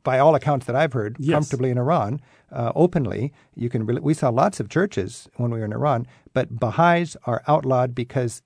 by 0.02 0.18
all 0.18 0.34
accounts 0.34 0.66
that 0.66 0.76
I've 0.76 0.94
heard, 0.94 1.18
yes. 1.20 1.36
comfortably 1.36 1.70
in 1.70 1.78
Iran, 1.78 2.20
uh, 2.52 2.72
openly. 2.74 3.32
You 3.54 3.70
can. 3.70 3.86
Re- 3.86 4.00
we 4.02 4.16
saw 4.16 4.30
lots 4.30 4.60
of 4.60 4.70
churches 4.70 5.30
when 5.36 5.52
we 5.52 5.60
were 5.60 5.66
in 5.66 5.72
Iran, 5.72 6.08
but 6.34 6.60
Baha'is 6.60 7.16
are 7.26 7.44
outlawed 7.48 7.94
because, 7.94 8.42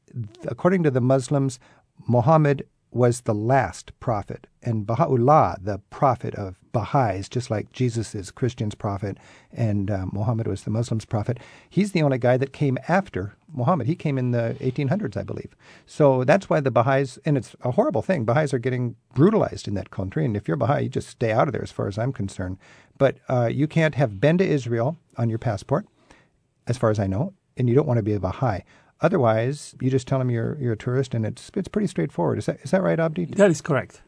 according 0.45 0.83
to 0.83 0.91
the 0.91 0.99
Muslims, 0.99 1.57
Muhammad 2.05 2.67
was 2.91 3.21
the 3.21 3.33
last 3.33 3.97
prophet, 4.01 4.47
and 4.61 4.85
Baha'u'llah, 4.85 5.57
the 5.61 5.79
prophet 5.89 6.35
of 6.35 6.59
Baha'is, 6.73 7.29
just 7.29 7.49
like 7.49 7.71
Jesus 7.71 8.13
is 8.13 8.29
Christians' 8.29 8.75
prophet 8.75 9.17
and 9.53 9.89
uh, 9.89 10.05
Muhammad 10.11 10.47
was 10.47 10.63
the 10.63 10.69
Muslims' 10.69 11.05
prophet, 11.05 11.39
he's 11.69 11.93
the 11.93 12.01
only 12.01 12.17
guy 12.17 12.35
that 12.35 12.51
came 12.51 12.77
after 12.89 13.36
Muhammad. 13.53 13.87
He 13.87 13.95
came 13.95 14.17
in 14.17 14.31
the 14.31 14.55
1800s, 14.59 15.17
I 15.17 15.23
believe. 15.23 15.55
So 15.85 16.23
that's 16.23 16.49
why 16.49 16.59
the 16.59 16.71
Baha'is, 16.71 17.17
and 17.25 17.37
it's 17.37 17.55
a 17.61 17.71
horrible 17.71 18.01
thing, 18.01 18.25
Baha'is 18.25 18.53
are 18.53 18.59
getting 18.59 18.95
brutalized 19.13 19.67
in 19.67 19.73
that 19.75 19.91
country, 19.91 20.25
and 20.25 20.35
if 20.35 20.47
you're 20.47 20.57
Baha'i, 20.57 20.83
you 20.83 20.89
just 20.89 21.09
stay 21.09 21.31
out 21.31 21.47
of 21.47 21.53
there 21.53 21.63
as 21.63 21.71
far 21.71 21.87
as 21.87 21.97
I'm 21.97 22.13
concerned. 22.13 22.57
But 22.97 23.17
uh, 23.29 23.49
you 23.51 23.67
can't 23.67 23.95
have 23.95 24.19
been 24.19 24.37
to 24.39 24.45
Israel 24.45 24.97
on 25.17 25.29
your 25.29 25.39
passport, 25.39 25.85
as 26.67 26.77
far 26.77 26.89
as 26.89 26.99
I 26.99 27.07
know, 27.07 27.33
and 27.55 27.69
you 27.69 27.75
don't 27.75 27.87
want 27.87 27.97
to 27.97 28.03
be 28.03 28.13
a 28.13 28.19
Baha'i. 28.19 28.61
Otherwise, 28.99 29.75
you 29.79 29.91
just 29.91 30.07
tell 30.07 30.17
them 30.19 30.31
you're 30.31 30.57
you're 30.59 30.73
a 30.73 30.77
tourist, 30.77 31.13
and 31.13 31.25
it's 31.25 31.51
it's 31.55 31.67
pretty 31.67 31.87
straightforward. 31.87 32.39
Is 32.39 32.47
that 32.47 32.59
is 32.63 32.71
that 32.71 32.81
right, 32.81 32.99
Abdi? 32.99 33.25
That 33.25 33.51
is 33.51 33.61
correct. 33.61 34.01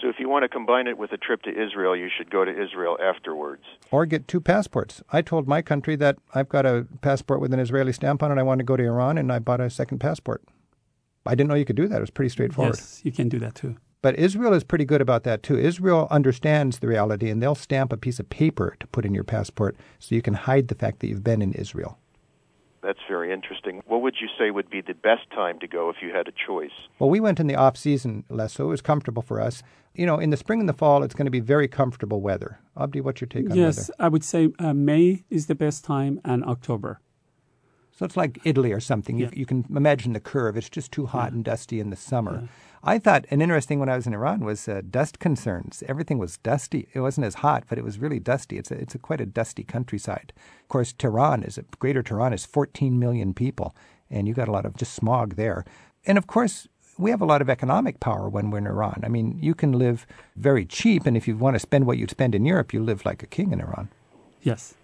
So 0.00 0.08
if 0.08 0.16
you 0.18 0.28
want 0.28 0.42
to 0.42 0.48
combine 0.48 0.86
it 0.86 0.98
with 0.98 1.12
a 1.12 1.16
trip 1.16 1.42
to 1.42 1.50
Israel, 1.50 1.96
you 1.96 2.08
should 2.14 2.30
go 2.30 2.44
to 2.44 2.50
Israel 2.50 2.98
afterwards. 3.02 3.62
Or 3.90 4.04
get 4.04 4.28
two 4.28 4.40
passports. 4.40 5.02
I 5.10 5.22
told 5.22 5.48
my 5.48 5.62
country 5.62 5.96
that 5.96 6.16
I've 6.34 6.48
got 6.48 6.66
a 6.66 6.86
passport 7.00 7.40
with 7.40 7.54
an 7.54 7.60
Israeli 7.60 7.92
stamp 7.92 8.22
on 8.22 8.30
it. 8.30 8.38
I 8.38 8.42
want 8.42 8.58
to 8.58 8.64
go 8.64 8.76
to 8.76 8.82
Iran, 8.82 9.16
and 9.16 9.32
I 9.32 9.38
bought 9.38 9.60
a 9.60 9.70
second 9.70 9.98
passport. 9.98 10.42
I 11.24 11.34
didn't 11.34 11.48
know 11.48 11.54
you 11.54 11.64
could 11.64 11.76
do 11.76 11.88
that. 11.88 11.96
It 11.96 12.00
was 12.00 12.10
pretty 12.10 12.28
straightforward. 12.28 12.76
Yes, 12.76 13.00
you 13.04 13.12
can 13.12 13.28
do 13.28 13.38
that 13.38 13.54
too. 13.54 13.76
But 14.02 14.18
Israel 14.18 14.52
is 14.52 14.62
pretty 14.62 14.84
good 14.84 15.00
about 15.00 15.24
that 15.24 15.42
too. 15.42 15.58
Israel 15.58 16.06
understands 16.10 16.78
the 16.78 16.86
reality, 16.86 17.30
and 17.30 17.42
they'll 17.42 17.54
stamp 17.54 17.92
a 17.92 17.96
piece 17.96 18.20
of 18.20 18.28
paper 18.28 18.76
to 18.78 18.86
put 18.86 19.04
in 19.04 19.14
your 19.14 19.24
passport 19.24 19.76
so 19.98 20.14
you 20.14 20.22
can 20.22 20.34
hide 20.34 20.68
the 20.68 20.74
fact 20.74 21.00
that 21.00 21.08
you've 21.08 21.24
been 21.24 21.42
in 21.42 21.52
Israel. 21.54 21.98
That's 22.86 23.00
very 23.08 23.32
interesting. 23.32 23.82
What 23.88 24.02
would 24.02 24.14
you 24.20 24.28
say 24.38 24.52
would 24.52 24.70
be 24.70 24.80
the 24.80 24.94
best 24.94 25.28
time 25.34 25.58
to 25.58 25.66
go 25.66 25.90
if 25.90 25.96
you 26.00 26.10
had 26.14 26.28
a 26.28 26.32
choice? 26.46 26.70
Well, 27.00 27.10
we 27.10 27.18
went 27.18 27.40
in 27.40 27.48
the 27.48 27.56
off 27.56 27.76
season, 27.76 28.22
Les, 28.30 28.52
so 28.52 28.66
it 28.66 28.68
was 28.68 28.80
comfortable 28.80 29.22
for 29.22 29.40
us. 29.40 29.64
You 29.96 30.06
know, 30.06 30.18
in 30.18 30.30
the 30.30 30.36
spring 30.36 30.60
and 30.60 30.68
the 30.68 30.72
fall, 30.72 31.02
it's 31.02 31.14
going 31.14 31.24
to 31.24 31.32
be 31.32 31.40
very 31.40 31.66
comfortable 31.66 32.20
weather. 32.20 32.60
Abdi, 32.78 33.00
what's 33.00 33.20
your 33.20 33.26
take 33.26 33.50
on 33.50 33.56
yes, 33.56 33.76
weather? 33.76 33.94
I 33.98 34.08
would 34.08 34.22
say 34.22 34.50
uh, 34.60 34.72
May 34.72 35.24
is 35.30 35.48
the 35.48 35.56
best 35.56 35.84
time 35.84 36.20
and 36.24 36.44
October. 36.44 37.00
So 37.96 38.04
it's 38.04 38.16
like 38.16 38.38
Italy 38.44 38.72
or 38.72 38.80
something. 38.80 39.16
Yeah. 39.16 39.28
You, 39.32 39.40
you 39.40 39.46
can 39.46 39.64
imagine 39.74 40.12
the 40.12 40.20
curve. 40.20 40.56
It's 40.56 40.68
just 40.68 40.92
too 40.92 41.06
hot 41.06 41.32
and 41.32 41.42
dusty 41.42 41.80
in 41.80 41.90
the 41.90 41.96
summer. 41.96 42.48
I 42.84 42.98
thought 42.98 43.24
an 43.30 43.40
interesting 43.40 43.80
when 43.80 43.88
I 43.88 43.96
was 43.96 44.06
in 44.06 44.14
Iran 44.14 44.44
was 44.44 44.68
uh, 44.68 44.82
dust 44.88 45.18
concerns. 45.18 45.82
Everything 45.88 46.18
was 46.18 46.36
dusty. 46.36 46.88
It 46.92 47.00
wasn't 47.00 47.26
as 47.26 47.36
hot, 47.36 47.64
but 47.68 47.78
it 47.78 47.84
was 47.84 47.98
really 47.98 48.20
dusty. 48.20 48.58
It's 48.58 48.70
a, 48.70 48.74
it's 48.74 48.94
a 48.94 48.98
quite 48.98 49.20
a 49.20 49.26
dusty 49.26 49.64
countryside. 49.64 50.32
Of 50.62 50.68
course, 50.68 50.92
Tehran 50.92 51.42
is 51.42 51.58
a, 51.58 51.64
Greater 51.80 52.02
Tehran 52.02 52.32
is 52.32 52.44
14 52.44 52.98
million 52.98 53.34
people, 53.34 53.74
and 54.10 54.28
you 54.28 54.34
got 54.34 54.46
a 54.46 54.52
lot 54.52 54.66
of 54.66 54.76
just 54.76 54.92
smog 54.92 55.34
there. 55.36 55.64
And 56.04 56.18
of 56.18 56.26
course, 56.26 56.68
we 56.98 57.10
have 57.10 57.22
a 57.22 57.26
lot 57.26 57.42
of 57.42 57.50
economic 57.50 57.98
power 57.98 58.28
when 58.28 58.50
we're 58.50 58.58
in 58.58 58.66
Iran. 58.66 59.00
I 59.04 59.08
mean, 59.08 59.38
you 59.40 59.54
can 59.54 59.72
live 59.72 60.06
very 60.36 60.64
cheap, 60.66 61.06
and 61.06 61.16
if 61.16 61.26
you 61.26 61.36
want 61.36 61.54
to 61.54 61.60
spend 61.60 61.86
what 61.86 61.98
you'd 61.98 62.10
spend 62.10 62.34
in 62.34 62.44
Europe, 62.44 62.72
you 62.72 62.82
live 62.82 63.04
like 63.04 63.22
a 63.22 63.26
king 63.26 63.52
in 63.52 63.60
Iran. 63.60 63.88
Yes. 64.42 64.74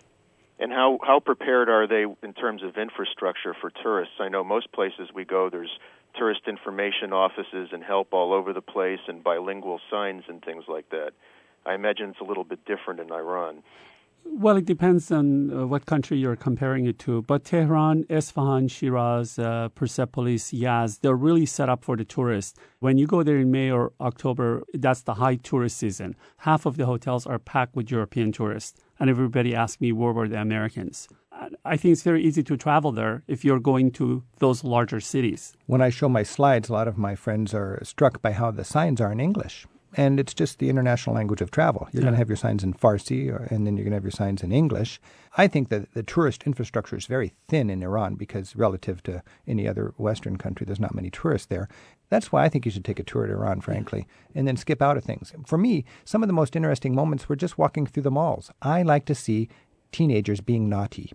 And 0.63 0.71
how, 0.71 1.01
how 1.03 1.19
prepared 1.19 1.69
are 1.69 1.89
they 1.89 2.05
in 2.25 2.35
terms 2.35 2.63
of 2.63 2.77
infrastructure 2.77 3.53
for 3.61 3.73
tourists? 3.83 4.15
I 4.21 4.29
know 4.29 4.45
most 4.45 4.71
places 4.71 5.09
we 5.13 5.25
go, 5.25 5.51
there's 5.51 5.77
tourist 6.17 6.43
information 6.47 7.13
offices 7.13 7.71
and 7.73 7.83
help 7.83 8.13
all 8.13 8.33
over 8.33 8.53
the 8.53 8.61
place 8.61 9.01
and 9.09 9.25
bilingual 9.25 9.81
signs 9.91 10.23
and 10.29 10.41
things 10.41 10.63
like 10.69 10.89
that. 10.91 11.15
I 11.67 11.75
imagine 11.75 12.11
it's 12.11 12.21
a 12.21 12.25
little 12.25 12.45
bit 12.45 12.65
different 12.65 13.01
in 13.01 13.11
Iran. 13.11 13.65
Well, 14.25 14.57
it 14.57 14.65
depends 14.65 15.13
on 15.13 15.53
uh, 15.53 15.67
what 15.67 15.87
country 15.87 16.19
you're 16.19 16.37
comparing 16.37 16.87
it 16.87 16.99
to. 17.01 17.23
But 17.23 17.45
Tehran, 17.45 18.05
Esfahan, 18.05 18.71
Shiraz, 18.71 19.39
uh, 19.39 19.69
Persepolis, 19.75 20.53
Yazd, 20.53 21.01
they're 21.01 21.15
really 21.15 21.47
set 21.47 21.69
up 21.69 21.85
for 21.85 21.97
the 21.97 22.05
tourists. 22.05 22.59
When 22.81 22.99
you 22.99 23.07
go 23.07 23.23
there 23.23 23.39
in 23.39 23.51
May 23.51 23.71
or 23.71 23.93
October, 24.01 24.65
that's 24.75 25.03
the 25.03 25.15
high 25.15 25.37
tourist 25.37 25.77
season. 25.77 26.17
Half 26.39 26.67
of 26.67 26.77
the 26.77 26.87
hotels 26.87 27.27
are 27.27 27.39
packed 27.39 27.77
with 27.77 27.91
European 27.91 28.33
tourists. 28.33 28.81
And 28.99 29.11
everybody 29.11 29.55
asks 29.55 29.81
me, 29.81 29.93
where 29.93 30.13
were 30.13 30.29
the 30.29 30.41
Americans? 30.41 31.09
I 31.65 31.77
think 31.77 31.93
it's 31.93 32.03
very 32.03 32.23
easy 32.23 32.43
to 32.45 32.57
travel 32.57 32.93
there 32.93 33.25
if 33.27 33.45
you're 33.45 33.61
going 33.61 33.91
to 33.93 34.23
those 34.39 34.63
larger 34.65 35.01
cities. 35.01 35.57
When 35.67 35.83
I 35.83 35.91
show 35.91 36.09
my 36.09 36.23
slides, 36.23 36.69
a 36.69 36.73
lot 36.73 36.89
of 36.89 36.99
my 36.99 37.15
friends 37.15 37.53
are 37.55 37.81
struck 37.83 38.23
by 38.23 38.33
how 38.33 38.51
the 38.51 38.65
signs 38.65 39.01
are 39.01 39.11
in 39.11 39.21
English. 39.21 39.67
And 39.95 40.19
it's 40.19 40.33
just 40.33 40.59
the 40.59 40.71
international 40.71 41.15
language 41.15 41.43
of 41.43 41.51
travel. 41.51 41.87
You're 41.93 42.03
going 42.03 42.15
to 42.15 42.19
have 42.19 42.29
your 42.29 42.37
signs 42.37 42.65
in 42.65 42.73
Farsi, 42.73 43.31
or, 43.31 43.47
and 43.51 43.67
then 43.67 43.77
you're 43.77 43.85
going 43.85 43.93
to 43.93 43.97
have 43.97 44.05
your 44.05 44.11
signs 44.11 44.43
in 44.43 44.51
English. 44.51 45.01
I 45.37 45.47
think 45.49 45.69
that 45.69 45.93
the 45.93 46.03
tourist 46.03 46.45
infrastructure 46.45 46.97
is 46.97 47.07
very 47.07 47.35
thin 47.49 47.69
in 47.69 47.83
Iran 47.83 48.15
because, 48.15 48.57
relative 48.57 49.03
to 49.03 49.23
any 49.47 49.69
other 49.69 49.93
Western 49.99 50.39
country, 50.39 50.65
there's 50.65 50.81
not 50.81 50.95
many 50.95 51.11
tourists 51.11 51.47
there. 51.47 51.69
That's 52.09 52.33
why 52.33 52.45
I 52.45 52.49
think 52.49 52.65
you 52.65 52.71
should 52.71 52.85
take 52.85 53.01
a 53.01 53.05
tour 53.05 53.27
to 53.27 53.33
Iran, 53.33 53.61
frankly, 53.61 54.07
and 54.35 54.49
then 54.49 54.57
skip 54.57 54.81
out 54.81 54.97
of 54.97 55.05
things. 55.05 55.33
For 55.47 55.59
me, 55.59 55.85
some 56.05 56.23
of 56.23 56.27
the 56.27 56.35
most 56.35 56.57
interesting 56.57 56.95
moments 56.95 57.29
were 57.29 57.37
just 57.37 57.59
walking 57.59 57.87
through 57.87 58.03
the 58.03 58.11
malls. 58.11 58.51
I 58.61 58.83
like 58.83 59.05
to 59.07 59.15
see 59.15 59.49
teenagers 59.93 60.41
being 60.41 60.69
naughty. 60.69 61.13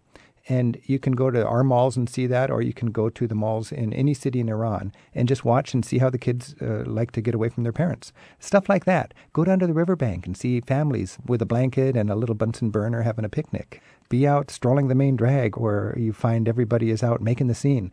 And 0.50 0.80
you 0.86 0.98
can 0.98 1.14
go 1.14 1.30
to 1.30 1.46
our 1.46 1.64
malls 1.64 1.98
and 1.98 2.10
see 2.10 2.26
that, 2.28 2.50
or 2.50 2.62
you 2.62 2.74
can 2.74 2.92
go 2.92 3.10
to 3.10 3.28
the 3.28 3.36
malls 3.36 3.72
in 3.72 3.92
any 3.94 4.14
city 4.14 4.40
in 4.40 4.48
Iran 4.48 4.94
and 5.14 5.28
just 5.28 5.44
watch 5.44 5.74
and 5.74 5.84
see 5.84 5.98
how 5.98 6.10
the 6.10 6.18
kids 6.18 6.56
uh, 6.62 6.84
like 6.86 7.12
to 7.12 7.22
get 7.22 7.36
away 7.36 7.50
from 7.50 7.64
their 7.64 7.74
parents. 7.74 8.14
Stuff 8.40 8.70
like 8.70 8.86
that. 8.86 9.14
Go 9.34 9.44
down 9.44 9.60
to 9.60 9.68
the 9.68 9.74
riverbank 9.74 10.26
and 10.26 10.38
see 10.38 10.62
families 10.62 11.18
with 11.26 11.42
a 11.42 11.46
blanket 11.46 11.98
and 11.98 12.10
a 12.10 12.16
little 12.16 12.36
Bunsen 12.36 12.70
burner 12.70 13.02
having 13.02 13.26
a 13.26 13.30
picnic. 13.30 13.82
Be 14.10 14.26
out 14.26 14.50
strolling 14.50 14.88
the 14.88 14.96
main 14.96 15.18
drag 15.18 15.58
where 15.58 15.94
you 15.98 16.14
find 16.14 16.48
everybody 16.48 16.92
is 16.92 17.04
out 17.04 17.20
making 17.22 17.48
the 17.48 17.56
scene. 17.56 17.92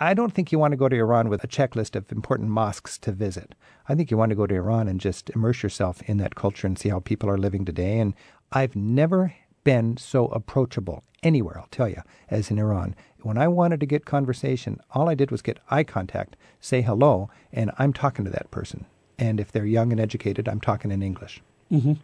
I 0.00 0.14
don't 0.14 0.32
think 0.32 0.52
you 0.52 0.58
want 0.58 0.72
to 0.72 0.78
go 0.78 0.88
to 0.88 0.96
Iran 0.96 1.28
with 1.28 1.42
a 1.42 1.48
checklist 1.48 1.96
of 1.96 2.10
important 2.12 2.50
mosques 2.50 2.98
to 2.98 3.12
visit. 3.12 3.54
I 3.88 3.94
think 3.94 4.10
you 4.10 4.16
want 4.16 4.30
to 4.30 4.36
go 4.36 4.46
to 4.46 4.54
Iran 4.54 4.88
and 4.88 5.00
just 5.00 5.30
immerse 5.30 5.62
yourself 5.62 6.02
in 6.02 6.18
that 6.18 6.34
culture 6.34 6.66
and 6.66 6.78
see 6.78 6.90
how 6.90 7.00
people 7.00 7.28
are 7.28 7.38
living 7.38 7.64
today. 7.64 7.98
And 7.98 8.14
I've 8.52 8.76
never 8.76 9.34
been 9.64 9.96
so 9.96 10.26
approachable 10.28 11.02
anywhere, 11.22 11.58
I'll 11.58 11.68
tell 11.70 11.88
you, 11.88 12.02
as 12.30 12.50
in 12.50 12.58
Iran. 12.58 12.94
When 13.22 13.38
I 13.38 13.48
wanted 13.48 13.80
to 13.80 13.86
get 13.86 14.04
conversation, 14.04 14.80
all 14.92 15.08
I 15.08 15.14
did 15.14 15.30
was 15.30 15.42
get 15.42 15.58
eye 15.70 15.84
contact, 15.84 16.36
say 16.60 16.82
hello, 16.82 17.30
and 17.52 17.70
I'm 17.78 17.92
talking 17.92 18.24
to 18.26 18.30
that 18.30 18.50
person. 18.50 18.84
And 19.18 19.40
if 19.40 19.50
they're 19.50 19.64
young 19.64 19.90
and 19.90 20.00
educated, 20.00 20.48
I'm 20.48 20.60
talking 20.60 20.90
in 20.90 21.02
English. 21.02 21.42
Mm-hmm. 21.72 21.94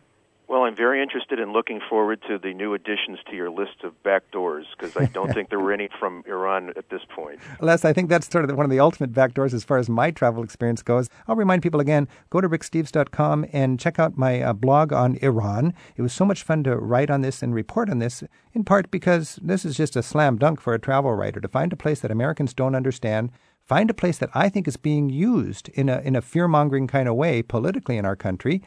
Well, 0.51 0.65
I'm 0.65 0.75
very 0.75 1.01
interested 1.01 1.39
in 1.39 1.53
looking 1.53 1.81
forward 1.89 2.23
to 2.27 2.37
the 2.37 2.53
new 2.53 2.75
additions 2.75 3.21
to 3.31 3.37
your 3.37 3.51
list 3.51 3.85
of 3.85 4.03
back 4.03 4.33
doors 4.33 4.67
because 4.77 4.97
I 4.97 5.05
don't 5.05 5.33
think 5.33 5.49
there 5.49 5.61
were 5.61 5.73
any 5.73 5.89
from 6.01 6.25
Iran 6.27 6.71
at 6.77 6.91
this 6.91 7.03
point. 7.09 7.39
Les, 7.61 7.85
I 7.85 7.93
think 7.93 8.09
that's 8.09 8.29
sort 8.29 8.51
of 8.51 8.57
one 8.57 8.67
of 8.67 8.71
the 8.71 8.81
ultimate 8.81 9.13
backdoors 9.13 9.55
as 9.55 9.63
far 9.63 9.79
as 9.79 9.89
my 9.89 10.11
travel 10.11 10.43
experience 10.43 10.83
goes. 10.83 11.09
I'll 11.29 11.37
remind 11.37 11.63
people 11.63 11.79
again 11.79 12.09
go 12.31 12.41
to 12.41 12.49
ricksteves.com 12.49 13.47
and 13.53 13.79
check 13.79 14.01
out 14.01 14.19
my 14.19 14.43
uh, 14.43 14.53
blog 14.53 14.93
on 14.93 15.19
Iran. 15.23 15.73
It 15.95 16.03
was 16.03 16.13
so 16.13 16.25
much 16.25 16.43
fun 16.43 16.65
to 16.65 16.75
write 16.77 17.11
on 17.11 17.21
this 17.21 17.45
and 17.45 17.55
report 17.55 17.89
on 17.89 18.01
this, 18.01 18.25
in 18.53 18.65
part 18.65 18.91
because 18.91 19.39
this 19.41 19.65
is 19.65 19.77
just 19.77 19.95
a 19.95 20.03
slam 20.03 20.37
dunk 20.37 20.61
for 20.61 20.75
a 20.75 20.81
travel 20.81 21.15
writer 21.15 21.41
to 21.41 21.47
find 21.47 21.73
a 21.73 21.77
place 21.77 22.01
that 22.01 22.11
Americans 22.11 22.55
don't 22.55 22.75
understand. 22.75 23.31
Find 23.71 23.89
a 23.89 23.95
place 23.95 24.19
that 24.19 24.31
I 24.35 24.49
think 24.49 24.67
is 24.67 24.77
being 24.77 25.11
used 25.11 25.69
in 25.69 25.89
a 25.89 26.01
in 26.01 26.17
a 26.17 26.21
fear 26.21 26.49
mongering 26.49 26.89
kind 26.89 27.09
of 27.09 27.15
way 27.15 27.41
politically 27.41 27.99
in 27.99 28.05
our 28.05 28.17
country. 28.17 28.63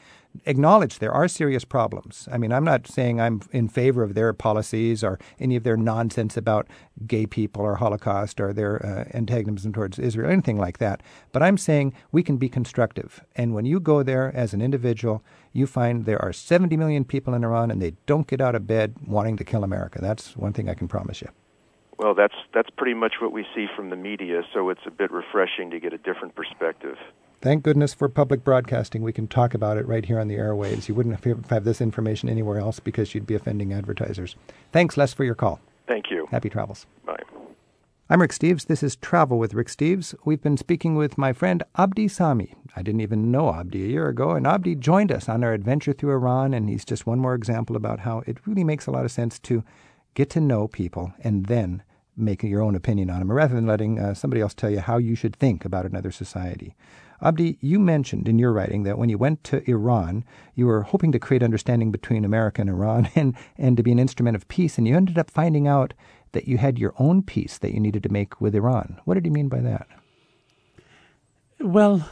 Acknowledge 0.46 1.00
there 1.00 1.12
are 1.12 1.28
serious 1.28 1.64
problems. 1.64 2.28
I 2.32 2.38
mean, 2.38 2.52
I'm 2.52 2.64
not 2.64 2.88
saying 2.88 3.22
I'm 3.22 3.42
in 3.52 3.68
favor 3.68 4.04
of 4.04 4.16
their 4.16 4.34
policies 4.34 5.04
or 5.04 5.20
any 5.40 5.56
of 5.56 5.64
their 5.64 5.78
nonsense 5.78 6.36
about 6.36 6.68
gay 7.06 7.26
people 7.26 7.62
or 7.62 7.76
Holocaust 7.76 8.42
or 8.42 8.52
their 8.52 8.84
uh, 8.86 9.16
antagonism 9.16 9.74
towards 9.74 10.00
Israel, 10.00 10.30
or 10.30 10.32
anything 10.32 10.58
like 10.58 10.80
that. 10.80 11.02
But 11.32 11.44
I'm 11.44 11.58
saying 11.58 11.94
we 12.12 12.24
can 12.24 12.38
be 12.38 12.50
constructive. 12.50 13.24
And 13.36 13.54
when 13.54 13.66
you 13.66 13.80
go 13.80 14.02
there 14.02 14.36
as 14.36 14.54
an 14.54 14.62
individual, 14.62 15.24
you 15.52 15.68
find 15.68 16.06
there 16.06 16.22
are 16.22 16.34
70 16.34 16.76
million 16.78 17.06
people 17.06 17.34
in 17.34 17.44
Iran 17.44 17.70
and 17.70 17.82
they 17.82 17.94
don't 18.06 18.28
get 18.28 18.42
out 18.42 18.56
of 18.56 18.66
bed 18.66 18.96
wanting 19.06 19.38
to 19.38 19.44
kill 19.44 19.64
America. 19.64 20.00
That's 20.02 20.36
one 20.36 20.54
thing 20.54 20.68
I 20.68 20.74
can 20.74 20.88
promise 20.88 21.22
you. 21.22 21.30
Well, 22.00 22.16
that's 22.16 22.34
that's 22.54 22.70
pretty 22.72 22.96
much 22.96 23.14
what 23.22 23.32
we 23.32 23.46
see 23.56 23.68
from 23.76 23.90
the 23.90 23.96
media, 23.96 24.42
so 24.52 24.70
it's 24.70 24.82
a 24.86 24.92
bit 24.92 25.12
refreshing 25.12 25.70
to 25.72 25.80
get 25.80 25.94
a 25.94 25.98
different 25.98 26.36
perspective. 26.36 26.98
Thank 27.44 27.64
goodness 27.64 27.94
for 27.94 28.08
public 28.08 28.46
broadcasting. 28.46 29.02
We 29.02 29.12
can 29.12 29.28
talk 29.28 29.54
about 29.54 29.78
it 29.78 29.86
right 29.86 30.06
here 30.06 30.18
on 30.18 30.30
the 30.30 30.38
airwaves. 30.38 30.88
You 30.88 30.96
wouldn't 30.96 31.22
have, 31.50 31.66
this 31.66 31.82
information 31.82 32.30
anywhere 32.30 32.58
else 32.58 32.80
because 32.80 33.14
you'd 33.14 33.28
be 33.28 33.36
offending 33.36 33.74
advertisers. 33.74 34.38
Thanks, 34.72 34.96
Les, 34.96 35.12
for 35.12 35.26
your 35.26 35.36
call. 35.36 35.60
Thank 35.86 36.10
you. 36.10 36.26
Happy 36.32 36.50
travels. 36.50 36.86
Bye. 37.06 37.22
I'm 38.10 38.22
Rick 38.22 38.32
Steves. 38.32 38.68
This 38.68 38.82
is 38.82 38.96
Travel 38.96 39.38
with 39.38 39.54
Rick 39.54 39.68
Steves. 39.68 40.16
We've 40.24 40.42
been 40.42 40.56
speaking 40.56 40.96
with 40.96 41.18
my 41.18 41.34
friend 41.34 41.64
Abdi 41.76 42.08
Sami. 42.08 42.56
I 42.78 42.82
didn't 42.82 43.02
even 43.02 43.30
know 43.30 43.54
Abdi 43.54 43.84
a 43.84 43.90
year 43.90 44.08
ago, 44.08 44.32
and 44.32 44.48
Abdi 44.48 44.76
joined 44.76 45.12
us 45.12 45.28
on 45.28 45.44
our 45.44 45.52
adventure 45.52 45.92
through 45.92 46.14
Iran, 46.14 46.54
and 46.54 46.70
he's 46.70 46.86
just 46.86 47.06
one 47.06 47.20
more 47.20 47.36
example 47.36 47.76
about 47.76 48.00
how 48.00 48.24
it 48.26 48.38
really 48.48 48.64
makes 48.64 48.88
a 48.88 48.92
lot 48.92 49.04
of 49.04 49.12
sense 49.12 49.38
to 49.40 49.66
get 50.14 50.30
to 50.30 50.40
know 50.40 50.70
people 50.70 51.14
and 51.20 51.48
then 51.48 51.84
make 52.16 52.42
your 52.42 52.62
own 52.62 52.76
opinion 52.76 53.10
on 53.10 53.20
them, 53.20 53.34
rather 53.34 53.54
than 53.54 53.68
letting 53.68 54.00
uh, 54.00 54.14
somebody 54.14 54.40
else 54.40 54.54
tell 54.54 54.70
you 54.70 54.80
how 54.80 54.98
you 54.98 55.14
should 55.14 55.36
think 55.36 55.66
about 55.66 55.86
another 55.86 56.12
society. 56.12 56.74
Abdi, 57.24 57.58
you 57.62 57.80
mentioned 57.80 58.28
in 58.28 58.38
your 58.38 58.52
writing 58.52 58.84
that 58.84 58.98
when 58.98 59.08
you 59.08 59.18
went 59.18 59.44
to 59.46 59.68
Iran, 59.70 60.26
you 60.56 60.66
were 60.66 60.84
hoping 60.84 61.14
to 61.14 61.20
create 61.20 61.42
understanding 61.42 61.92
between 61.92 62.26
America 62.26 62.60
and 62.62 62.70
Iran 62.70 63.10
and, 63.16 63.36
and 63.58 63.78
to 63.78 63.84
be 63.84 63.92
an 63.92 64.00
instrument 64.00 64.36
of 64.36 64.48
peace, 64.50 64.78
and 64.78 64.88
you 64.88 64.96
ended 64.96 65.18
up 65.18 65.32
finding 65.32 65.68
out 65.68 65.94
that 66.34 66.48
you 66.48 66.58
had 66.58 66.78
your 66.78 66.94
own 67.00 67.24
peace 67.24 67.58
that 67.60 67.74
you 67.74 67.80
needed 67.80 68.04
to 68.04 68.10
make 68.10 68.42
with 68.42 68.54
Iran. 68.54 69.00
What 69.06 69.14
did 69.14 69.26
you 69.26 69.32
mean 69.32 69.48
by 69.48 69.62
that? 69.62 69.88
Well, 71.60 72.10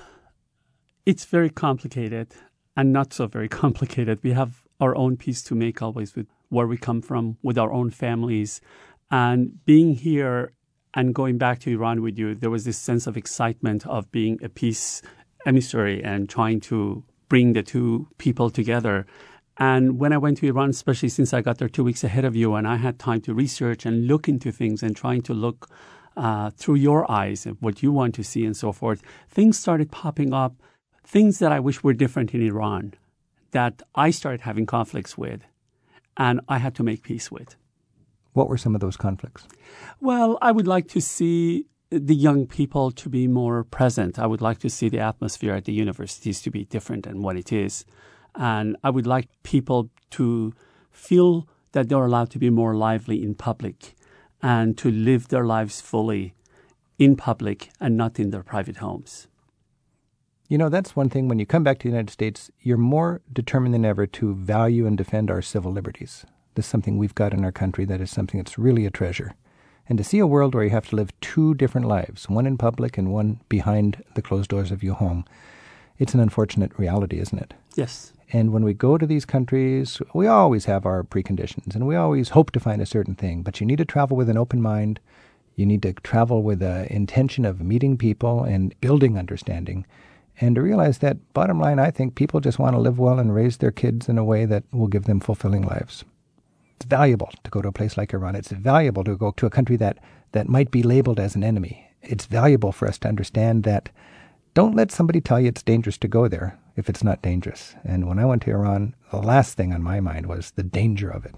it's 1.05 1.25
very 1.25 1.49
complicated 1.49 2.29
and 2.77 2.93
not 2.93 3.13
so 3.13 3.27
very 3.27 3.49
complicated. 3.63 4.19
We 4.23 4.31
have 4.31 4.61
our 4.79 4.95
own 4.95 5.17
peace 5.17 5.43
to 5.43 5.55
make 5.55 5.81
always 5.81 6.15
with 6.15 6.27
where 6.49 6.67
we 6.67 6.77
come 6.77 7.01
from, 7.01 7.37
with 7.43 7.57
our 7.57 7.71
own 7.71 7.89
families. 7.89 8.61
And 9.09 9.63
being 9.65 9.95
here 9.95 10.53
and 10.93 11.15
going 11.15 11.37
back 11.37 11.59
to 11.59 11.71
Iran 11.71 12.01
with 12.01 12.17
you, 12.17 12.35
there 12.35 12.49
was 12.49 12.65
this 12.65 12.77
sense 12.77 13.07
of 13.07 13.17
excitement 13.17 13.85
of 13.87 14.11
being 14.11 14.39
a 14.43 14.49
peace 14.49 15.01
emissary 15.45 16.03
and 16.03 16.29
trying 16.29 16.59
to 16.61 17.03
bring 17.29 17.53
the 17.53 17.63
two 17.63 18.07
people 18.17 18.49
together. 18.49 19.05
And 19.57 19.99
when 19.99 20.11
I 20.11 20.17
went 20.17 20.37
to 20.39 20.47
Iran, 20.47 20.69
especially 20.69 21.09
since 21.09 21.33
I 21.33 21.41
got 21.41 21.57
there 21.57 21.69
two 21.69 21.83
weeks 21.83 22.03
ahead 22.03 22.25
of 22.25 22.35
you, 22.35 22.55
and 22.55 22.67
I 22.67 22.77
had 22.77 22.99
time 22.99 23.21
to 23.21 23.33
research 23.33 23.85
and 23.85 24.07
look 24.07 24.27
into 24.27 24.51
things 24.51 24.83
and 24.83 24.95
trying 24.95 25.21
to 25.23 25.33
look 25.33 25.69
uh, 26.17 26.49
through 26.51 26.75
your 26.75 27.09
eyes 27.09 27.47
at 27.47 27.61
what 27.61 27.81
you 27.81 27.91
want 27.91 28.15
to 28.15 28.23
see 28.23 28.45
and 28.45 28.57
so 28.57 28.71
forth, 28.71 29.01
things 29.29 29.57
started 29.57 29.91
popping 29.91 30.33
up 30.33 30.55
things 31.05 31.39
that 31.39 31.51
I 31.51 31.59
wish 31.59 31.83
were 31.83 31.93
different 31.93 32.33
in 32.33 32.41
Iran 32.41 32.93
that 33.51 33.81
I 33.95 34.11
started 34.11 34.41
having 34.41 34.65
conflicts 34.65 35.17
with 35.17 35.41
and 36.17 36.39
I 36.47 36.57
had 36.57 36.75
to 36.75 36.83
make 36.83 37.03
peace 37.03 37.31
with. 37.31 37.55
What 38.33 38.47
were 38.47 38.57
some 38.57 38.75
of 38.75 38.81
those 38.81 38.97
conflicts? 38.97 39.47
Well, 39.99 40.37
I 40.41 40.51
would 40.51 40.67
like 40.67 40.87
to 40.89 41.01
see 41.01 41.65
the 41.89 42.15
young 42.15 42.47
people 42.47 42.91
to 42.91 43.09
be 43.09 43.27
more 43.27 43.63
present. 43.65 44.17
I 44.17 44.25
would 44.25 44.41
like 44.41 44.59
to 44.59 44.69
see 44.69 44.87
the 44.87 44.99
atmosphere 44.99 45.53
at 45.53 45.65
the 45.65 45.73
universities 45.73 46.41
to 46.41 46.49
be 46.49 46.63
different 46.65 47.03
than 47.03 47.21
what 47.21 47.35
it 47.35 47.51
is. 47.51 47.85
And 48.35 48.77
I 48.83 48.89
would 48.89 49.05
like 49.05 49.27
people 49.43 49.89
to 50.11 50.53
feel 50.89 51.47
that 51.73 51.89
they're 51.89 52.05
allowed 52.05 52.29
to 52.31 52.39
be 52.39 52.49
more 52.49 52.75
lively 52.75 53.21
in 53.21 53.35
public 53.35 53.95
and 54.41 54.77
to 54.77 54.89
live 54.89 55.27
their 55.27 55.45
lives 55.45 55.81
fully 55.81 56.33
in 56.97 57.15
public 57.15 57.69
and 57.79 57.97
not 57.97 58.19
in 58.19 58.29
their 58.29 58.43
private 58.43 58.77
homes. 58.77 59.27
You 60.47 60.57
know, 60.57 60.69
that's 60.69 60.95
one 60.95 61.09
thing 61.09 61.27
when 61.27 61.39
you 61.39 61.45
come 61.45 61.63
back 61.63 61.79
to 61.79 61.83
the 61.83 61.91
United 61.91 62.11
States, 62.11 62.51
you're 62.59 62.77
more 62.77 63.21
determined 63.31 63.73
than 63.73 63.85
ever 63.85 64.05
to 64.07 64.35
value 64.35 64.85
and 64.85 64.97
defend 64.97 65.31
our 65.31 65.41
civil 65.41 65.71
liberties. 65.71 66.25
This 66.55 66.65
is 66.65 66.69
something 66.69 66.97
we've 66.97 67.15
got 67.15 67.33
in 67.33 67.45
our 67.45 67.51
country 67.51 67.85
that 67.85 68.01
is 68.01 68.11
something 68.11 68.39
that's 68.39 68.57
really 68.57 68.85
a 68.85 68.91
treasure. 68.91 69.35
And 69.87 69.97
to 69.97 70.03
see 70.03 70.19
a 70.19 70.27
world 70.27 70.53
where 70.53 70.63
you 70.63 70.69
have 70.69 70.89
to 70.89 70.95
live 70.95 71.19
two 71.21 71.53
different 71.55 71.87
lives, 71.87 72.29
one 72.29 72.45
in 72.45 72.57
public 72.57 72.97
and 72.97 73.11
one 73.11 73.39
behind 73.49 74.03
the 74.15 74.21
closed 74.21 74.49
doors 74.49 74.71
of 74.71 74.83
your 74.83 74.95
home, 74.95 75.25
it's 75.97 76.13
an 76.13 76.19
unfortunate 76.19 76.77
reality, 76.77 77.19
isn't 77.19 77.39
it? 77.39 77.53
Yes. 77.75 78.13
And 78.33 78.53
when 78.53 78.63
we 78.63 78.73
go 78.73 78.97
to 78.97 79.05
these 79.05 79.25
countries, 79.25 80.01
we 80.13 80.27
always 80.27 80.65
have 80.65 80.85
our 80.85 81.03
preconditions 81.03 81.75
and 81.75 81.85
we 81.85 81.95
always 81.95 82.29
hope 82.29 82.51
to 82.51 82.59
find 82.59 82.81
a 82.81 82.85
certain 82.85 83.15
thing, 83.15 83.43
but 83.43 83.59
you 83.59 83.67
need 83.67 83.77
to 83.79 83.85
travel 83.85 84.15
with 84.15 84.29
an 84.29 84.37
open 84.37 84.61
mind. 84.61 84.99
You 85.55 85.65
need 85.65 85.81
to 85.83 85.93
travel 85.93 86.41
with 86.41 86.59
the 86.59 86.91
intention 86.91 87.43
of 87.43 87.61
meeting 87.61 87.97
people 87.97 88.43
and 88.43 88.73
building 88.79 89.17
understanding. 89.17 89.85
And 90.39 90.55
to 90.55 90.61
realize 90.61 90.99
that, 90.99 91.17
bottom 91.33 91.59
line, 91.59 91.77
I 91.77 91.91
think 91.91 92.15
people 92.15 92.39
just 92.39 92.57
want 92.57 92.73
to 92.73 92.79
live 92.79 92.97
well 92.97 93.19
and 93.19 93.35
raise 93.35 93.57
their 93.57 93.71
kids 93.71 94.07
in 94.07 94.17
a 94.17 94.23
way 94.23 94.45
that 94.45 94.63
will 94.71 94.87
give 94.87 95.03
them 95.03 95.19
fulfilling 95.19 95.63
lives. 95.63 96.05
It's 96.80 96.86
valuable 96.86 97.30
to 97.42 97.50
go 97.50 97.62
to 97.62 97.68
a 97.68 97.72
place 97.72 97.96
like 97.96 98.12
Iran. 98.12 98.36
It's 98.36 98.50
valuable 98.50 99.04
to 99.04 99.16
go 99.16 99.30
to 99.32 99.46
a 99.46 99.50
country 99.50 99.76
that, 99.76 99.98
that 100.32 100.48
might 100.48 100.70
be 100.70 100.82
labeled 100.82 101.18
as 101.18 101.34
an 101.34 101.44
enemy. 101.44 101.88
It's 102.02 102.26
valuable 102.26 102.72
for 102.72 102.86
us 102.86 102.98
to 102.98 103.08
understand 103.08 103.64
that 103.64 103.88
don't 104.54 104.76
let 104.76 104.92
somebody 104.92 105.20
tell 105.20 105.40
you 105.40 105.48
it's 105.48 105.62
dangerous 105.62 105.98
to 105.98 106.08
go 106.08 106.28
there 106.28 106.58
if 106.76 106.88
it's 106.88 107.04
not 107.04 107.22
dangerous. 107.22 107.74
And 107.84 108.06
when 108.06 108.18
I 108.18 108.24
went 108.24 108.42
to 108.42 108.50
Iran, 108.50 108.94
the 109.10 109.18
last 109.18 109.56
thing 109.56 109.72
on 109.72 109.82
my 109.82 110.00
mind 110.00 110.26
was 110.26 110.52
the 110.52 110.62
danger 110.62 111.10
of 111.10 111.24
it. 111.24 111.36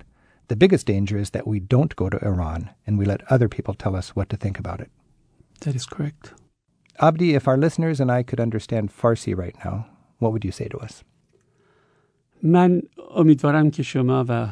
The 0.48 0.56
biggest 0.56 0.86
danger 0.86 1.18
is 1.18 1.30
that 1.30 1.46
we 1.46 1.60
don't 1.60 1.94
go 1.96 2.08
to 2.08 2.24
Iran 2.24 2.70
and 2.86 2.98
we 2.98 3.04
let 3.04 3.30
other 3.30 3.48
people 3.48 3.74
tell 3.74 3.94
us 3.94 4.16
what 4.16 4.28
to 4.30 4.36
think 4.36 4.58
about 4.58 4.80
it. 4.80 4.90
That 5.60 5.74
is 5.74 5.86
correct. 5.86 6.32
Abdi, 7.00 7.34
if 7.34 7.46
our 7.46 7.56
listeners 7.56 8.00
and 8.00 8.10
I 8.10 8.22
could 8.22 8.40
understand 8.40 8.90
Farsi 8.90 9.36
right 9.36 9.54
now, 9.64 9.86
what 10.18 10.32
would 10.32 10.44
you 10.44 10.52
say 10.52 10.68
to 10.68 10.78
us? 10.78 11.04
من 12.42 12.82
امیدوارم 13.16 13.70
که 13.70 13.82
شما 13.82 14.24
و 14.28 14.48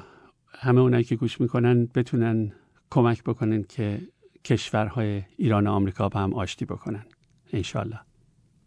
همه 0.61 0.81
اونایی 0.81 1.05
که 1.05 1.17
گوش 1.17 1.41
میکنن 1.41 1.87
بتونن 1.95 2.53
کمک 2.91 3.23
بکنن 3.25 3.63
که 3.63 4.01
کشورهای 4.45 5.23
ایران 5.37 5.67
و 5.67 5.71
آمریکا 5.71 6.09
با 6.09 6.21
هم 6.21 6.35
آشتی 6.35 6.65
بکنن 6.65 7.05
انشالله 7.53 7.99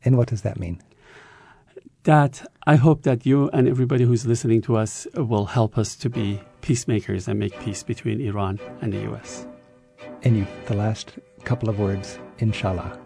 And 0.06 0.12
what 0.12 0.28
does 0.34 0.42
that 0.42 0.60
mean? 0.60 0.78
that 2.04 2.34
I 2.66 2.76
hope 2.76 3.04
that 3.04 3.26
you 3.26 3.50
and 3.56 3.68
everybody 3.68 4.04
who's 4.06 4.26
listening 4.26 4.62
to 4.68 4.78
us 4.78 5.08
will 5.32 5.46
help 5.46 5.78
us 5.78 5.96
to 5.98 6.10
be 6.10 6.40
peacemakers 6.62 7.28
and 7.28 7.38
make 7.40 7.54
peace 7.66 7.84
between 7.84 8.18
Iran 8.22 8.60
and 8.82 8.94
the 8.94 9.02
US. 9.12 9.46
And 10.24 10.32
you, 10.38 10.46
the 10.68 10.76
last 10.76 11.08
couple 11.50 11.68
of 11.70 11.76
words, 11.80 12.08
inshallah. 12.40 12.98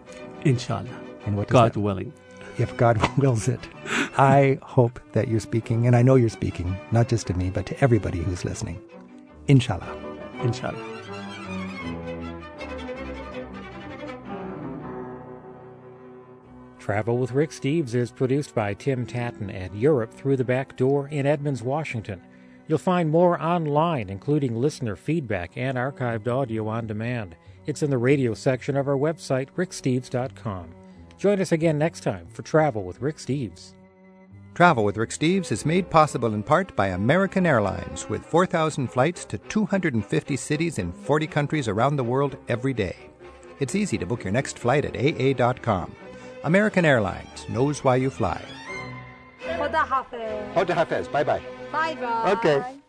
Inshallah. 0.44 0.96
And 1.26 1.36
what 1.36 1.48
does 1.48 1.52
God 1.60 1.72
that- 1.72 1.80
willing. 1.88 2.12
if 2.64 2.70
God 2.76 2.96
wills 3.22 3.48
it. 3.48 3.62
I 4.19 4.59
hope 4.61 4.99
that 5.13 5.29
you're 5.29 5.39
speaking, 5.39 5.87
and 5.87 5.95
I 5.95 6.01
know 6.01 6.15
you're 6.15 6.27
speaking, 6.27 6.75
not 6.91 7.07
just 7.07 7.27
to 7.27 7.33
me, 7.33 7.49
but 7.49 7.65
to 7.67 7.81
everybody 7.81 8.19
who's 8.19 8.43
listening. 8.43 8.81
Inshallah. 9.47 9.95
Inshallah. 10.41 10.77
Travel 16.79 17.17
with 17.17 17.31
Rick 17.31 17.51
Steves 17.51 17.95
is 17.95 18.11
produced 18.11 18.53
by 18.53 18.73
Tim 18.73 19.05
Tattan 19.05 19.49
at 19.51 19.73
Europe 19.73 20.13
Through 20.13 20.35
the 20.35 20.43
Back 20.43 20.75
Door 20.75 21.07
in 21.07 21.25
Edmonds, 21.25 21.63
Washington. 21.63 22.21
You'll 22.67 22.77
find 22.77 23.09
more 23.09 23.41
online, 23.41 24.09
including 24.09 24.53
listener 24.53 24.97
feedback 24.97 25.55
and 25.55 25.77
archived 25.77 26.27
audio 26.27 26.67
on 26.67 26.87
demand. 26.87 27.37
It's 27.67 27.83
in 27.83 27.89
the 27.89 27.97
radio 27.97 28.33
section 28.33 28.75
of 28.75 28.89
our 28.89 28.97
website, 28.97 29.47
ricksteves.com. 29.55 30.71
Join 31.17 31.39
us 31.39 31.53
again 31.53 31.77
next 31.77 32.01
time 32.01 32.27
for 32.27 32.41
Travel 32.41 32.83
with 32.83 33.01
Rick 33.01 33.15
Steves. 33.15 33.75
Travel 34.59 34.83
with 34.83 34.97
Rick 34.97 35.11
Steves 35.11 35.53
is 35.53 35.65
made 35.65 35.89
possible 35.89 36.33
in 36.33 36.43
part 36.43 36.75
by 36.75 36.87
American 36.87 37.45
Airlines, 37.45 38.09
with 38.09 38.25
4,000 38.25 38.89
flights 38.91 39.23
to 39.23 39.37
250 39.37 40.35
cities 40.35 40.79
in 40.79 40.91
40 40.91 41.27
countries 41.27 41.69
around 41.69 41.95
the 41.95 42.03
world 42.03 42.35
every 42.49 42.73
day. 42.73 42.97
It's 43.61 43.73
easy 43.73 43.97
to 43.97 44.05
book 44.05 44.21
your 44.25 44.33
next 44.33 44.59
flight 44.59 44.83
at 44.83 44.97
AA.com. 44.97 45.95
American 46.43 46.83
Airlines 46.83 47.47
knows 47.47 47.85
why 47.85 47.95
you 47.95 48.09
fly. 48.09 48.43
Hafez. 49.87 50.53
Hafez. 50.75 51.09
Bye 51.09 51.23
bye. 51.23 51.41
Bye 51.71 51.95
bye. 51.95 52.31
Okay. 52.33 52.79